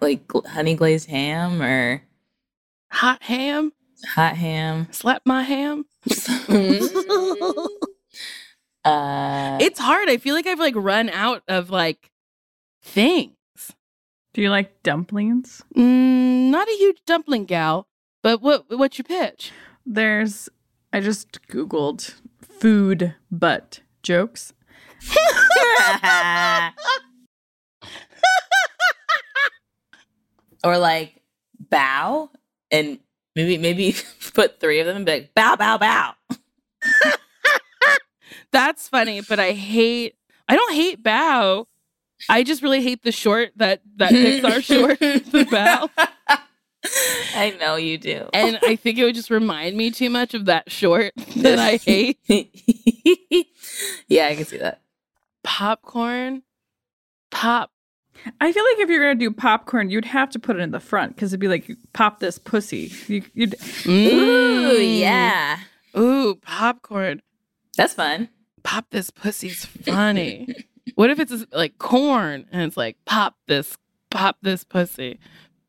like 0.01 0.31
honey 0.47 0.75
glazed 0.75 1.09
ham 1.09 1.63
or 1.63 2.03
hot 2.91 3.23
ham. 3.23 3.73
hot 4.15 4.37
ham. 4.37 4.89
Slap 4.91 5.23
my 5.25 5.43
ham. 5.43 5.85
uh, 8.85 9.59
It's 9.61 9.79
hard. 9.79 10.09
I 10.11 10.17
feel 10.19 10.35
like 10.35 10.47
I've 10.47 10.59
like 10.59 10.75
run 10.77 11.09
out 11.11 11.43
of 11.49 11.71
like 11.71 12.11
things. 12.83 13.37
Do 14.35 14.43
you 14.43 14.51
like 14.51 14.83
dumplings? 14.83 15.63
Mm, 15.77 16.51
not 16.51 16.69
a 16.69 16.73
huge 16.79 16.99
dumpling 17.07 17.45
gal, 17.45 17.87
but 18.23 18.41
what 18.43 18.65
what's 18.77 18.99
your 18.99 19.05
pitch? 19.05 19.53
There's, 19.85 20.49
I 20.93 21.01
just 21.01 21.41
Googled 21.49 22.15
food 22.41 23.15
butt 23.31 23.81
jokes. 24.03 24.53
or 30.65 30.79
like 30.79 31.21
bao 31.69 32.29
and 32.71 32.99
maybe 33.35 33.59
maybe 33.59 33.97
put 34.35 34.61
three 34.61 34.79
of 34.81 34.87
them 34.87 34.97
and 34.97 35.07
be 35.07 35.13
like 35.13 35.35
bao 35.35 35.57
bao 35.57 35.81
bao. 35.81 36.15
That's 38.53 38.89
funny, 38.89 39.21
but 39.23 39.39
I 39.41 39.53
hate. 39.53 40.15
I 40.49 40.57
don't 40.57 40.75
hate 40.75 41.03
bao. 41.03 41.67
I 42.29 42.43
just 42.43 42.63
really 42.63 42.83
hate 42.83 43.03
the 43.03 43.13
short 43.13 43.53
that 43.57 43.81
that 43.97 44.13
Pixar 44.13 44.63
short, 44.63 44.99
the 44.99 45.45
Bao. 45.45 45.91
I 47.35 47.57
know 47.61 47.77
you 47.77 47.97
do. 47.99 48.29
And 48.33 48.59
I 48.63 48.77
think 48.77 48.99
it 48.99 49.05
would 49.05 49.15
just 49.15 49.31
remind 49.31 49.77
me 49.77 49.91
too 49.91 50.11
much 50.11 50.35
of 50.35 50.47
that 50.47 50.71
short 50.71 51.13
that 51.37 51.59
I 51.59 51.77
hate. 51.77 52.19
yeah, 54.09 54.27
I 54.29 54.35
can 54.35 54.45
see 54.45 54.59
that. 54.59 54.81
Popcorn, 55.45 56.43
pop. 57.31 57.71
I 58.41 58.53
feel 58.53 58.63
like 58.65 58.79
if 58.79 58.89
you're 58.89 59.01
gonna 59.03 59.15
do 59.19 59.31
popcorn, 59.33 59.91
you'd 59.91 60.05
have 60.05 60.31
to 60.31 60.39
put 60.39 60.57
it 60.57 60.61
in 60.61 60.71
the 60.71 60.79
front 60.81 61.15
because 61.17 61.33
it'd 61.33 61.41
be 61.41 61.49
like 61.49 61.69
pop 61.93 62.21
this 62.21 62.39
pussy. 62.39 62.93
You, 63.09 63.23
you'd 63.35 63.55
Ooh, 63.87 64.79
Mm. 64.79 65.01
yeah. 65.01 65.59
Ooh, 65.99 66.37
popcorn. 66.37 67.21
That's 67.77 67.95
fun. 67.95 68.29
Pop 68.63 68.87
this 68.91 69.11
pussy's 69.11 69.65
funny. 69.65 70.47
what 70.95 71.11
if 71.11 71.19
it's 71.19 71.33
like 71.53 71.79
corn 71.79 72.47
and 72.53 72.63
it's 72.63 72.77
like 72.77 72.97
pop 73.07 73.37
this, 73.49 73.77
pop 74.11 74.37
this 74.43 74.63
pussy? 74.63 75.19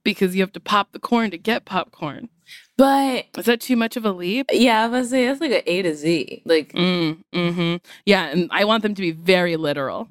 Because 0.03 0.35
you 0.35 0.41
have 0.41 0.51
to 0.53 0.59
pop 0.59 0.91
the 0.91 0.99
corn 0.99 1.31
to 1.31 1.37
get 1.37 1.65
popcorn. 1.65 2.29
But 2.77 3.25
Is 3.37 3.45
that 3.45 3.61
too 3.61 3.75
much 3.77 3.95
of 3.95 4.03
a 4.05 4.11
leap? 4.11 4.47
yeah, 4.51 4.83
I 4.83 4.87
was 4.87 5.09
say 5.11 5.25
that's 5.27 5.39
like 5.39 5.51
an 5.51 5.61
A 5.65 5.81
to 5.83 5.95
Z. 5.95 6.41
Like 6.45 6.73
Mm, 6.73 7.23
mm-hmm. 7.33 7.75
Yeah, 8.05 8.25
and 8.25 8.49
I 8.51 8.65
want 8.65 8.83
them 8.83 8.95
to 8.95 9.01
be 9.01 9.11
very 9.11 9.55
literal. 9.55 10.09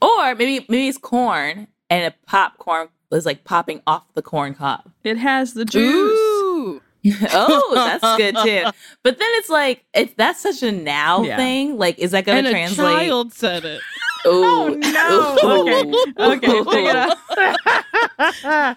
or 0.00 0.34
maybe 0.34 0.64
maybe 0.68 0.88
it's 0.88 0.98
corn 0.98 1.68
and 1.90 2.06
a 2.12 2.14
popcorn 2.26 2.88
is 3.10 3.26
like 3.26 3.44
popping 3.44 3.82
off 3.86 4.04
the 4.14 4.22
corn 4.22 4.54
cob. 4.54 4.90
it 5.04 5.18
has 5.18 5.52
the 5.54 5.64
juice. 5.66 6.18
Ooh. 6.18 6.80
oh, 7.32 7.72
that's 7.74 8.16
good 8.16 8.36
too. 8.44 8.70
But 9.02 9.18
then 9.18 9.28
it's 9.32 9.48
like 9.50 9.84
it's 9.92 10.14
that's 10.16 10.40
such 10.40 10.62
a 10.62 10.70
now 10.72 11.22
Yeah. 11.24 11.36
thing. 11.36 11.76
Like, 11.76 11.98
is 11.98 12.12
that 12.12 12.24
gonna 12.24 12.38
And 12.38 12.46
a 12.46 12.50
translate? 12.50 12.76
child 13.08 13.32
said 13.34 13.64
it. 13.64 13.82
Oh 14.24 14.68
Ooh. 14.68 14.76
no! 14.76 16.02
Okay, 16.18 16.60
okay, 16.60 16.70
take 16.70 16.86
it 16.88 16.96
out. 16.96 18.76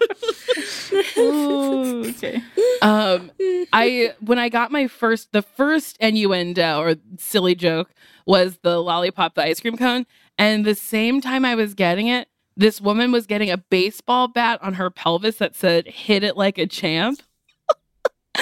Ooh, 1.18 2.08
okay. 2.10 2.42
Um, 2.82 3.30
I 3.72 4.14
when 4.20 4.38
I 4.38 4.48
got 4.48 4.70
my 4.72 4.86
first, 4.88 5.32
the 5.32 5.42
first 5.42 5.96
innuendo 6.00 6.78
or 6.80 6.96
silly 7.18 7.54
joke 7.54 7.90
was 8.26 8.58
the 8.62 8.82
lollipop, 8.82 9.34
the 9.34 9.44
ice 9.44 9.60
cream 9.60 9.76
cone, 9.76 10.06
and 10.38 10.64
the 10.64 10.74
same 10.74 11.20
time 11.20 11.44
I 11.44 11.54
was 11.54 11.74
getting 11.74 12.08
it, 12.08 12.28
this 12.56 12.80
woman 12.80 13.12
was 13.12 13.26
getting 13.26 13.50
a 13.50 13.58
baseball 13.58 14.28
bat 14.28 14.58
on 14.62 14.74
her 14.74 14.90
pelvis 14.90 15.36
that 15.36 15.54
said 15.54 15.86
"Hit 15.86 16.24
it 16.24 16.36
like 16.36 16.58
a 16.58 16.66
champ," 16.66 17.22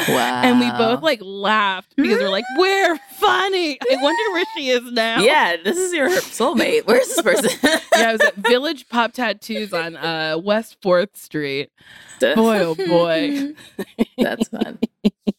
Wow. 0.09 0.43
and 0.43 0.61
we 0.61 0.71
both 0.73 1.03
like 1.03 1.21
laughed 1.23 1.95
because 1.97 2.19
we're 2.19 2.29
like, 2.29 2.45
"We're 2.59 2.99
funny." 3.17 3.79
I 3.81 3.97
wonder 4.03 4.33
where 4.33 4.45
she 4.57 4.69
is 4.71 4.83
now. 4.93 5.21
Yeah, 5.21 5.57
this 5.63 5.77
is 5.77 5.93
your 5.93 6.09
soulmate. 6.11 6.87
Where's 6.87 7.07
this 7.09 7.23
person? 7.23 7.51
yeah. 7.97 8.09
I 8.11 8.13
was 8.13 8.21
at 8.21 8.35
Village 8.37 8.89
Pop 8.89 9.13
Tattoos 9.13 9.73
on 9.73 9.97
uh, 9.97 10.39
West 10.43 10.77
Fourth 10.83 11.17
Street. 11.17 11.71
Boy, 12.21 12.59
oh 12.61 12.75
boy. 12.75 13.55
That's 14.19 14.49
fun. 14.49 14.79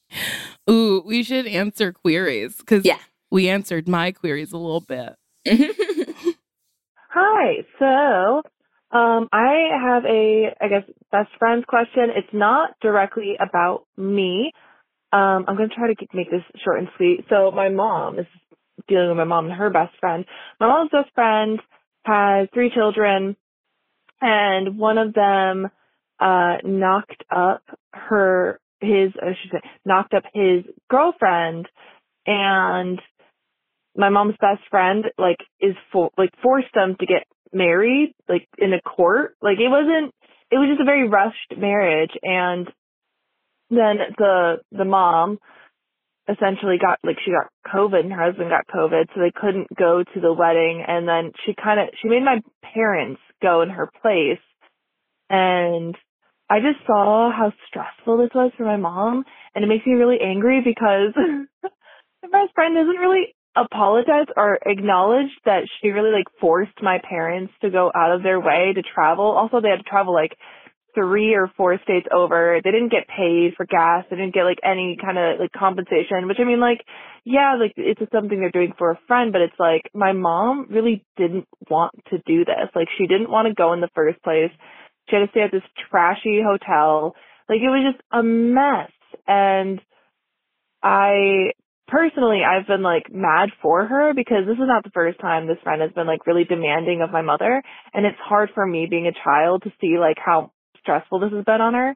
Ooh, 0.69 1.03
we 1.05 1.23
should 1.23 1.45
answer 1.47 1.91
queries 1.91 2.55
because 2.57 2.85
Yeah. 2.85 2.97
we 3.31 3.49
answered 3.49 3.87
my 3.87 4.11
queries 4.11 4.51
a 4.51 4.57
little 4.57 4.81
bit. 4.81 5.15
Hi. 7.09 7.65
So, 7.79 8.41
um, 8.95 9.27
I 9.33 9.67
have 9.83 10.05
a, 10.05 10.55
I 10.61 10.67
guess, 10.69 10.83
best 11.11 11.29
friends 11.37 11.65
question. 11.67 12.11
It's 12.15 12.33
not 12.33 12.71
directly 12.81 13.35
about 13.39 13.83
me. 13.97 14.53
Um, 15.11 15.43
I'm 15.47 15.57
going 15.57 15.69
to 15.69 15.75
try 15.75 15.93
to 15.93 16.07
make 16.13 16.31
this 16.31 16.43
short 16.63 16.79
and 16.79 16.87
sweet. 16.95 17.25
So, 17.29 17.51
my 17.51 17.67
mom 17.67 18.19
is 18.19 18.25
dealing 18.87 19.09
with 19.09 19.17
my 19.17 19.25
mom 19.25 19.47
and 19.47 19.53
her 19.53 19.69
best 19.69 19.93
friend. 19.99 20.23
My 20.61 20.67
mom's 20.67 20.91
best 20.91 21.13
friend 21.13 21.59
has 22.05 22.47
three 22.53 22.71
children, 22.73 23.35
and 24.21 24.77
one 24.77 24.97
of 24.97 25.13
them 25.13 25.67
uh, 26.19 26.57
knocked 26.63 27.23
up 27.35 27.63
her 27.93 28.61
his 28.79 29.11
I 29.21 29.35
should 29.41 29.51
say 29.51 29.69
knocked 29.83 30.13
up 30.13 30.23
his 30.33 30.63
girlfriend, 30.89 31.67
and 32.25 33.01
my 33.97 34.07
mom's 34.07 34.35
best 34.39 34.61
friend 34.69 35.05
like 35.17 35.39
is 35.59 35.75
for 35.91 36.11
like 36.17 36.31
forced 36.41 36.73
them 36.73 36.95
to 36.99 37.05
get 37.05 37.27
married 37.55 38.13
like 38.29 38.47
in 38.57 38.73
a 38.73 38.81
court. 38.81 39.35
Like 39.41 39.57
it 39.59 39.69
wasn't 39.69 40.13
it 40.51 40.57
was 40.57 40.69
just 40.69 40.81
a 40.81 40.85
very 40.85 41.07
rushed 41.07 41.57
marriage. 41.57 42.11
And 42.21 42.67
then 43.69 43.97
the 44.17 44.57
the 44.71 44.85
mom 44.85 45.39
essentially 46.27 46.77
got 46.81 46.99
like 47.03 47.17
she 47.23 47.31
got 47.31 47.51
covid 47.71 47.99
and 47.99 48.11
her 48.11 48.25
husband 48.25 48.49
got 48.49 48.65
covid 48.67 49.05
so 49.13 49.21
they 49.21 49.31
couldn't 49.33 49.67
go 49.77 50.03
to 50.03 50.19
the 50.21 50.33
wedding. 50.33 50.83
And 50.87 51.07
then 51.07 51.31
she 51.45 51.53
kind 51.55 51.79
of 51.79 51.87
she 52.01 52.09
made 52.09 52.23
my 52.23 52.41
parents 52.73 53.21
go 53.41 53.61
in 53.61 53.69
her 53.69 53.89
place. 54.01 54.43
And 55.29 55.95
i 56.47 56.59
just 56.59 56.85
saw 56.85 57.31
how 57.31 57.51
stressful 57.67 58.17
this 58.17 58.29
was 58.35 58.51
for 58.57 58.65
my 58.65 58.77
mom. 58.77 59.23
And 59.55 59.63
it 59.63 59.67
makes 59.67 59.85
me 59.85 59.93
really 59.93 60.19
angry 60.21 60.61
because 60.63 61.13
my 61.63 62.29
best 62.31 62.53
friend 62.53 62.77
isn't 62.77 63.01
really 63.01 63.34
apologize 63.55 64.27
or 64.35 64.59
acknowledge 64.65 65.31
that 65.45 65.63
she 65.81 65.89
really 65.89 66.11
like 66.11 66.27
forced 66.39 66.81
my 66.81 66.99
parents 67.07 67.53
to 67.61 67.69
go 67.69 67.91
out 67.95 68.11
of 68.11 68.23
their 68.23 68.39
way 68.39 68.73
to 68.73 68.81
travel. 68.81 69.25
Also, 69.25 69.61
they 69.61 69.69
had 69.69 69.77
to 69.77 69.89
travel 69.89 70.13
like 70.13 70.35
three 70.95 71.33
or 71.35 71.51
four 71.57 71.77
states 71.83 72.07
over. 72.13 72.59
They 72.63 72.71
didn't 72.71 72.91
get 72.91 73.07
paid 73.07 73.53
for 73.55 73.65
gas. 73.65 74.05
They 74.09 74.15
didn't 74.15 74.33
get 74.33 74.43
like 74.43 74.59
any 74.63 74.97
kind 74.99 75.17
of 75.17 75.39
like 75.39 75.51
compensation, 75.51 76.27
which 76.27 76.37
I 76.39 76.45
mean, 76.45 76.59
like, 76.59 76.81
yeah, 77.25 77.55
like 77.59 77.73
it's 77.75 77.99
just 77.99 78.11
something 78.11 78.39
they're 78.39 78.49
doing 78.49 78.73
for 78.77 78.91
a 78.91 78.99
friend, 79.07 79.31
but 79.31 79.41
it's 79.41 79.59
like 79.59 79.83
my 79.93 80.13
mom 80.13 80.67
really 80.69 81.05
didn't 81.17 81.47
want 81.69 81.93
to 82.09 82.17
do 82.25 82.45
this. 82.45 82.69
Like 82.73 82.87
she 82.97 83.07
didn't 83.07 83.29
want 83.29 83.47
to 83.47 83.53
go 83.53 83.73
in 83.73 83.81
the 83.81 83.89
first 83.93 84.21
place. 84.23 84.51
She 85.09 85.17
had 85.17 85.25
to 85.25 85.31
stay 85.31 85.41
at 85.41 85.51
this 85.51 85.61
trashy 85.91 86.41
hotel. 86.43 87.15
Like 87.49 87.59
it 87.59 87.69
was 87.69 87.93
just 87.93 88.03
a 88.11 88.23
mess. 88.23 88.91
And 89.27 89.81
I 90.81 91.51
personally 91.87 92.41
I've 92.43 92.67
been 92.67 92.83
like 92.83 93.13
mad 93.13 93.49
for 93.61 93.85
her 93.85 94.13
because 94.15 94.45
this 94.47 94.55
is 94.55 94.67
not 94.67 94.83
the 94.83 94.91
first 94.91 95.19
time 95.19 95.47
this 95.47 95.57
friend 95.63 95.81
has 95.81 95.91
been 95.91 96.07
like 96.07 96.27
really 96.27 96.43
demanding 96.45 97.01
of 97.01 97.11
my 97.11 97.21
mother 97.21 97.61
and 97.93 98.05
it's 98.05 98.17
hard 98.23 98.49
for 98.55 98.65
me 98.65 98.87
being 98.89 99.07
a 99.07 99.23
child 99.23 99.63
to 99.63 99.71
see 99.81 99.97
like 99.99 100.17
how 100.23 100.51
stressful 100.79 101.19
this 101.19 101.31
has 101.33 101.45
been 101.45 101.61
on 101.61 101.73
her 101.73 101.95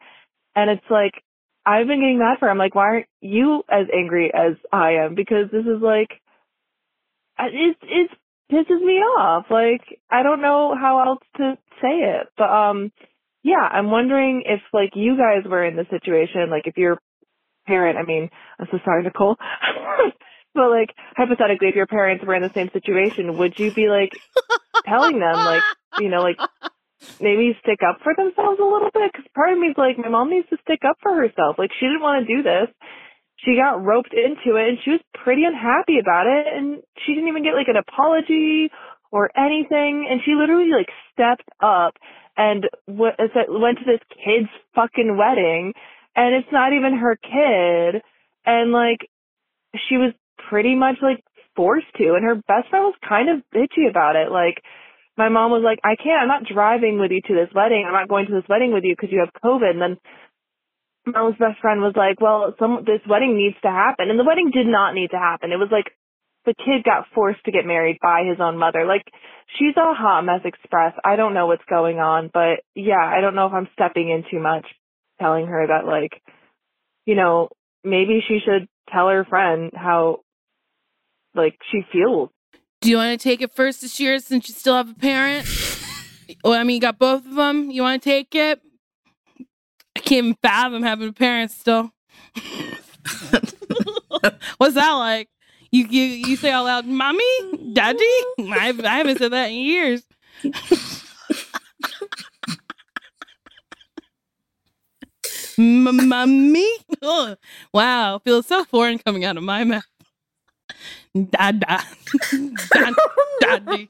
and 0.55 0.69
it's 0.69 0.85
like 0.89 1.13
I've 1.65 1.87
been 1.87 1.99
getting 2.01 2.19
mad 2.19 2.39
for 2.39 2.45
her. 2.47 2.51
I'm 2.51 2.57
like 2.57 2.75
why 2.75 2.83
aren't 2.85 3.07
you 3.21 3.63
as 3.69 3.87
angry 3.95 4.31
as 4.33 4.53
I 4.71 4.93
am 5.05 5.15
because 5.15 5.51
this 5.51 5.65
is 5.65 5.81
like 5.81 6.09
I- 7.37 7.49
it's 7.51 7.79
it's 7.83 8.13
pisses 8.51 8.81
me 8.83 8.95
off. 8.99 9.45
Like 9.49 9.81
I 10.11 10.23
don't 10.23 10.41
know 10.41 10.75
how 10.79 11.03
else 11.05 11.23
to 11.37 11.57
say 11.81 11.99
it. 12.17 12.27
But 12.37 12.49
um 12.49 12.91
yeah, 13.43 13.67
I'm 13.71 13.91
wondering 13.91 14.43
if 14.45 14.61
like 14.73 14.91
you 14.95 15.17
guys 15.17 15.49
were 15.49 15.65
in 15.65 15.75
the 15.75 15.85
situation, 15.89 16.49
like 16.51 16.67
if 16.67 16.77
your 16.77 16.99
parent, 17.70 17.97
I 17.97 18.03
mean, 18.03 18.30
I'm 18.59 18.67
so 18.72 18.80
sorry, 18.84 19.03
Nicole. 19.03 19.38
but 20.55 20.70
like 20.70 20.89
hypothetically 21.15 21.70
if 21.70 21.76
your 21.76 21.88
parents 21.88 22.26
were 22.26 22.36
in 22.36 22.41
the 22.41 22.51
same 22.55 22.70
situation, 22.74 23.38
would 23.38 23.53
you 23.57 23.72
be 23.72 23.88
like 23.88 24.11
telling 24.86 25.20
them 25.20 25.38
like, 25.45 25.63
you 25.99 26.09
know, 26.09 26.22
like 26.22 26.38
maybe 27.22 27.53
stick 27.61 27.80
up 27.88 27.99
for 28.03 28.13
themselves 28.17 28.59
a 28.59 28.65
little 28.65 28.89
bit? 28.93 29.13
Cuz 29.13 29.26
part 29.36 29.53
of 29.53 29.59
me 29.59 29.67
is 29.67 29.78
like 29.78 29.97
my 29.97 30.09
mom 30.09 30.32
needs 30.32 30.49
to 30.49 30.57
stick 30.65 30.82
up 30.84 30.97
for 31.01 31.13
herself. 31.13 31.59
Like 31.59 31.72
she 31.80 31.86
didn't 31.86 32.01
want 32.01 32.26
to 32.26 32.36
do 32.36 32.41
this 32.41 32.67
she 33.45 33.55
got 33.55 33.84
roped 33.84 34.13
into 34.13 34.57
it 34.57 34.70
and 34.70 34.78
she 34.84 34.91
was 34.91 35.01
pretty 35.24 35.43
unhappy 35.45 35.99
about 35.99 36.28
it 36.28 36.45
and 36.53 36.82
she 37.05 37.13
didn't 37.13 37.30
even 37.30 37.43
get 37.43 37.55
like 37.55 37.67
an 37.70 37.78
apology 37.78 38.70
or 39.11 39.32
anything 39.38 40.07
and 40.09 40.22
she 40.26 40.34
literally 40.36 40.72
like 40.72 40.89
stepped 41.13 41.49
up 41.61 41.95
and 42.38 42.67
went 42.88 43.17
to 43.17 43.86
this 43.86 44.01
kid's 44.11 44.49
fucking 44.76 45.17
wedding 45.17 45.74
and 46.16 46.36
it's 46.36 46.51
not 46.51 46.74
even 46.74 46.97
her 46.97 47.16
kid 47.16 48.01
and 48.45 48.72
like 48.72 48.99
she 49.88 49.97
was 49.97 50.14
pretty 50.49 50.76
much 50.76 50.95
like 51.01 51.24
forced 51.55 51.91
to 51.97 52.14
and 52.16 52.24
her 52.24 52.36
best 52.36 52.70
friend 52.70 52.86
was 52.86 52.95
kind 53.07 53.30
of 53.30 53.43
bitchy 53.53 53.89
about 53.89 54.16
it 54.16 54.32
like 54.32 54.62
my 55.18 55.30
mom 55.30 55.51
was 55.51 55.64
like 55.64 55.80
i 55.84 55.95
can't 55.95 56.22
i'm 56.22 56.28
not 56.28 56.45
driving 56.45 56.99
with 56.99 57.12
you 57.12 57.22
to 57.22 57.34
this 57.34 57.53
wedding 57.53 57.84
i'm 57.86 57.93
not 57.93 58.10
going 58.10 58.26
to 58.26 58.34
this 58.34 58.47
wedding 58.49 58.74
with 58.74 58.84
you 58.84 58.95
because 58.95 59.12
you 59.12 59.20
have 59.20 59.41
covid 59.43 59.72
and 59.72 59.82
then 59.82 59.97
mom's 61.14 61.38
best 61.38 61.60
friend 61.62 61.82
was 61.82 61.93
like, 61.95 62.22
well, 62.22 62.53
some 62.60 62.84
this 62.86 63.01
wedding 63.07 63.38
needs 63.38 63.55
to 63.62 63.70
happen, 63.70 64.10
and 64.10 64.20
the 64.20 64.24
wedding 64.24 64.51
did 64.53 64.68
not 64.68 64.93
need 64.93 65.12
to 65.12 65.18
happen. 65.18 65.51
It 65.51 65.57
was 65.57 65.70
like 65.72 65.91
the 66.45 66.53
kid 66.53 66.84
got 66.84 67.05
forced 67.14 67.43
to 67.45 67.51
get 67.51 67.66
married 67.66 67.97
by 68.01 68.24
his 68.28 68.39
own 68.39 68.57
mother. 68.57 68.86
Like 68.86 69.03
she's 69.57 69.76
a 69.78 69.93
hot 69.93 70.24
mess 70.24 70.41
express. 70.45 70.93
I 71.03 71.16
don't 71.16 71.34
know 71.34 71.47
what's 71.47 71.66
going 71.70 71.99
on, 71.99 72.30
but 72.34 72.64
yeah, 72.76 73.01
I 73.03 73.22
don't 73.22 73.36
know 73.36 73.47
if 73.47 73.53
I'm 73.53 73.70
stepping 73.74 74.10
in 74.10 74.24
too 74.32 74.41
much, 74.41 74.66
telling 75.20 75.47
her 75.47 75.67
that 75.67 75.86
like, 75.86 76.22
you 77.05 77.15
know, 77.15 77.49
maybe 77.84 78.24
she 78.28 78.39
should 78.43 78.67
tell 78.91 79.07
her 79.09 79.26
friend 79.26 79.72
how 79.76 80.22
like 81.36 81.57
she 81.72 81.82
feels. 81.91 82.30
Do 82.82 82.89
you 82.89 82.97
want 82.97 83.20
to 83.20 83.24
take 83.24 83.41
it 83.41 83.51
first 83.51 83.84
Sasheer 83.84 84.22
since 84.22 84.47
you 84.47 84.55
still 84.55 84.76
have 84.76 84.89
a 84.89 84.95
parent? 84.95 85.45
well, 86.43 86.53
I 86.53 86.63
mean, 86.63 86.76
you 86.76 86.82
got 86.82 86.97
both 86.97 87.26
of 87.26 87.36
them. 87.36 87.70
You 87.72 87.82
want 87.82 88.01
to 88.01 88.09
take 88.09 88.34
it? 88.36 88.61
I 89.95 89.99
can't 89.99 90.26
even 90.26 90.38
fathom 90.41 90.84
having 90.84 91.13
parents 91.13 91.55
still. 91.55 91.91
What's 94.57 94.76
that 94.76 94.91
like? 94.93 95.30
You 95.72 95.86
you 95.86 96.03
you 96.03 96.36
say 96.36 96.51
out 96.51 96.65
loud, 96.65 96.86
"Mommy, 96.88 97.74
Daddy." 97.74 97.99
I, 98.39 98.74
I 98.84 98.97
haven't 98.97 99.17
said 99.20 99.32
that 99.34 99.49
in 99.51 99.57
years. 99.57 100.03
Mommy, 105.60 106.70
wow, 107.74 108.20
feels 108.24 108.47
so 108.47 108.64
foreign 108.64 108.97
coming 108.97 109.26
out 109.26 109.36
of 109.36 109.43
my 109.43 109.66
mouth. 109.66 109.84
Dada, 111.14 111.84
Dad, 112.72 112.93
daddy. 113.41 113.89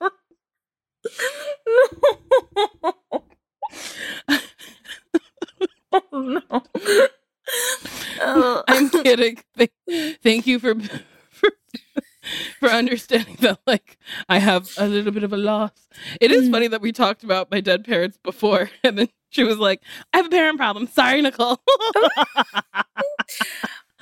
oh 5.92 6.10
no. 6.14 6.42
I'm 8.22 8.90
oh. 8.94 9.02
kidding. 9.04 9.38
Thank, 9.56 9.72
thank 10.24 10.48
you 10.48 10.60
for, 10.60 10.76
for 11.30 11.50
for 12.60 12.70
understanding 12.70 13.38
that 13.42 13.60
like 13.66 13.98
I 14.28 14.40
have 14.40 14.72
a 14.78 14.88
little 14.88 15.12
bit 15.12 15.24
of 15.24 15.34
a 15.34 15.38
loss. 15.38 15.72
It 16.20 16.32
is 16.32 16.50
funny 16.50 16.68
that 16.68 16.82
we 16.82 16.92
talked 16.92 17.24
about 17.24 17.52
my 17.52 17.62
dead 17.62 17.86
parents 17.86 18.18
before 18.22 18.70
and 18.84 18.98
then 18.98 19.10
she 19.30 19.44
was 19.44 19.58
like, 19.58 19.82
I 20.14 20.18
have 20.18 20.26
a 20.26 20.30
parent 20.30 20.58
problem. 20.58 20.88
Sorry, 20.88 21.22
Nicole. 21.22 21.60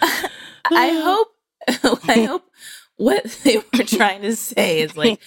I 0.01 1.01
hope 1.03 1.27
I 2.07 2.23
hope 2.23 2.49
what 2.95 3.25
they 3.43 3.57
were 3.57 3.83
trying 3.83 4.21
to 4.21 4.35
say 4.35 4.79
is 4.81 4.95
like 4.95 5.19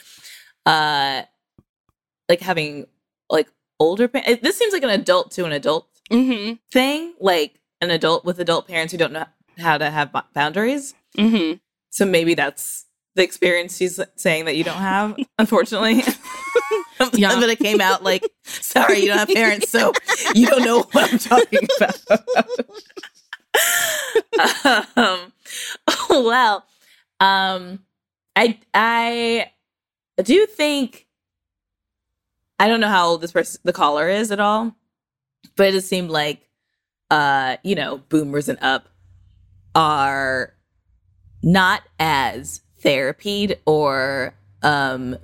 uh 0.67 1.23
like 2.29 2.41
having 2.41 2.87
like 3.29 3.49
older 3.79 4.09
parents. 4.09 4.43
This 4.43 4.57
seems 4.57 4.73
like 4.73 4.83
an 4.83 4.91
adult 4.91 5.33
to 5.33 5.45
an 5.45 5.53
adult 5.53 5.89
mm-hmm. 6.11 6.55
thing, 6.71 7.15
like 7.21 7.61
an 7.81 7.91
adult 7.91 8.25
with 8.25 8.39
adult 8.41 8.69
parents 8.69 8.93
who 8.93 8.99
don't 8.99 9.13
know 9.13 9.27
how 9.59 9.79
to 9.79 9.91
have 9.91 10.15
boundaries. 10.35 10.95
Mm-hmm. 11.17 11.57
So 11.91 12.07
maybe 12.07 12.35
that's 12.35 12.87
the 13.21 13.25
experience 13.25 13.77
she's 13.77 14.01
saying 14.17 14.47
that 14.47 14.57
you 14.57 14.65
don't 14.65 14.79
have, 14.79 15.15
unfortunately. 15.39 15.97
yeah. 17.13 17.39
but 17.39 17.51
it 17.51 17.59
came 17.59 17.81
out 17.81 18.03
like, 18.03 18.27
sorry, 18.45 19.01
you 19.01 19.09
don't 19.09 19.19
have 19.19 19.29
parents, 19.29 19.69
so 19.69 19.93
you 20.35 20.47
don't 20.47 20.65
know 20.65 20.85
what 20.93 21.13
I'm 21.13 21.19
talking 21.19 21.69
about. 21.77 22.01
um, 24.97 25.33
well, 26.11 26.65
um, 27.21 27.81
I 28.35 28.59
I 28.73 29.51
do 30.23 30.47
think 30.47 31.07
I 32.59 32.69
don't 32.69 32.81
know 32.81 32.89
how 32.89 33.09
old 33.09 33.21
this 33.21 33.33
person 33.33 33.61
the 33.65 33.75
caller 33.75 34.09
is 34.09 34.31
at 34.31 34.41
all, 34.41 34.75
but 35.57 35.75
it 35.75 35.83
seemed 35.83 36.11
like 36.11 36.49
uh 37.11 37.57
you 37.65 37.75
know 37.75 37.99
boomers 38.09 38.49
and 38.49 38.59
up 38.63 38.89
are 39.75 40.55
not 41.43 41.83
as 41.99 42.63
therapied 42.83 43.59
or 43.67 44.35
um 44.63 45.17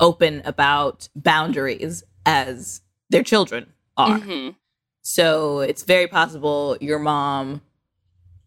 open 0.00 0.42
about 0.44 1.08
boundaries 1.14 2.02
as 2.26 2.80
their 3.10 3.22
children 3.22 3.72
are 3.96 4.18
mm-hmm. 4.18 4.50
so 5.02 5.60
it's 5.60 5.82
very 5.84 6.06
possible 6.06 6.76
your 6.80 6.98
mom 6.98 7.60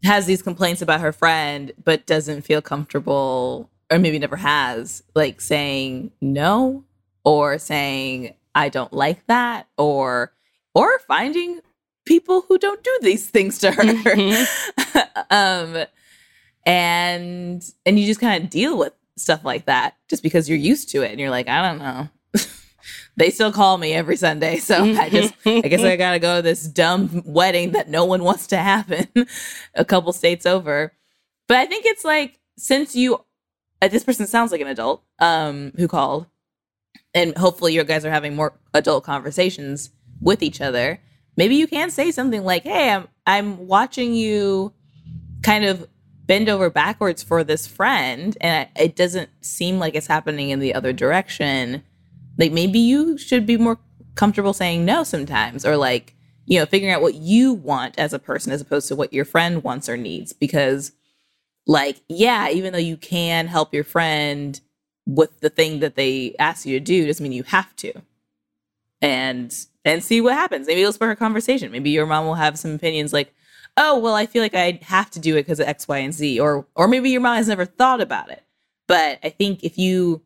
has 0.03 0.25
these 0.25 0.41
complaints 0.41 0.81
about 0.81 1.01
her 1.01 1.11
friend 1.11 1.71
but 1.83 2.05
doesn't 2.05 2.41
feel 2.41 2.61
comfortable 2.61 3.69
or 3.91 3.99
maybe 3.99 4.19
never 4.19 4.35
has 4.35 5.03
like 5.13 5.39
saying 5.39 6.11
no 6.21 6.83
or 7.23 7.57
saying 7.57 8.33
i 8.53 8.69
don't 8.69 8.93
like 8.93 9.25
that 9.27 9.67
or 9.77 10.33
or 10.73 10.99
finding 10.99 11.61
people 12.05 12.45
who 12.47 12.57
don't 12.57 12.83
do 12.83 12.99
these 13.01 13.27
things 13.27 13.57
to 13.59 13.71
her. 13.71 13.83
Mm-hmm. 13.83 14.99
um, 15.31 15.85
and 16.65 17.63
and 17.85 17.99
you 17.99 18.05
just 18.05 18.19
kind 18.19 18.43
of 18.43 18.49
deal 18.49 18.77
with 18.77 18.93
stuff 19.17 19.45
like 19.45 19.65
that 19.65 19.95
just 20.09 20.23
because 20.23 20.49
you're 20.49 20.57
used 20.57 20.89
to 20.89 21.01
it 21.01 21.11
and 21.11 21.19
you're 21.19 21.29
like, 21.29 21.47
I 21.47 21.61
don't 21.61 21.79
know. 21.79 22.09
they 23.17 23.29
still 23.29 23.51
call 23.51 23.77
me 23.77 23.93
every 23.93 24.17
Sunday, 24.17 24.57
so 24.57 24.83
I 24.83 25.09
just 25.09 25.33
I 25.45 25.61
guess 25.61 25.81
I 25.81 25.95
gotta 25.97 26.19
go 26.19 26.37
to 26.37 26.41
this 26.41 26.63
dumb 26.67 27.23
wedding 27.25 27.71
that 27.71 27.89
no 27.89 28.05
one 28.05 28.23
wants 28.23 28.47
to 28.47 28.57
happen 28.57 29.07
a 29.75 29.85
couple 29.85 30.11
states 30.13 30.45
over. 30.45 30.93
But 31.47 31.57
I 31.57 31.65
think 31.65 31.85
it's 31.85 32.03
like 32.03 32.39
since 32.57 32.95
you 32.95 33.23
uh, 33.81 33.87
this 33.87 34.03
person 34.03 34.27
sounds 34.27 34.51
like 34.51 34.61
an 34.61 34.67
adult 34.67 35.03
um 35.19 35.71
who 35.75 35.87
called 35.87 36.27
and 37.13 37.37
hopefully 37.37 37.73
you 37.73 37.83
guys 37.83 38.05
are 38.05 38.11
having 38.11 38.35
more 38.35 38.59
adult 38.73 39.03
conversations 39.03 39.91
with 40.19 40.41
each 40.41 40.59
other, 40.61 40.99
maybe 41.37 41.55
you 41.55 41.67
can 41.67 41.91
say 41.91 42.11
something 42.11 42.43
like, 42.43 42.63
"Hey, 42.63 42.89
I'm 42.89 43.07
I'm 43.25 43.67
watching 43.67 44.13
you 44.13 44.73
kind 45.43 45.63
of 45.63 45.87
bend 46.27 46.49
over 46.49 46.69
backwards 46.69 47.21
for 47.21 47.43
this 47.43 47.67
friend 47.67 48.37
and 48.41 48.67
it 48.75 48.95
doesn't 48.95 49.29
seem 49.41 49.79
like 49.79 49.95
it's 49.95 50.07
happening 50.07 50.49
in 50.49 50.59
the 50.59 50.73
other 50.73 50.93
direction." 50.93 51.83
Like 52.37 52.51
maybe 52.51 52.79
you 52.79 53.17
should 53.17 53.45
be 53.45 53.57
more 53.57 53.79
comfortable 54.15 54.53
saying 54.53 54.85
no 54.85 55.03
sometimes 55.03 55.65
or 55.65 55.77
like, 55.77 56.15
you 56.45 56.59
know, 56.59 56.65
figuring 56.65 56.93
out 56.93 57.01
what 57.01 57.15
you 57.15 57.53
want 57.53 57.97
as 57.97 58.13
a 58.13 58.19
person 58.19 58.51
as 58.51 58.61
opposed 58.61 58.87
to 58.87 58.95
what 58.95 59.13
your 59.13 59.25
friend 59.25 59.63
wants 59.63 59.89
or 59.89 59.97
needs 59.97 60.33
because 60.33 60.91
like, 61.67 62.01
yeah, 62.07 62.49
even 62.49 62.73
though 62.73 62.79
you 62.79 62.97
can 62.97 63.47
help 63.47 63.73
your 63.73 63.83
friend 63.83 64.59
with 65.05 65.39
the 65.39 65.49
thing 65.49 65.79
that 65.79 65.95
they 65.95 66.35
ask 66.39 66.65
you 66.65 66.79
to 66.79 66.83
do 66.83 67.05
doesn't 67.05 67.23
mean 67.23 67.31
you 67.31 67.43
have 67.43 67.75
to. 67.77 67.93
And 69.01 69.55
and 69.83 70.03
see 70.03 70.19
what 70.19 70.33
happens. 70.33 70.67
Maybe 70.67 70.81
it'll 70.81 70.93
spark 70.93 71.15
a 71.15 71.19
conversation. 71.19 71.71
Maybe 71.71 71.91
your 71.91 72.07
mom 72.07 72.25
will 72.25 72.35
have 72.35 72.57
some 72.57 72.73
opinions 72.73 73.13
like, 73.13 73.33
"Oh, 73.77 73.99
well, 73.99 74.15
I 74.15 74.25
feel 74.25 74.41
like 74.41 74.55
I 74.55 74.79
have 74.83 75.11
to 75.11 75.19
do 75.19 75.35
it 75.35 75.41
because 75.43 75.59
of 75.59 75.67
X, 75.67 75.87
Y, 75.87 75.97
and 75.97 76.13
Z," 76.13 76.39
or 76.39 76.65
or 76.75 76.87
maybe 76.87 77.09
your 77.09 77.21
mom 77.21 77.37
has 77.37 77.47
never 77.47 77.65
thought 77.65 78.01
about 78.01 78.29
it. 78.29 78.43
But 78.87 79.19
I 79.23 79.29
think 79.29 79.63
if 79.63 79.77
you 79.77 80.21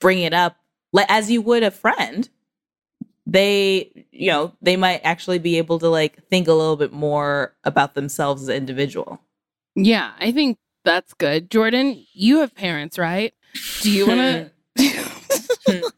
bring 0.00 0.20
it 0.20 0.32
up 0.32 0.56
like 0.92 1.06
as 1.08 1.30
you 1.30 1.40
would 1.42 1.62
a 1.62 1.70
friend, 1.70 2.28
they 3.26 4.06
you 4.10 4.30
know 4.30 4.52
they 4.60 4.76
might 4.76 5.00
actually 5.04 5.38
be 5.38 5.58
able 5.58 5.78
to 5.78 5.88
like 5.88 6.26
think 6.28 6.48
a 6.48 6.52
little 6.52 6.76
bit 6.76 6.92
more 6.92 7.54
about 7.64 7.94
themselves 7.94 8.42
as 8.42 8.48
an 8.48 8.56
individual. 8.56 9.20
Yeah, 9.74 10.12
I 10.18 10.32
think 10.32 10.58
that's 10.84 11.14
good. 11.14 11.50
Jordan, 11.50 12.04
you 12.12 12.40
have 12.40 12.54
parents, 12.54 12.98
right? 12.98 13.32
Do 13.80 13.90
you 13.90 14.06
want 14.06 14.20
to? 14.20 14.50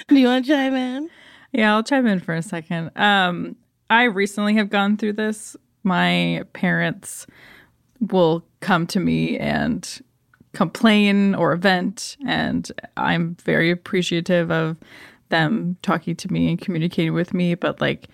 Do 0.08 0.16
you 0.16 0.26
want 0.26 0.44
to 0.44 0.50
chime 0.50 0.74
in? 0.74 1.10
Yeah, 1.52 1.74
I'll 1.74 1.82
chime 1.82 2.06
in 2.06 2.20
for 2.20 2.34
a 2.34 2.42
second. 2.42 2.90
Um, 2.96 3.56
I 3.90 4.04
recently 4.04 4.54
have 4.54 4.70
gone 4.70 4.96
through 4.96 5.14
this. 5.14 5.56
My 5.82 6.44
parents 6.52 7.26
will 8.00 8.44
come 8.60 8.86
to 8.88 9.00
me 9.00 9.38
and 9.38 10.00
complain 10.52 11.34
or 11.34 11.54
vent. 11.56 12.16
And 12.26 12.70
I'm 12.96 13.34
very 13.44 13.70
appreciative 13.70 14.50
of 14.50 14.78
them 15.28 15.76
talking 15.82 16.16
to 16.16 16.32
me 16.32 16.48
and 16.48 16.60
communicating 16.60 17.12
with 17.12 17.34
me. 17.34 17.54
But 17.54 17.80
like, 17.80 18.08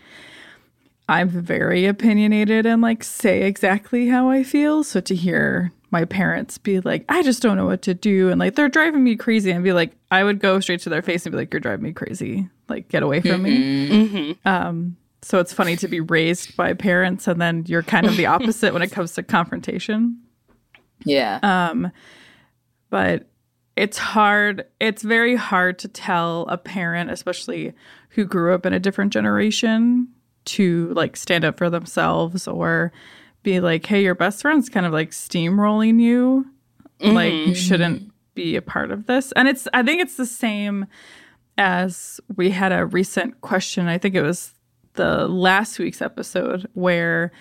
I'm 1.08 1.28
very 1.28 1.86
opinionated 1.86 2.66
and 2.66 2.82
like 2.82 3.04
say 3.04 3.42
exactly 3.42 4.08
how 4.08 4.28
I 4.28 4.42
feel. 4.42 4.82
So 4.82 5.00
to 5.00 5.14
hear 5.14 5.72
my 5.90 6.04
parents 6.04 6.58
be 6.58 6.80
like, 6.80 7.04
I 7.08 7.22
just 7.22 7.42
don't 7.42 7.56
know 7.56 7.66
what 7.66 7.82
to 7.82 7.94
do. 7.94 8.28
And 8.28 8.40
like, 8.40 8.54
they're 8.54 8.68
driving 8.68 9.04
me 9.04 9.14
crazy 9.14 9.50
and 9.50 9.62
be 9.62 9.72
like, 9.72 9.92
I 10.10 10.24
would 10.24 10.40
go 10.40 10.58
straight 10.60 10.80
to 10.80 10.90
their 10.90 11.02
face 11.02 11.24
and 11.24 11.32
be 11.32 11.38
like, 11.38 11.52
you're 11.52 11.60
driving 11.60 11.84
me 11.84 11.92
crazy. 11.92 12.48
Like, 12.68 12.88
get 12.88 13.04
away 13.04 13.20
from 13.20 13.42
me. 13.42 13.88
Mm-hmm. 13.88 14.48
Um, 14.48 14.96
so 15.22 15.38
it's 15.40 15.52
funny 15.52 15.76
to 15.76 15.88
be 15.88 16.00
raised 16.00 16.56
by 16.56 16.72
parents 16.72 17.26
and 17.26 17.40
then 17.40 17.64
you're 17.66 17.82
kind 17.82 18.06
of 18.06 18.16
the 18.16 18.26
opposite 18.26 18.72
when 18.72 18.82
it 18.82 18.92
comes 18.92 19.14
to 19.14 19.22
confrontation. 19.22 20.20
Yeah. 21.04 21.38
Um, 21.42 21.90
but 22.90 23.28
it's 23.76 23.98
hard. 23.98 24.64
It's 24.80 25.02
very 25.02 25.36
hard 25.36 25.78
to 25.80 25.88
tell 25.88 26.46
a 26.48 26.56
parent, 26.56 27.10
especially 27.10 27.74
who 28.10 28.24
grew 28.24 28.54
up 28.54 28.64
in 28.64 28.72
a 28.72 28.80
different 28.80 29.12
generation, 29.12 30.08
to 30.46 30.92
like 30.94 31.16
stand 31.16 31.44
up 31.44 31.58
for 31.58 31.68
themselves 31.68 32.48
or 32.48 32.92
be 33.42 33.60
like, 33.60 33.84
hey, 33.84 34.02
your 34.02 34.14
best 34.14 34.42
friend's 34.42 34.68
kind 34.68 34.86
of 34.86 34.92
like 34.92 35.10
steamrolling 35.10 36.00
you. 36.00 36.46
Like, 37.00 37.32
you 37.32 37.54
shouldn't 37.54 38.10
be 38.34 38.56
a 38.56 38.62
part 38.62 38.90
of 38.90 39.06
this. 39.06 39.32
And 39.32 39.48
it's, 39.48 39.68
I 39.74 39.82
think 39.82 40.00
it's 40.00 40.16
the 40.16 40.24
same 40.24 40.86
as 41.58 42.20
we 42.36 42.50
had 42.50 42.72
a 42.72 42.86
recent 42.86 43.40
question. 43.42 43.86
I 43.86 43.98
think 43.98 44.14
it 44.14 44.22
was 44.22 44.54
the 44.96 45.28
last 45.28 45.78
week's 45.78 46.02
episode 46.02 46.68
where 46.74 47.32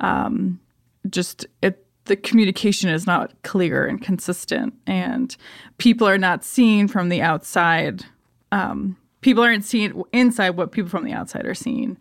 um, 0.00 0.60
just 1.08 1.46
it 1.62 1.80
the 2.06 2.16
communication 2.16 2.90
is 2.90 3.06
not 3.06 3.32
clear 3.42 3.86
and 3.86 4.02
consistent 4.02 4.74
and 4.86 5.36
people 5.78 6.06
are 6.06 6.18
not 6.18 6.44
seeing 6.44 6.86
from 6.86 7.08
the 7.08 7.22
outside 7.22 8.04
um, 8.52 8.96
people 9.22 9.42
aren't 9.42 9.64
seeing 9.64 10.02
inside 10.12 10.50
what 10.50 10.70
people 10.70 10.90
from 10.90 11.04
the 11.04 11.12
outside 11.12 11.46
are 11.46 11.54
seeing. 11.54 11.96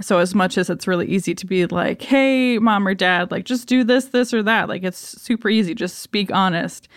So 0.00 0.18
as 0.18 0.34
much 0.34 0.56
as 0.56 0.70
it's 0.70 0.86
really 0.86 1.06
easy 1.08 1.34
to 1.34 1.46
be 1.46 1.66
like 1.66 2.00
hey 2.00 2.58
mom 2.58 2.86
or 2.86 2.94
dad 2.94 3.30
like 3.30 3.44
just 3.44 3.66
do 3.66 3.84
this 3.84 4.06
this 4.06 4.32
or 4.32 4.42
that 4.44 4.68
like 4.68 4.84
it's 4.84 4.98
super 4.98 5.48
easy. 5.48 5.74
Just 5.74 5.98
speak 5.98 6.30
honest. 6.32 6.88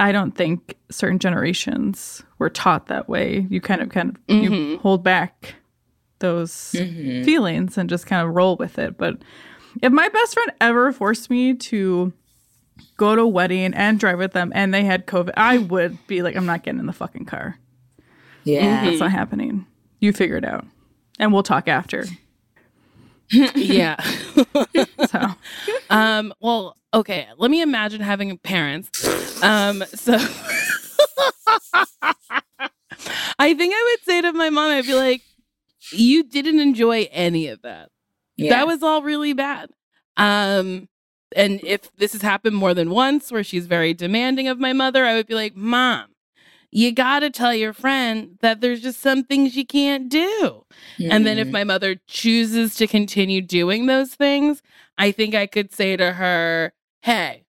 I 0.00 0.10
don't 0.10 0.32
think 0.32 0.76
certain 0.90 1.20
generations 1.20 2.24
were 2.38 2.50
taught 2.50 2.88
that 2.88 3.08
way. 3.08 3.46
You 3.48 3.60
kind 3.60 3.80
of 3.80 3.90
kind 3.90 4.10
of 4.10 4.34
you 4.34 4.78
hold 4.78 5.04
back 5.04 5.54
those 6.22 6.70
feelings 6.70 7.76
and 7.76 7.90
just 7.90 8.06
kind 8.06 8.26
of 8.26 8.34
roll 8.34 8.56
with 8.56 8.78
it 8.78 8.96
but 8.96 9.18
if 9.82 9.92
my 9.92 10.08
best 10.08 10.32
friend 10.34 10.50
ever 10.60 10.90
forced 10.92 11.28
me 11.30 11.54
to 11.54 12.12
go 12.96 13.14
to 13.16 13.22
a 13.22 13.26
wedding 13.28 13.72
and 13.74 13.98
drive 14.00 14.18
with 14.18 14.32
them 14.32 14.52
and 14.54 14.72
they 14.74 14.84
had 14.84 15.06
COVID, 15.06 15.30
I 15.36 15.56
would 15.58 15.96
be 16.06 16.20
like, 16.22 16.36
I'm 16.36 16.44
not 16.46 16.62
getting 16.62 16.78
in 16.80 16.84
the 16.86 16.92
fucking 16.92 17.24
car. 17.24 17.58
yeah. 18.44 18.84
That's 18.84 19.00
not 19.00 19.12
happening. 19.12 19.64
You 20.00 20.12
figure 20.12 20.36
it 20.36 20.44
out. 20.44 20.66
And 21.18 21.32
we'll 21.32 21.42
talk 21.42 21.68
after. 21.68 22.04
Yeah. 23.54 23.96
So 25.08 25.20
Um, 25.88 26.34
well, 26.40 26.76
okay, 26.92 27.28
let 27.38 27.50
me 27.50 27.62
imagine 27.62 28.02
having 28.02 28.36
parents. 28.38 29.42
Um, 29.42 29.82
so 29.94 30.12
I 33.38 33.54
think 33.54 33.74
I 33.74 33.96
would 33.96 34.04
say 34.04 34.20
to 34.22 34.32
my 34.32 34.50
mom, 34.50 34.70
I'd 34.70 34.84
be 34.86 34.94
like, 34.94 35.22
you 35.90 36.22
didn't 36.24 36.60
enjoy 36.60 37.08
any 37.10 37.48
of 37.48 37.62
that. 37.62 37.90
Yeah. 38.36 38.50
That 38.50 38.66
was 38.66 38.82
all 38.82 39.02
really 39.02 39.32
bad. 39.32 39.70
Um, 40.16 40.88
and 41.34 41.60
if 41.64 41.94
this 41.96 42.12
has 42.12 42.22
happened 42.22 42.56
more 42.56 42.74
than 42.74 42.90
once 42.90 43.32
where 43.32 43.44
she's 43.44 43.66
very 43.66 43.94
demanding 43.94 44.48
of 44.48 44.58
my 44.58 44.72
mother, 44.72 45.04
I 45.04 45.14
would 45.14 45.26
be 45.26 45.34
like, 45.34 45.56
Mom, 45.56 46.06
you 46.70 46.92
gotta 46.92 47.30
tell 47.30 47.54
your 47.54 47.72
friend 47.72 48.38
that 48.40 48.60
there's 48.60 48.80
just 48.82 49.00
some 49.00 49.24
things 49.24 49.56
you 49.56 49.66
can't 49.66 50.08
do. 50.08 50.64
And 51.10 51.26
then 51.26 51.38
if 51.38 51.46
Mm-hmm. 51.46 51.52
my 51.52 51.64
mother 51.64 51.96
chooses 52.06 52.74
to 52.76 52.86
continue 52.86 53.40
doing 53.42 53.86
those 53.86 54.14
things, 54.14 54.62
I 54.98 55.10
think 55.12 55.34
I 55.34 55.46
could 55.46 55.72
say 55.74 55.96
to 55.96 56.12
her, 56.14 56.72
Hey, 57.02 57.44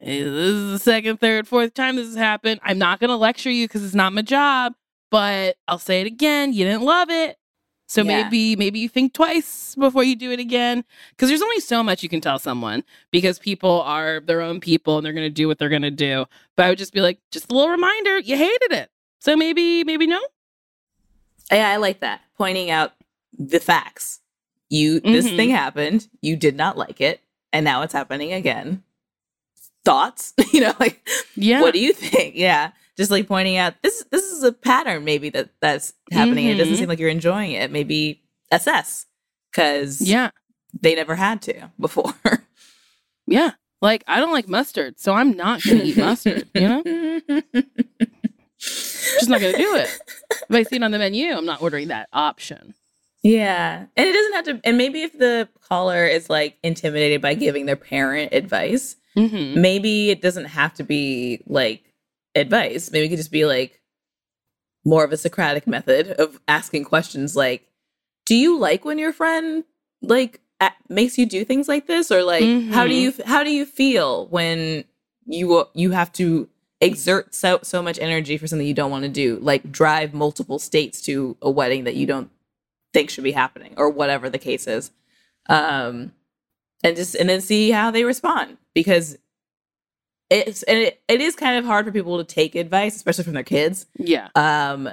eh, 0.00 0.24
this 0.24 0.30
is 0.30 0.72
the 0.72 0.78
second, 0.78 1.20
third, 1.20 1.46
fourth 1.48 1.74
time 1.74 1.96
this 1.96 2.06
has 2.08 2.16
happened. 2.16 2.60
I'm 2.62 2.78
not 2.78 3.00
gonna 3.00 3.16
lecture 3.16 3.50
you 3.50 3.66
because 3.68 3.84
it's 3.84 3.94
not 3.94 4.12
my 4.12 4.22
job, 4.22 4.74
but 5.10 5.56
I'll 5.68 5.78
say 5.78 6.00
it 6.00 6.06
again. 6.06 6.52
You 6.52 6.64
didn't 6.64 6.82
love 6.82 7.10
it. 7.10 7.36
So 7.86 8.02
Yeah. 8.02 8.22
maybe 8.24 8.56
maybe 8.56 8.78
you 8.78 8.88
think 8.88 9.12
twice 9.12 9.74
before 9.74 10.02
you 10.04 10.16
do 10.16 10.30
it 10.32 10.40
again 10.40 10.84
because 11.10 11.28
there's 11.28 11.42
only 11.42 11.60
so 11.60 11.82
much 11.82 12.02
you 12.02 12.08
can 12.08 12.20
tell 12.20 12.38
someone 12.38 12.82
because 13.10 13.38
people 13.38 13.82
are 13.82 14.20
their 14.20 14.40
own 14.40 14.58
people 14.60 14.96
and 14.96 15.04
they're 15.04 15.12
going 15.12 15.26
to 15.26 15.30
do 15.30 15.46
what 15.48 15.58
they're 15.58 15.68
going 15.68 15.82
to 15.82 15.90
do. 15.90 16.24
But 16.56 16.66
I 16.66 16.68
would 16.70 16.78
just 16.78 16.94
be 16.94 17.00
like 17.02 17.18
just 17.30 17.50
a 17.52 17.54
little 17.54 17.70
reminder, 17.70 18.18
you 18.18 18.36
hated 18.36 18.72
it. 18.72 18.90
So 19.20 19.36
maybe 19.36 19.84
maybe 19.84 20.06
no. 20.06 20.20
Yeah, 21.52 21.68
I 21.68 21.76
like 21.76 22.00
that. 22.00 22.22
Pointing 22.38 22.70
out 22.70 22.92
the 23.38 23.60
facts. 23.60 24.20
You 24.70 25.00
this 25.00 25.26
Mhm. 25.28 25.36
thing 25.36 25.50
happened, 25.50 26.08
you 26.22 26.36
did 26.36 26.56
not 26.56 26.78
like 26.78 27.00
it, 27.00 27.20
and 27.52 27.64
now 27.64 27.82
it's 27.82 27.92
happening 27.92 28.32
again. 28.32 28.82
Thoughts? 29.84 30.32
you 30.52 30.60
know, 30.62 30.72
like 30.80 31.06
Yeah. 31.36 31.60
what 31.60 31.74
do 31.74 31.80
you 31.80 31.92
think? 31.92 32.34
Yeah. 32.34 32.70
Just 32.96 33.10
like 33.10 33.26
pointing 33.26 33.56
out 33.56 33.74
this 33.82 34.04
this 34.10 34.24
is 34.24 34.42
a 34.44 34.52
pattern 34.52 35.04
maybe 35.04 35.28
that 35.30 35.50
that's 35.60 35.92
happening. 36.12 36.46
It 36.46 36.54
doesn't 36.54 36.74
Mhm. 36.74 36.78
seem 36.78 36.88
like 36.88 36.98
you're 36.98 37.08
enjoying 37.08 37.52
it. 37.52 37.70
Maybe 37.72 38.22
assess 38.52 39.06
cuz 39.52 40.00
yeah. 40.00 40.30
they 40.80 40.94
never 40.94 41.14
had 41.16 41.42
to 41.42 41.70
before. 41.80 42.14
Yeah. 43.26 43.52
Like 43.80 44.04
I 44.06 44.20
don't 44.20 44.32
like 44.32 44.48
mustard, 44.48 45.00
so 45.00 45.14
I'm 45.14 45.34
not 45.36 45.62
going 45.62 45.78
to 45.78 45.84
eat 45.86 45.96
mustard, 45.96 46.46
you 46.54 46.60
know? 46.68 46.82
Just 48.58 49.28
not 49.28 49.40
going 49.40 49.52
to 49.52 49.58
do 49.58 49.74
it. 49.76 49.88
If 50.30 50.44
I 50.50 50.62
see 50.62 50.76
it 50.76 50.82
on 50.82 50.90
the 50.90 50.98
menu, 50.98 51.32
I'm 51.32 51.44
not 51.46 51.62
ordering 51.62 51.88
that 51.88 52.08
option. 52.12 52.74
Yeah. 53.22 53.86
And 53.96 54.08
it 54.08 54.12
doesn't 54.12 54.32
have 54.34 54.44
to 54.46 54.60
and 54.68 54.76
maybe 54.76 55.02
if 55.02 55.18
the 55.18 55.48
caller 55.62 56.04
is 56.06 56.28
like 56.28 56.58
intimidated 56.62 57.22
by 57.22 57.32
giving 57.34 57.64
their 57.66 57.76
parent 57.76 58.32
advice, 58.34 58.96
Mhm. 59.16 59.56
maybe 59.56 60.10
it 60.10 60.20
doesn't 60.20 60.46
have 60.46 60.74
to 60.74 60.84
be 60.84 61.40
like 61.46 61.82
advice. 62.34 62.90
Maybe 62.90 63.06
it 63.06 63.08
could 63.10 63.18
just 63.18 63.32
be 63.32 63.44
like 63.44 63.80
more 64.84 65.04
of 65.04 65.12
a 65.12 65.16
Socratic 65.16 65.66
method 65.66 66.08
of 66.12 66.40
asking 66.46 66.84
questions 66.84 67.34
like, 67.34 67.66
do 68.26 68.34
you 68.34 68.58
like 68.58 68.84
when 68.84 68.98
your 68.98 69.12
friend 69.12 69.64
like 70.02 70.40
a- 70.60 70.72
makes 70.88 71.18
you 71.18 71.26
do 71.26 71.44
things 71.44 71.68
like 71.68 71.86
this? 71.86 72.10
Or 72.10 72.22
like 72.22 72.42
how 72.70 72.86
do 72.86 72.94
you 72.94 73.12
how 73.24 73.42
do 73.42 73.50
you 73.50 73.64
feel 73.64 74.26
when 74.26 74.84
you 75.26 75.66
you 75.74 75.90
have 75.92 76.12
to 76.14 76.48
exert 76.80 77.34
so 77.34 77.60
so 77.62 77.82
much 77.82 77.98
energy 77.98 78.36
for 78.36 78.46
something 78.46 78.66
you 78.66 78.74
don't 78.74 78.90
want 78.90 79.04
to 79.04 79.10
do? 79.10 79.38
Like 79.40 79.70
drive 79.70 80.14
multiple 80.14 80.58
states 80.58 81.00
to 81.02 81.36
a 81.40 81.50
wedding 81.50 81.84
that 81.84 81.96
you 81.96 82.06
don't 82.06 82.30
think 82.92 83.10
should 83.10 83.24
be 83.24 83.32
happening 83.32 83.74
or 83.76 83.90
whatever 83.90 84.28
the 84.30 84.38
case 84.38 84.66
is. 84.66 84.90
Um 85.48 86.12
and 86.82 86.96
just 86.96 87.14
and 87.14 87.28
then 87.28 87.40
see 87.40 87.70
how 87.70 87.90
they 87.90 88.04
respond. 88.04 88.58
Because 88.74 89.18
it's 90.34 90.62
and 90.64 90.78
it, 90.78 91.02
it 91.08 91.20
is 91.20 91.34
kind 91.36 91.56
of 91.58 91.64
hard 91.64 91.84
for 91.86 91.92
people 91.92 92.18
to 92.18 92.24
take 92.24 92.54
advice 92.54 92.96
especially 92.96 93.24
from 93.24 93.34
their 93.34 93.42
kids 93.42 93.86
Yeah. 93.96 94.28
um 94.34 94.90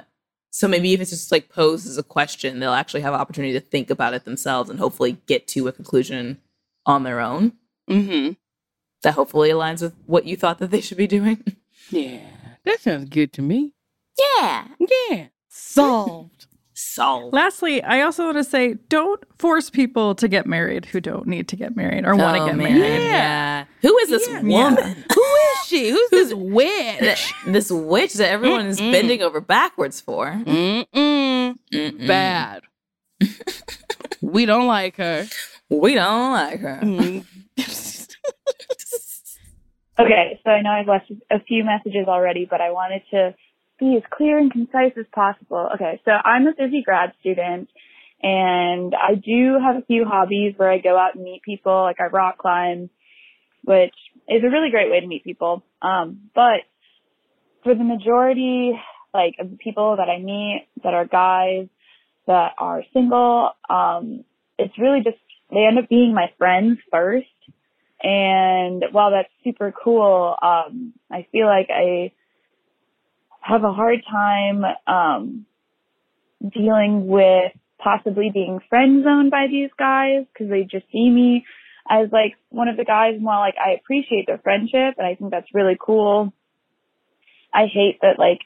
so 0.50 0.68
maybe 0.68 0.92
if 0.92 1.00
it's 1.00 1.10
just 1.10 1.32
like 1.32 1.48
posed 1.48 1.86
as 1.86 1.96
a 1.98 2.02
question 2.02 2.60
they'll 2.60 2.72
actually 2.72 3.00
have 3.02 3.14
opportunity 3.14 3.52
to 3.54 3.60
think 3.60 3.90
about 3.90 4.14
it 4.14 4.24
themselves 4.24 4.68
and 4.70 4.78
hopefully 4.78 5.18
get 5.26 5.46
to 5.48 5.68
a 5.68 5.72
conclusion 5.72 6.40
on 6.86 7.02
their 7.04 7.20
own 7.20 7.52
Mhm. 7.90 8.36
that 9.02 9.14
hopefully 9.14 9.50
aligns 9.50 9.82
with 9.82 9.94
what 10.06 10.24
you 10.26 10.36
thought 10.36 10.58
that 10.58 10.70
they 10.70 10.80
should 10.80 10.98
be 10.98 11.06
doing 11.06 11.42
Yeah. 11.90 12.20
That 12.64 12.80
sounds 12.80 13.08
good 13.08 13.32
to 13.34 13.42
me. 13.42 13.72
yeah 14.18 14.68
Yeah. 15.10 15.26
Solved. 15.48 16.46
Solve 16.82 17.32
lastly, 17.32 17.82
I 17.82 18.02
also 18.02 18.24
want 18.24 18.36
to 18.38 18.44
say 18.44 18.74
don't 18.88 19.22
force 19.38 19.70
people 19.70 20.14
to 20.16 20.28
get 20.28 20.46
married 20.46 20.84
who 20.86 21.00
don't 21.00 21.26
need 21.26 21.48
to 21.48 21.56
get 21.56 21.76
married 21.76 22.04
or 22.04 22.14
want 22.16 22.36
to 22.36 22.42
Oh, 22.42 22.46
get 22.46 22.56
man, 22.56 22.78
married. 22.78 23.02
yeah. 23.04 23.64
who 23.80 23.96
is 23.98 24.08
this 24.10 24.28
Yeah. 24.28 24.42
woman 24.42 25.04
Who 25.14 25.22
is 25.22 25.66
she? 25.66 25.90
Who's 25.90 26.10
this 26.10 26.34
witch? 26.34 27.32
this 27.46 27.70
witch 27.70 28.14
that 28.14 28.28
everyone 28.30 28.66
is 28.66 28.78
bending 28.78 29.22
over 29.22 29.40
backwards 29.40 30.00
for 30.00 30.26
Mm-mm. 30.32 30.86
Mm-mm. 31.72 32.06
Bad. 32.06 32.62
we 34.20 34.46
don't 34.46 34.66
like 34.66 34.96
her. 34.96 35.26
we 35.70 35.94
don't 35.94 36.32
like 36.32 36.60
her 36.60 36.80
Mm. 36.82 37.24
Okay, 39.98 40.40
so 40.42 40.50
I 40.50 40.62
know 40.62 40.70
I've 40.70 40.88
left 40.88 41.12
a 41.30 41.38
few 41.40 41.64
messages 41.64 42.06
already, 42.08 42.46
but 42.50 42.60
I 42.62 42.70
wanted 42.72 43.02
to 43.10 43.34
be 43.82 43.96
as 43.96 44.02
clear 44.16 44.38
and 44.38 44.52
concise 44.52 44.92
as 44.98 45.06
possible. 45.12 45.68
Okay, 45.74 46.00
so 46.04 46.12
I'm 46.12 46.46
a 46.46 46.54
busy 46.56 46.82
grad 46.84 47.12
student 47.20 47.68
and 48.22 48.94
I 48.94 49.14
do 49.16 49.58
have 49.60 49.76
a 49.76 49.86
few 49.86 50.04
hobbies 50.04 50.54
where 50.56 50.70
I 50.70 50.78
go 50.78 50.96
out 50.96 51.16
and 51.16 51.24
meet 51.24 51.42
people, 51.42 51.82
like 51.82 52.00
I 52.00 52.06
rock 52.06 52.38
climb, 52.38 52.90
which 53.64 53.94
is 54.28 54.42
a 54.44 54.50
really 54.50 54.70
great 54.70 54.90
way 54.90 55.00
to 55.00 55.06
meet 55.06 55.24
people. 55.24 55.64
Um, 55.82 56.30
but 56.32 56.62
for 57.64 57.74
the 57.74 57.82
majority, 57.82 58.72
like 59.12 59.34
of 59.40 59.50
the 59.50 59.56
people 59.56 59.96
that 59.96 60.08
I 60.08 60.18
meet 60.18 60.68
that 60.84 60.94
are 60.94 61.06
guys 61.06 61.66
that 62.28 62.52
are 62.58 62.84
single, 62.92 63.50
um, 63.68 64.24
it's 64.58 64.78
really 64.78 65.00
just, 65.02 65.18
they 65.50 65.66
end 65.66 65.78
up 65.78 65.88
being 65.88 66.14
my 66.14 66.30
friends 66.38 66.78
first 66.90 67.26
And 68.02 68.84
while 68.90 69.12
that's 69.12 69.28
super 69.44 69.72
cool, 69.72 70.36
um, 70.42 70.92
I 71.10 71.26
feel 71.30 71.46
like 71.46 71.68
I 71.70 72.12
have 73.42 73.64
a 73.64 73.72
hard 73.72 74.00
time 74.10 74.64
um, 74.86 75.46
dealing 76.52 77.06
with 77.06 77.52
possibly 77.78 78.30
being 78.32 78.60
friend 78.68 79.04
zoned 79.04 79.30
by 79.30 79.46
these 79.50 79.70
guys 79.78 80.24
because 80.32 80.48
they 80.48 80.62
just 80.62 80.86
see 80.92 81.10
me 81.10 81.44
as 81.90 82.08
like 82.12 82.34
one 82.50 82.68
of 82.68 82.76
the 82.76 82.84
guys. 82.84 83.14
And 83.16 83.24
while 83.24 83.40
like 83.40 83.56
I 83.58 83.72
appreciate 83.72 84.26
their 84.26 84.38
friendship 84.38 84.94
and 84.98 85.06
I 85.06 85.14
think 85.16 85.30
that's 85.30 85.52
really 85.52 85.76
cool, 85.78 86.32
I 87.52 87.66
hate 87.66 87.98
that 88.02 88.18
like 88.18 88.40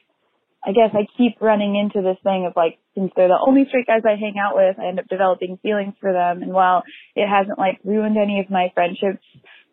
I 0.66 0.72
guess 0.72 0.90
I 0.94 1.07
keep 1.16 1.40
running 1.40 1.76
into 1.76 2.03
this 2.03 2.18
thing 2.24 2.44
of 2.44 2.55
like, 2.57 2.78
since 2.97 3.12
they're 3.14 3.28
the 3.28 3.38
only 3.47 3.66
straight 3.68 3.86
guys 3.86 4.03
I 4.05 4.18
hang 4.18 4.34
out 4.42 4.57
with, 4.57 4.76
I 4.80 4.88
end 4.88 4.99
up 4.99 5.07
developing 5.07 5.59
feelings 5.62 5.94
for 6.01 6.12
them. 6.12 6.42
And 6.42 6.53
while 6.53 6.82
it 7.14 7.28
hasn't 7.28 7.59
like 7.59 7.78
ruined 7.84 8.16
any 8.18 8.40
of 8.40 8.51
my 8.51 8.72
friendships 8.74 9.22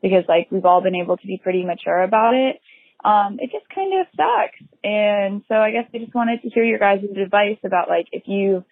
because 0.04 0.24
like 0.30 0.52
we've 0.52 0.66
all 0.66 0.84
been 0.84 0.94
able 0.94 1.18
to 1.18 1.26
be 1.26 1.40
pretty 1.42 1.66
mature 1.66 2.04
about 2.04 2.36
it, 2.36 2.62
um, 3.04 3.38
it 3.40 3.52
just 3.52 3.68
kind 3.74 4.00
of 4.00 4.08
sucks. 4.16 4.72
And 4.84 5.44
so 5.48 5.56
I 5.56 5.72
guess 5.72 5.90
I 5.94 6.00
just 6.00 6.16
wanted 6.16 6.42
to 6.42 6.50
hear 6.50 6.64
your 6.64 6.80
guys' 6.80 7.04
advice 7.04 7.58
about 7.64 7.90
like 7.90 8.08
if 8.12 8.24
you 8.28 8.64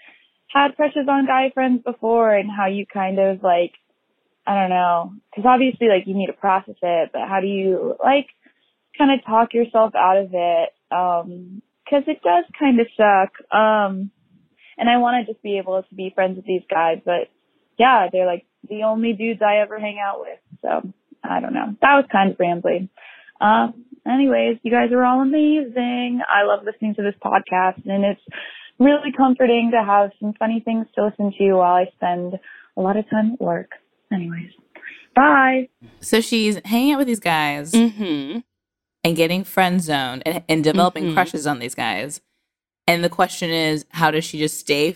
had 0.47 0.75
crushes 0.75 1.07
on 1.09 1.25
guy 1.25 1.51
friends 1.53 1.81
before 1.83 2.33
and 2.33 2.49
how 2.49 2.67
you 2.67 2.85
kind 2.85 3.19
of 3.19 3.43
like, 3.43 3.73
I 4.45 4.59
don't 4.59 4.69
know, 4.69 5.13
cause 5.35 5.45
obviously 5.47 5.87
like 5.87 6.07
you 6.07 6.15
need 6.15 6.27
to 6.27 6.33
process 6.33 6.75
it, 6.81 7.09
but 7.13 7.27
how 7.27 7.39
do 7.39 7.47
you 7.47 7.95
like 8.03 8.27
kind 8.97 9.11
of 9.11 9.25
talk 9.25 9.53
yourself 9.53 9.93
out 9.95 10.17
of 10.17 10.29
it? 10.33 10.69
Um, 10.91 11.61
because 11.83 12.03
it 12.07 12.21
does 12.23 12.45
kind 12.57 12.79
of 12.79 12.87
suck. 12.95 13.33
Um, 13.53 14.11
and 14.77 14.89
I 14.89 14.97
want 14.97 15.25
to 15.25 15.31
just 15.31 15.43
be 15.43 15.57
able 15.57 15.81
to 15.81 15.95
be 15.95 16.11
friends 16.15 16.37
with 16.37 16.45
these 16.45 16.63
guys, 16.69 16.99
but 17.03 17.29
yeah, 17.77 18.07
they're 18.11 18.25
like 18.25 18.45
the 18.69 18.83
only 18.83 19.13
dudes 19.13 19.41
I 19.41 19.57
ever 19.57 19.79
hang 19.79 19.99
out 19.99 20.21
with. 20.21 20.39
So 20.61 20.93
I 21.23 21.39
don't 21.41 21.53
know. 21.53 21.75
That 21.81 21.95
was 21.95 22.05
kind 22.11 22.31
of 22.31 22.39
rambling. 22.39 22.89
Um, 23.41 23.85
anyways, 24.09 24.57
you 24.63 24.71
guys 24.71 24.91
are 24.91 25.03
all 25.03 25.21
amazing. 25.21 26.21
I 26.27 26.43
love 26.43 26.63
listening 26.65 26.95
to 26.95 27.01
this 27.01 27.15
podcast 27.23 27.85
and 27.85 28.03
it's 28.05 28.21
really 28.79 29.11
comforting 29.15 29.71
to 29.73 29.83
have 29.83 30.11
some 30.19 30.33
funny 30.39 30.61
things 30.63 30.87
to 30.95 31.05
listen 31.05 31.33
to 31.37 31.53
while 31.53 31.73
I 31.75 31.85
spend 31.95 32.33
a 32.77 32.81
lot 32.81 32.97
of 32.97 33.09
time 33.09 33.33
at 33.33 33.41
work. 33.41 33.71
Anyways, 34.11 34.51
bye. 35.15 35.69
So 35.99 36.19
she's 36.21 36.59
hanging 36.65 36.93
out 36.93 36.97
with 36.99 37.07
these 37.07 37.19
guys 37.19 37.71
Mm-hmm. 37.71 38.39
and 39.03 39.15
getting 39.15 39.43
friend 39.43 39.81
zoned 39.81 40.23
and, 40.25 40.43
and 40.49 40.63
developing 40.63 41.05
Mhm. 41.05 41.13
crushes 41.13 41.45
on 41.47 41.59
these 41.59 41.75
guys. 41.75 42.21
And 42.87 43.03
the 43.03 43.09
question 43.09 43.49
is, 43.51 43.85
how 43.89 44.09
does 44.11 44.25
she 44.25 44.39
just 44.39 44.57
stay 44.59 44.95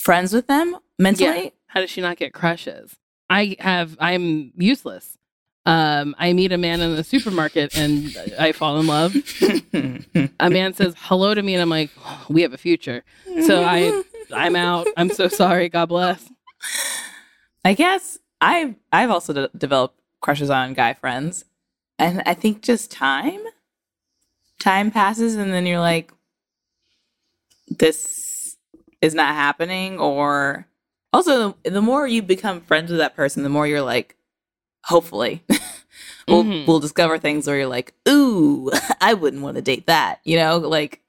friends 0.00 0.32
with 0.32 0.46
them 0.46 0.76
mentally? 0.98 1.44
Yeah. 1.44 1.50
How 1.66 1.80
does 1.80 1.90
she 1.90 2.00
not 2.00 2.16
get 2.16 2.32
crushes? 2.32 2.96
I 3.28 3.56
have. 3.60 3.96
I'm 4.00 4.52
useless. 4.56 5.17
Um, 5.68 6.16
I 6.18 6.32
meet 6.32 6.50
a 6.50 6.56
man 6.56 6.80
in 6.80 6.96
the 6.96 7.04
supermarket 7.04 7.76
and 7.76 8.16
I 8.38 8.52
fall 8.52 8.80
in 8.80 8.86
love. 8.86 9.14
A 10.40 10.48
man 10.48 10.72
says 10.72 10.94
hello 10.96 11.34
to 11.34 11.42
me 11.42 11.52
and 11.52 11.60
I'm 11.60 11.68
like, 11.68 11.90
we 12.30 12.40
have 12.40 12.54
a 12.54 12.58
future. 12.58 13.04
So 13.44 13.62
I, 13.62 14.02
I'm 14.32 14.56
out. 14.56 14.86
I'm 14.96 15.10
so 15.10 15.28
sorry. 15.28 15.68
God 15.68 15.90
bless. 15.90 16.26
I 17.66 17.74
guess 17.74 18.18
I've 18.40 18.76
I've 18.92 19.10
also 19.10 19.34
de- 19.34 19.50
developed 19.58 20.00
crushes 20.22 20.48
on 20.48 20.72
guy 20.72 20.94
friends, 20.94 21.44
and 21.98 22.22
I 22.24 22.32
think 22.32 22.62
just 22.62 22.90
time, 22.90 23.40
time 24.58 24.90
passes, 24.90 25.34
and 25.34 25.52
then 25.52 25.66
you're 25.66 25.80
like, 25.80 26.10
this 27.68 28.56
is 29.02 29.14
not 29.14 29.34
happening. 29.34 29.98
Or 29.98 30.66
also, 31.12 31.56
the, 31.62 31.70
the 31.72 31.82
more 31.82 32.06
you 32.06 32.22
become 32.22 32.62
friends 32.62 32.90
with 32.90 33.00
that 33.00 33.14
person, 33.16 33.42
the 33.42 33.48
more 33.50 33.66
you're 33.66 33.82
like, 33.82 34.16
hopefully, 34.84 35.42
we'll 36.26 36.44
Mhm. 36.44 36.66
we'll 36.66 36.80
discover 36.80 37.18
things 37.18 37.46
where 37.46 37.56
you're 37.56 37.66
like, 37.66 37.94
ooh, 38.08 38.70
I 39.00 39.14
wouldn't 39.14 39.42
want 39.42 39.56
to 39.56 39.62
date 39.62 39.86
that. 39.86 40.20
You 40.24 40.36
know, 40.36 40.58
like 40.58 41.00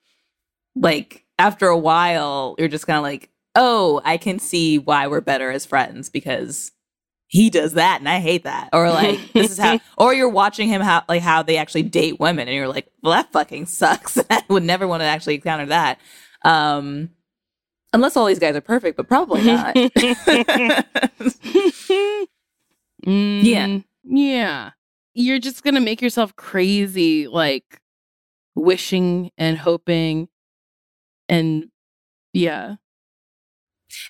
like 0.75 1.25
after 1.37 1.67
a 1.67 1.77
while, 1.77 2.55
you're 2.57 2.67
just 2.67 2.85
kind 2.87 2.97
of 2.97 3.03
like, 3.03 3.29
oh, 3.55 4.01
I 4.05 4.17
can 4.17 4.39
see 4.39 4.77
why 4.77 5.07
we're 5.07 5.21
better 5.21 5.51
as 5.51 5.65
friends 5.65 6.09
because 6.09 6.71
he 7.27 7.49
does 7.49 7.73
that 7.73 7.99
and 7.99 8.09
I 8.09 8.19
hate 8.19 8.43
that. 8.45 8.69
Or 8.73 8.89
like 8.89 9.19
this 9.33 9.51
is 9.51 9.57
how 9.59 9.79
or 9.97 10.13
you're 10.13 10.29
watching 10.29 10.67
him 10.67 10.81
how 10.81 11.03
like 11.07 11.21
how 11.21 11.43
they 11.43 11.57
actually 11.57 11.83
date 11.83 12.19
women 12.19 12.47
and 12.47 12.55
you're 12.55 12.67
like, 12.67 12.87
well 13.03 13.13
that 13.13 13.31
fucking 13.31 13.65
sucks. 13.67 14.17
I 14.29 14.43
would 14.49 14.63
never 14.63 14.87
want 14.87 15.01
to 15.01 15.05
actually 15.05 15.35
encounter 15.35 15.67
that. 15.67 15.99
Um 16.43 17.09
unless 17.93 18.15
all 18.17 18.25
these 18.25 18.39
guys 18.39 18.55
are 18.55 18.61
perfect, 18.61 18.97
but 18.97 19.07
probably 19.07 19.43
not. 19.43 19.75
Mm, 23.05 23.43
Yeah. 23.43 23.79
Yeah. 24.03 24.71
You're 25.13 25.39
just 25.39 25.63
going 25.63 25.73
to 25.75 25.79
make 25.81 26.01
yourself 26.01 26.35
crazy, 26.35 27.27
like 27.27 27.81
wishing 28.55 29.31
and 29.37 29.57
hoping. 29.57 30.29
And 31.27 31.69
yeah. 32.33 32.75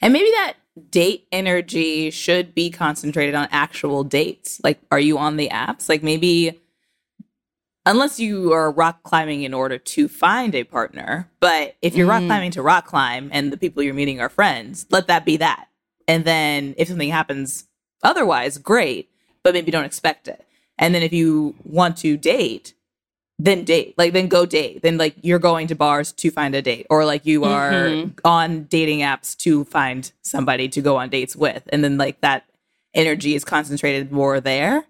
And 0.01 0.13
maybe 0.13 0.29
that 0.31 0.55
date 0.89 1.27
energy 1.31 2.09
should 2.11 2.53
be 2.53 2.69
concentrated 2.69 3.35
on 3.35 3.47
actual 3.51 4.03
dates. 4.03 4.59
Like, 4.63 4.79
are 4.91 4.99
you 4.99 5.17
on 5.17 5.37
the 5.37 5.49
apps? 5.49 5.89
Like, 5.89 6.03
maybe, 6.03 6.59
unless 7.85 8.19
you 8.19 8.53
are 8.53 8.71
rock 8.71 9.03
climbing 9.03 9.43
in 9.43 9.53
order 9.53 9.77
to 9.77 10.07
find 10.07 10.53
a 10.55 10.63
partner, 10.63 11.29
but 11.39 11.75
if 11.81 11.95
you're 11.95 12.07
rock 12.07 12.23
Mm. 12.23 12.27
climbing 12.27 12.51
to 12.51 12.61
rock 12.61 12.85
climb 12.85 13.29
and 13.33 13.51
the 13.51 13.57
people 13.57 13.81
you're 13.83 13.93
meeting 13.93 14.19
are 14.21 14.29
friends, 14.29 14.85
let 14.89 15.07
that 15.07 15.25
be 15.25 15.37
that. 15.37 15.67
And 16.07 16.25
then 16.25 16.75
if 16.77 16.87
something 16.87 17.09
happens 17.09 17.65
otherwise, 18.03 18.57
great, 18.57 19.09
but 19.43 19.53
maybe 19.53 19.71
don't 19.71 19.85
expect 19.85 20.27
it. 20.27 20.45
And 20.79 20.95
then 20.95 21.03
if 21.03 21.13
you 21.13 21.53
want 21.63 21.97
to 21.97 22.17
date, 22.17 22.73
then 23.41 23.63
date 23.63 23.93
like 23.97 24.11
then 24.11 24.27
go 24.27 24.45
date 24.45 24.81
then 24.81 24.97
like 24.97 25.15
you're 25.21 25.39
going 25.39 25.65
to 25.67 25.73
bars 25.73 26.11
to 26.11 26.29
find 26.29 26.53
a 26.53 26.61
date 26.61 26.85
or 26.89 27.05
like 27.05 27.25
you 27.25 27.45
are 27.45 27.71
Mhm. 27.71 28.19
on 28.25 28.63
dating 28.65 28.99
apps 28.99 29.33
to 29.37 29.63
find 29.63 30.11
somebody 30.23 30.67
to 30.67 30.81
go 30.81 30.97
on 30.97 31.07
dates 31.07 31.37
with 31.37 31.63
and 31.71 31.81
then 31.81 31.97
like 31.97 32.19
that 32.19 32.43
energy 32.93 33.35
is 33.35 33.45
concentrated 33.45 34.11
more 34.11 34.41
there 34.41 34.85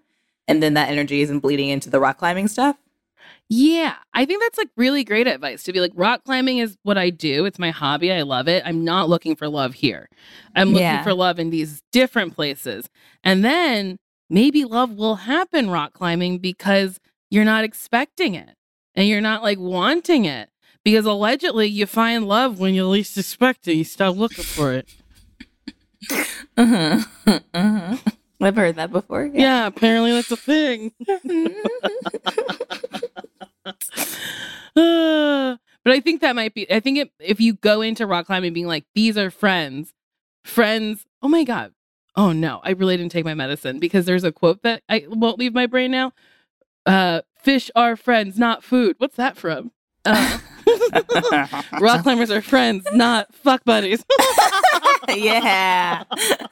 and 0.47 0.63
then 0.63 0.73
that 0.73 0.89
energy 0.89 1.21
isn't 1.21 1.41
bleeding 1.41 1.69
into 1.69 1.91
the 1.91 1.99
rock 1.99 2.17
climbing 2.17 2.47
stuff 2.47 2.75
Yeah. 3.49 3.95
I 4.15 4.25
think 4.25 4.41
that's 4.41 4.57
like 4.57 4.69
really 4.75 5.03
great 5.03 5.27
advice 5.27 5.61
to 5.63 5.73
be 5.73 5.79
like, 5.79 5.91
rock 5.95 6.23
climbing 6.23 6.57
is 6.59 6.75
what 6.83 6.97
I 6.97 7.09
do. 7.11 7.45
It's 7.45 7.57
my 7.59 7.71
hobby. 7.71 8.11
I 8.11 8.21
love 8.23 8.47
it. 8.47 8.61
I'm 8.65 8.83
not 8.83 9.09
looking 9.09 9.35
for 9.35 9.47
love 9.47 9.73
here. 9.75 10.07
I'm 10.55 10.69
looking 10.69 10.81
Yeah. 10.85 11.03
for 11.03 11.13
love 11.13 11.39
in 11.39 11.49
these 11.51 11.81
different 11.91 12.35
places. 12.35 12.89
And 13.23 13.43
then 13.43 13.97
maybe 14.29 14.63
love 14.65 14.91
will 14.93 15.15
happen 15.15 15.69
rock 15.69 15.93
climbing 15.93 16.37
because 16.37 16.99
you're 17.29 17.45
not 17.45 17.63
expecting 17.63 18.35
it 18.35 18.55
and 18.95 19.07
you're 19.07 19.21
not 19.21 19.43
like 19.43 19.59
wanting 19.59 20.25
it. 20.25 20.49
Because 20.83 21.05
allegedly 21.05 21.67
you 21.67 21.85
find 21.85 22.27
love 22.27 22.59
when 22.59 22.73
you 22.73 22.87
least 22.87 23.17
expect 23.17 23.67
it. 23.67 23.73
You 23.73 23.83
stop 23.83 24.15
looking 24.15 24.45
for 24.45 24.73
it. 24.73 24.87
uh-huh. 26.57 27.01
uh-huh. 27.53 27.97
i've 28.41 28.55
heard 28.55 28.77
that 28.77 28.89
before 28.89 29.25
Yeah, 29.25 29.67
apparently 29.67 30.11
that's 30.13 30.31
a 30.31 30.37
thing. 30.37 30.93
Uh, 33.65 35.57
but 35.83 35.93
I 35.93 35.99
think 35.99 36.21
that 36.21 36.35
might 36.35 36.53
be. 36.53 36.71
I 36.71 36.79
think 36.79 36.97
it, 36.97 37.11
if 37.19 37.41
you 37.41 37.53
go 37.53 37.81
into 37.81 38.07
rock 38.07 38.27
climbing 38.27 38.53
being 38.53 38.67
like, 38.67 38.85
these 38.95 39.17
are 39.17 39.29
friends, 39.29 39.93
friends. 40.45 41.05
Oh 41.21 41.27
my 41.27 41.43
god. 41.43 41.73
Oh 42.19 42.33
no, 42.33 42.59
I 42.65 42.71
really 42.71 42.97
didn't 42.97 43.13
take 43.13 43.23
my 43.23 43.33
medicine 43.33 43.79
because 43.79 44.05
there's 44.05 44.25
a 44.25 44.33
quote 44.33 44.61
that 44.63 44.83
I 44.89 45.05
won't 45.07 45.39
leave 45.39 45.53
my 45.53 45.67
brain 45.67 45.91
now. 45.91 46.11
Uh, 46.85 47.21
fish 47.41 47.71
are 47.77 47.95
friends, 47.95 48.37
not 48.37 48.61
food. 48.61 48.97
What's 48.97 49.15
that 49.15 49.37
from? 49.37 49.71
Uh, 50.03 50.37
rock 51.79 52.03
climbers 52.03 52.29
are 52.29 52.41
friends, 52.41 52.85
not 52.91 53.33
fuck 53.33 53.63
buddies. 53.63 54.03
yeah 55.15 56.03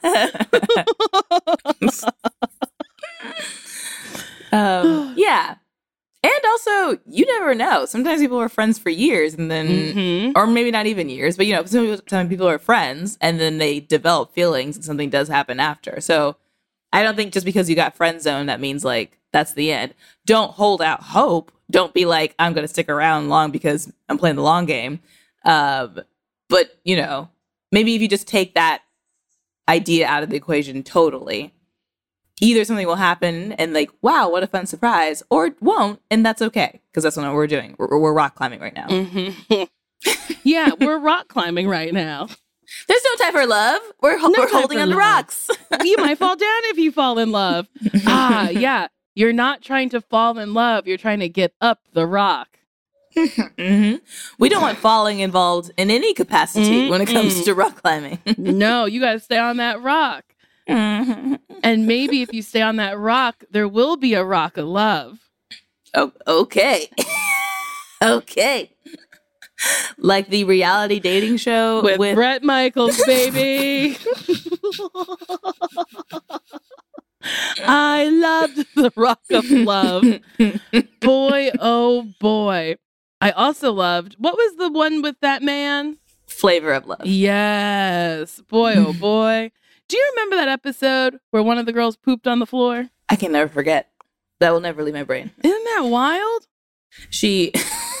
um, 4.52 5.14
yeah 5.18 5.56
and 6.34 6.44
also 6.46 7.00
you 7.06 7.24
never 7.26 7.54
know. 7.54 7.84
Sometimes 7.86 8.20
people 8.20 8.38
are 8.38 8.48
friends 8.48 8.78
for 8.78 8.90
years 8.90 9.34
and 9.34 9.50
then 9.50 9.68
Mhm. 9.68 10.32
or 10.36 10.46
maybe 10.46 10.70
not 10.70 10.86
even 10.86 11.08
years 11.08 11.36
but 11.36 11.46
you 11.46 11.54
know 11.54 11.64
sometimes 11.64 12.28
people 12.28 12.48
are 12.48 12.58
friends 12.58 13.16
and 13.20 13.38
then 13.40 13.58
they 13.58 13.80
develop 13.80 14.32
feelings 14.32 14.76
and 14.76 14.84
something 14.84 15.10
does 15.10 15.28
happen 15.28 15.60
after. 15.60 16.00
So 16.00 16.36
i 16.92 17.02
don't 17.02 17.16
think 17.16 17.32
just 17.34 17.44
because 17.46 17.68
you 17.68 17.76
got 17.76 17.94
friend 17.96 18.20
zone 18.22 18.46
that 18.46 18.60
means 18.60 18.84
like 18.84 19.18
that's 19.32 19.52
the 19.54 19.70
end. 19.72 19.94
Don't 20.26 20.52
hold 20.52 20.80
out 20.82 21.02
hope. 21.02 21.52
Don't 21.70 21.92
be 21.94 22.04
like 22.04 22.34
i'm 22.38 22.52
gonna 22.54 22.68
stick 22.68 22.88
around 22.88 23.28
long 23.28 23.50
because 23.50 23.92
i'm 24.08 24.18
playing 24.18 24.36
the 24.36 24.42
long 24.42 24.64
game. 24.66 25.00
Um, 25.44 26.00
but 26.48 26.78
you 26.84 26.96
know 26.96 27.28
maybe 27.72 27.94
if 27.94 28.02
you 28.02 28.08
just 28.08 28.26
take 28.28 28.54
that 28.54 28.82
idea 29.68 30.06
out 30.06 30.22
of 30.22 30.30
the 30.30 30.36
equation 30.36 30.82
totally 30.82 31.52
either 32.40 32.64
something 32.64 32.86
will 32.86 32.96
happen 32.96 33.52
and 33.52 33.72
like 33.72 33.90
wow 34.02 34.28
what 34.30 34.42
a 34.42 34.46
fun 34.46 34.66
surprise 34.66 35.22
or 35.30 35.46
it 35.46 35.60
won't 35.62 36.00
and 36.10 36.24
that's 36.24 36.40
okay 36.42 36.80
because 36.90 37.02
that's 37.04 37.16
not 37.16 37.26
what 37.26 37.34
we're 37.34 37.46
doing 37.46 37.74
we're, 37.78 37.98
we're 37.98 38.12
rock 38.12 38.34
climbing 38.34 38.60
right 38.60 38.74
now 38.74 38.86
Mhm. 38.88 39.68
yeah, 40.44 40.70
we're 40.78 40.98
rock 40.98 41.28
climbing 41.28 41.68
right 41.68 41.92
now. 41.92 42.28
There's 42.86 43.00
no 43.04 43.24
time 43.24 43.32
for 43.32 43.46
love. 43.46 43.80
We're, 44.00 44.18
No 44.18 44.30
we're 44.36 44.48
holding 44.48 44.78
on 44.78 44.88
to 44.90 44.96
rocks. 44.96 45.50
you 45.84 45.96
might 45.96 46.18
fall 46.18 46.36
down 46.36 46.60
if 46.66 46.78
you 46.78 46.92
fall 46.92 47.18
in 47.18 47.32
love. 47.32 47.66
ah, 48.06 48.48
yeah. 48.50 48.88
You're 49.14 49.32
not 49.32 49.62
trying 49.62 49.88
to 49.90 50.00
fall 50.00 50.38
in 50.38 50.54
love. 50.54 50.86
You're 50.86 50.98
trying 50.98 51.18
to 51.20 51.28
get 51.28 51.52
up 51.60 51.80
the 51.92 52.06
rock. 52.06 52.48
hmm 53.16 53.94
We 54.38 54.48
don't 54.48 54.62
want 54.62 54.78
falling 54.78 55.18
involved 55.20 55.72
in 55.76 55.90
any 55.90 56.14
capacity 56.14 56.88
when 56.88 57.00
it 57.00 57.06
comes 57.06 57.42
to 57.44 57.54
rock 57.54 57.82
climbing. 57.82 58.20
no, 58.36 58.84
you 58.84 59.00
got 59.00 59.14
to 59.14 59.20
stay 59.20 59.38
on 59.38 59.56
that 59.56 59.82
rock. 59.82 60.24
And 60.68 61.86
maybe 61.86 62.22
if 62.22 62.32
you 62.32 62.42
stay 62.42 62.62
on 62.62 62.76
that 62.76 62.98
rock, 62.98 63.44
there 63.50 63.68
will 63.68 63.96
be 63.96 64.14
a 64.14 64.24
rock 64.24 64.56
of 64.56 64.66
love. 64.66 65.18
Oh, 65.94 66.12
okay. 66.26 66.90
okay. 68.02 68.70
Like 69.96 70.28
the 70.28 70.44
reality 70.44 71.00
dating 71.00 71.38
show 71.38 71.82
With, 71.82 71.98
with, 71.98 72.14
Bret 72.14 72.44
Michaels, 72.44 73.00
baby. 73.06 73.98
I 77.66 78.08
loved 78.08 78.66
the 78.76 78.92
rock 78.94 79.22
of 79.30 79.50
love. 79.50 80.04
boy, 81.00 81.50
oh 81.58 82.08
boy. 82.20 82.76
I 83.20 83.32
also 83.32 83.72
loved, 83.72 84.14
what 84.18 84.36
was 84.36 84.56
the 84.56 84.70
one 84.70 85.02
with 85.02 85.16
that 85.20 85.42
man? 85.42 85.98
flavor 86.28 86.72
of 86.72 86.86
love. 86.86 87.04
Yes. 87.04 88.40
Boy, 88.48 88.74
oh 88.76 88.92
boy. 88.92 89.50
Do 89.88 89.96
you 89.96 90.12
remember 90.14 90.36
that 90.36 90.48
episode 90.48 91.18
where 91.30 91.42
one 91.42 91.56
of 91.56 91.64
the 91.64 91.72
girls 91.72 91.96
pooped 91.96 92.26
on 92.26 92.40
the 92.40 92.46
floor? 92.46 92.90
I 93.08 93.16
can 93.16 93.32
never 93.32 93.50
forget. 93.50 93.90
That 94.38 94.52
will 94.52 94.60
never 94.60 94.82
leave 94.82 94.94
my 94.94 95.02
brain. 95.02 95.30
Isn't 95.42 95.64
that 95.64 95.84
wild? 95.84 96.46
She 97.10 97.52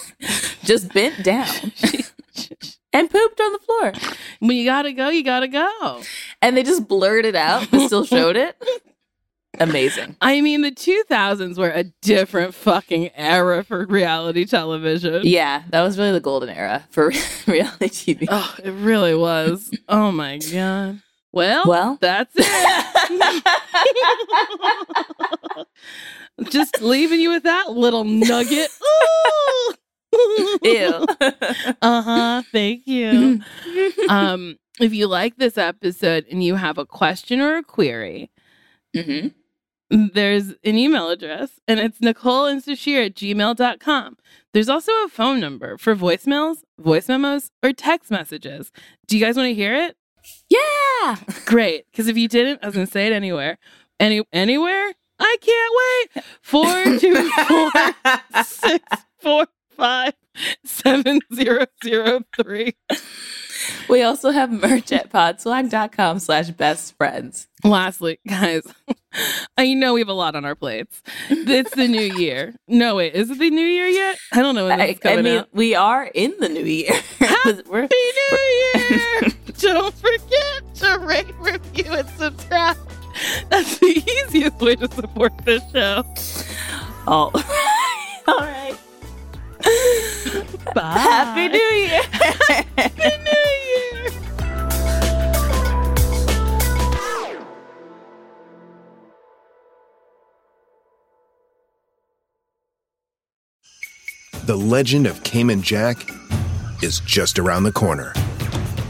just 0.64 0.92
bent 0.92 1.24
down 1.24 1.46
and 2.92 3.10
pooped 3.10 3.40
on 3.40 3.52
the 3.52 3.58
floor. 3.60 3.92
When 4.40 4.56
you 4.56 4.66
gotta 4.66 4.92
go, 4.92 5.08
you 5.08 5.24
gotta 5.24 5.48
go. 5.48 6.02
And 6.42 6.56
they 6.56 6.62
just 6.62 6.86
blurred 6.86 7.24
it 7.24 7.34
out, 7.34 7.70
but 7.70 7.86
still 7.86 8.04
showed 8.04 8.36
it. 8.36 8.62
Amazing. 9.60 10.14
I 10.20 10.40
mean, 10.42 10.60
the 10.60 10.70
2000s 10.70 11.56
were 11.58 11.70
a 11.70 11.84
different 12.02 12.54
fucking 12.54 13.10
era 13.16 13.64
for 13.64 13.86
reality 13.86 14.44
television. 14.44 15.22
Yeah, 15.24 15.62
that 15.70 15.82
was 15.82 15.98
really 15.98 16.12
the 16.12 16.20
golden 16.20 16.50
era 16.50 16.86
for 16.90 17.06
reality 17.46 17.88
TV. 17.88 18.26
Oh, 18.28 18.54
it 18.62 18.70
really 18.70 19.14
was. 19.14 19.70
Oh 19.88 20.12
my 20.12 20.38
god. 20.52 21.00
Well, 21.38 21.62
Well. 21.66 21.98
that's 22.00 22.32
it. 22.36 22.44
Just 26.50 26.80
leaving 26.82 27.20
you 27.20 27.30
with 27.30 27.44
that 27.44 27.70
little 27.70 28.02
nugget. 28.04 28.70
Ew. 30.62 31.06
uh 31.82 32.02
huh. 32.02 32.42
Thank 32.50 32.86
you. 32.88 33.40
um, 34.08 34.56
if 34.80 34.92
you 34.92 35.06
like 35.06 35.36
this 35.36 35.56
episode 35.58 36.26
and 36.30 36.42
you 36.42 36.56
have 36.56 36.76
a 36.78 36.84
question 36.86 37.40
or 37.40 37.56
a 37.56 37.62
query, 37.62 38.30
hmm 38.94 39.28
there's 39.90 40.48
an 40.64 40.76
email 40.76 41.08
address 41.08 41.60
and 41.66 41.80
it's 41.80 41.98
Nicole 42.02 42.44
and 42.44 42.62
Sasheer 42.62 43.06
at 43.06 43.14
gmail.com. 43.14 44.18
There's 44.52 44.68
also 44.68 44.92
a 45.04 45.08
phone 45.08 45.40
number 45.40 45.78
for 45.78 45.96
voicemails, 45.96 46.58
voice 46.78 47.08
memos, 47.08 47.50
or 47.62 47.72
text 47.72 48.10
messages. 48.10 48.70
Do 49.06 49.16
you 49.16 49.24
guys 49.24 49.36
want 49.36 49.46
to 49.46 49.54
hear 49.54 49.74
it? 49.74 49.96
Yeah. 50.48 51.16
Great. 51.46 51.86
Because 51.90 52.08
if 52.08 52.16
you 52.16 52.28
didn't, 52.28 52.60
I 52.62 52.66
was 52.66 52.74
going 52.74 52.86
to 52.86 52.92
say 52.92 53.06
it 53.06 53.12
anywhere. 53.12 53.58
Any 54.00 54.22
anywhere? 54.32 54.92
I 55.18 55.36
can't 55.40 55.74
wait. 56.14 56.24
Four 56.42 56.64
two 56.98 57.30
four 57.48 57.70
six 58.44 58.84
four 59.18 59.46
five 59.76 60.14
seven 60.64 61.20
zero 61.34 61.66
zero 61.84 62.20
three. 62.40 62.74
We 63.88 64.02
also 64.02 64.30
have 64.30 64.52
merch 64.52 64.92
at 64.92 65.10
podswag.com 65.10 66.20
slash 66.20 66.50
best 66.50 66.96
friends. 66.96 67.48
Lastly, 67.64 68.20
guys, 68.26 68.62
I 69.58 69.74
know 69.74 69.94
we 69.94 70.00
have 70.00 70.08
a 70.08 70.12
lot 70.12 70.36
on 70.36 70.44
our 70.44 70.54
plates. 70.54 71.02
It's 71.28 71.74
the 71.74 71.88
new 71.88 72.00
year. 72.00 72.54
No, 72.68 72.94
wait, 72.96 73.14
is 73.14 73.30
it 73.30 73.38
the 73.38 73.50
new 73.50 73.66
year 73.66 73.86
yet? 73.88 74.16
I 74.32 74.42
don't 74.42 74.54
know 74.54 74.68
I, 74.68 74.94
coming 74.94 75.18
I 75.18 75.22
mean, 75.22 75.38
out. 75.38 75.48
we 75.52 75.74
are 75.74 76.04
in 76.04 76.34
the 76.38 76.48
new 76.48 76.64
year. 76.64 76.92
We're- 77.68 77.82
Happy 77.82 77.96
New 78.30 78.38
Year! 78.90 79.20
Don't 79.58 79.94
forget 79.94 80.74
to 80.76 80.98
rate, 81.00 81.34
review, 81.38 81.92
and 81.92 82.08
subscribe. 82.10 82.76
That's 83.50 83.78
the 83.78 84.02
easiest 84.26 84.60
way 84.60 84.76
to 84.76 84.88
support 84.92 85.32
this 85.44 85.62
show. 85.72 86.04
all 87.06 87.30
right. 87.32 88.22
All 88.28 88.38
right. 88.38 88.76
Bye. 90.74 90.98
Happy 90.98 91.48
New 91.48 91.58
Year. 91.58 92.02
Happy 92.76 93.08
New 93.24 93.30
Year! 93.30 94.10
The 104.44 104.56
legend 104.56 105.06
of 105.06 105.22
Cayman 105.24 105.62
Jack 105.62 106.08
is 106.82 107.00
just 107.00 107.38
around 107.38 107.64
the 107.64 107.72
corner. 107.72 108.14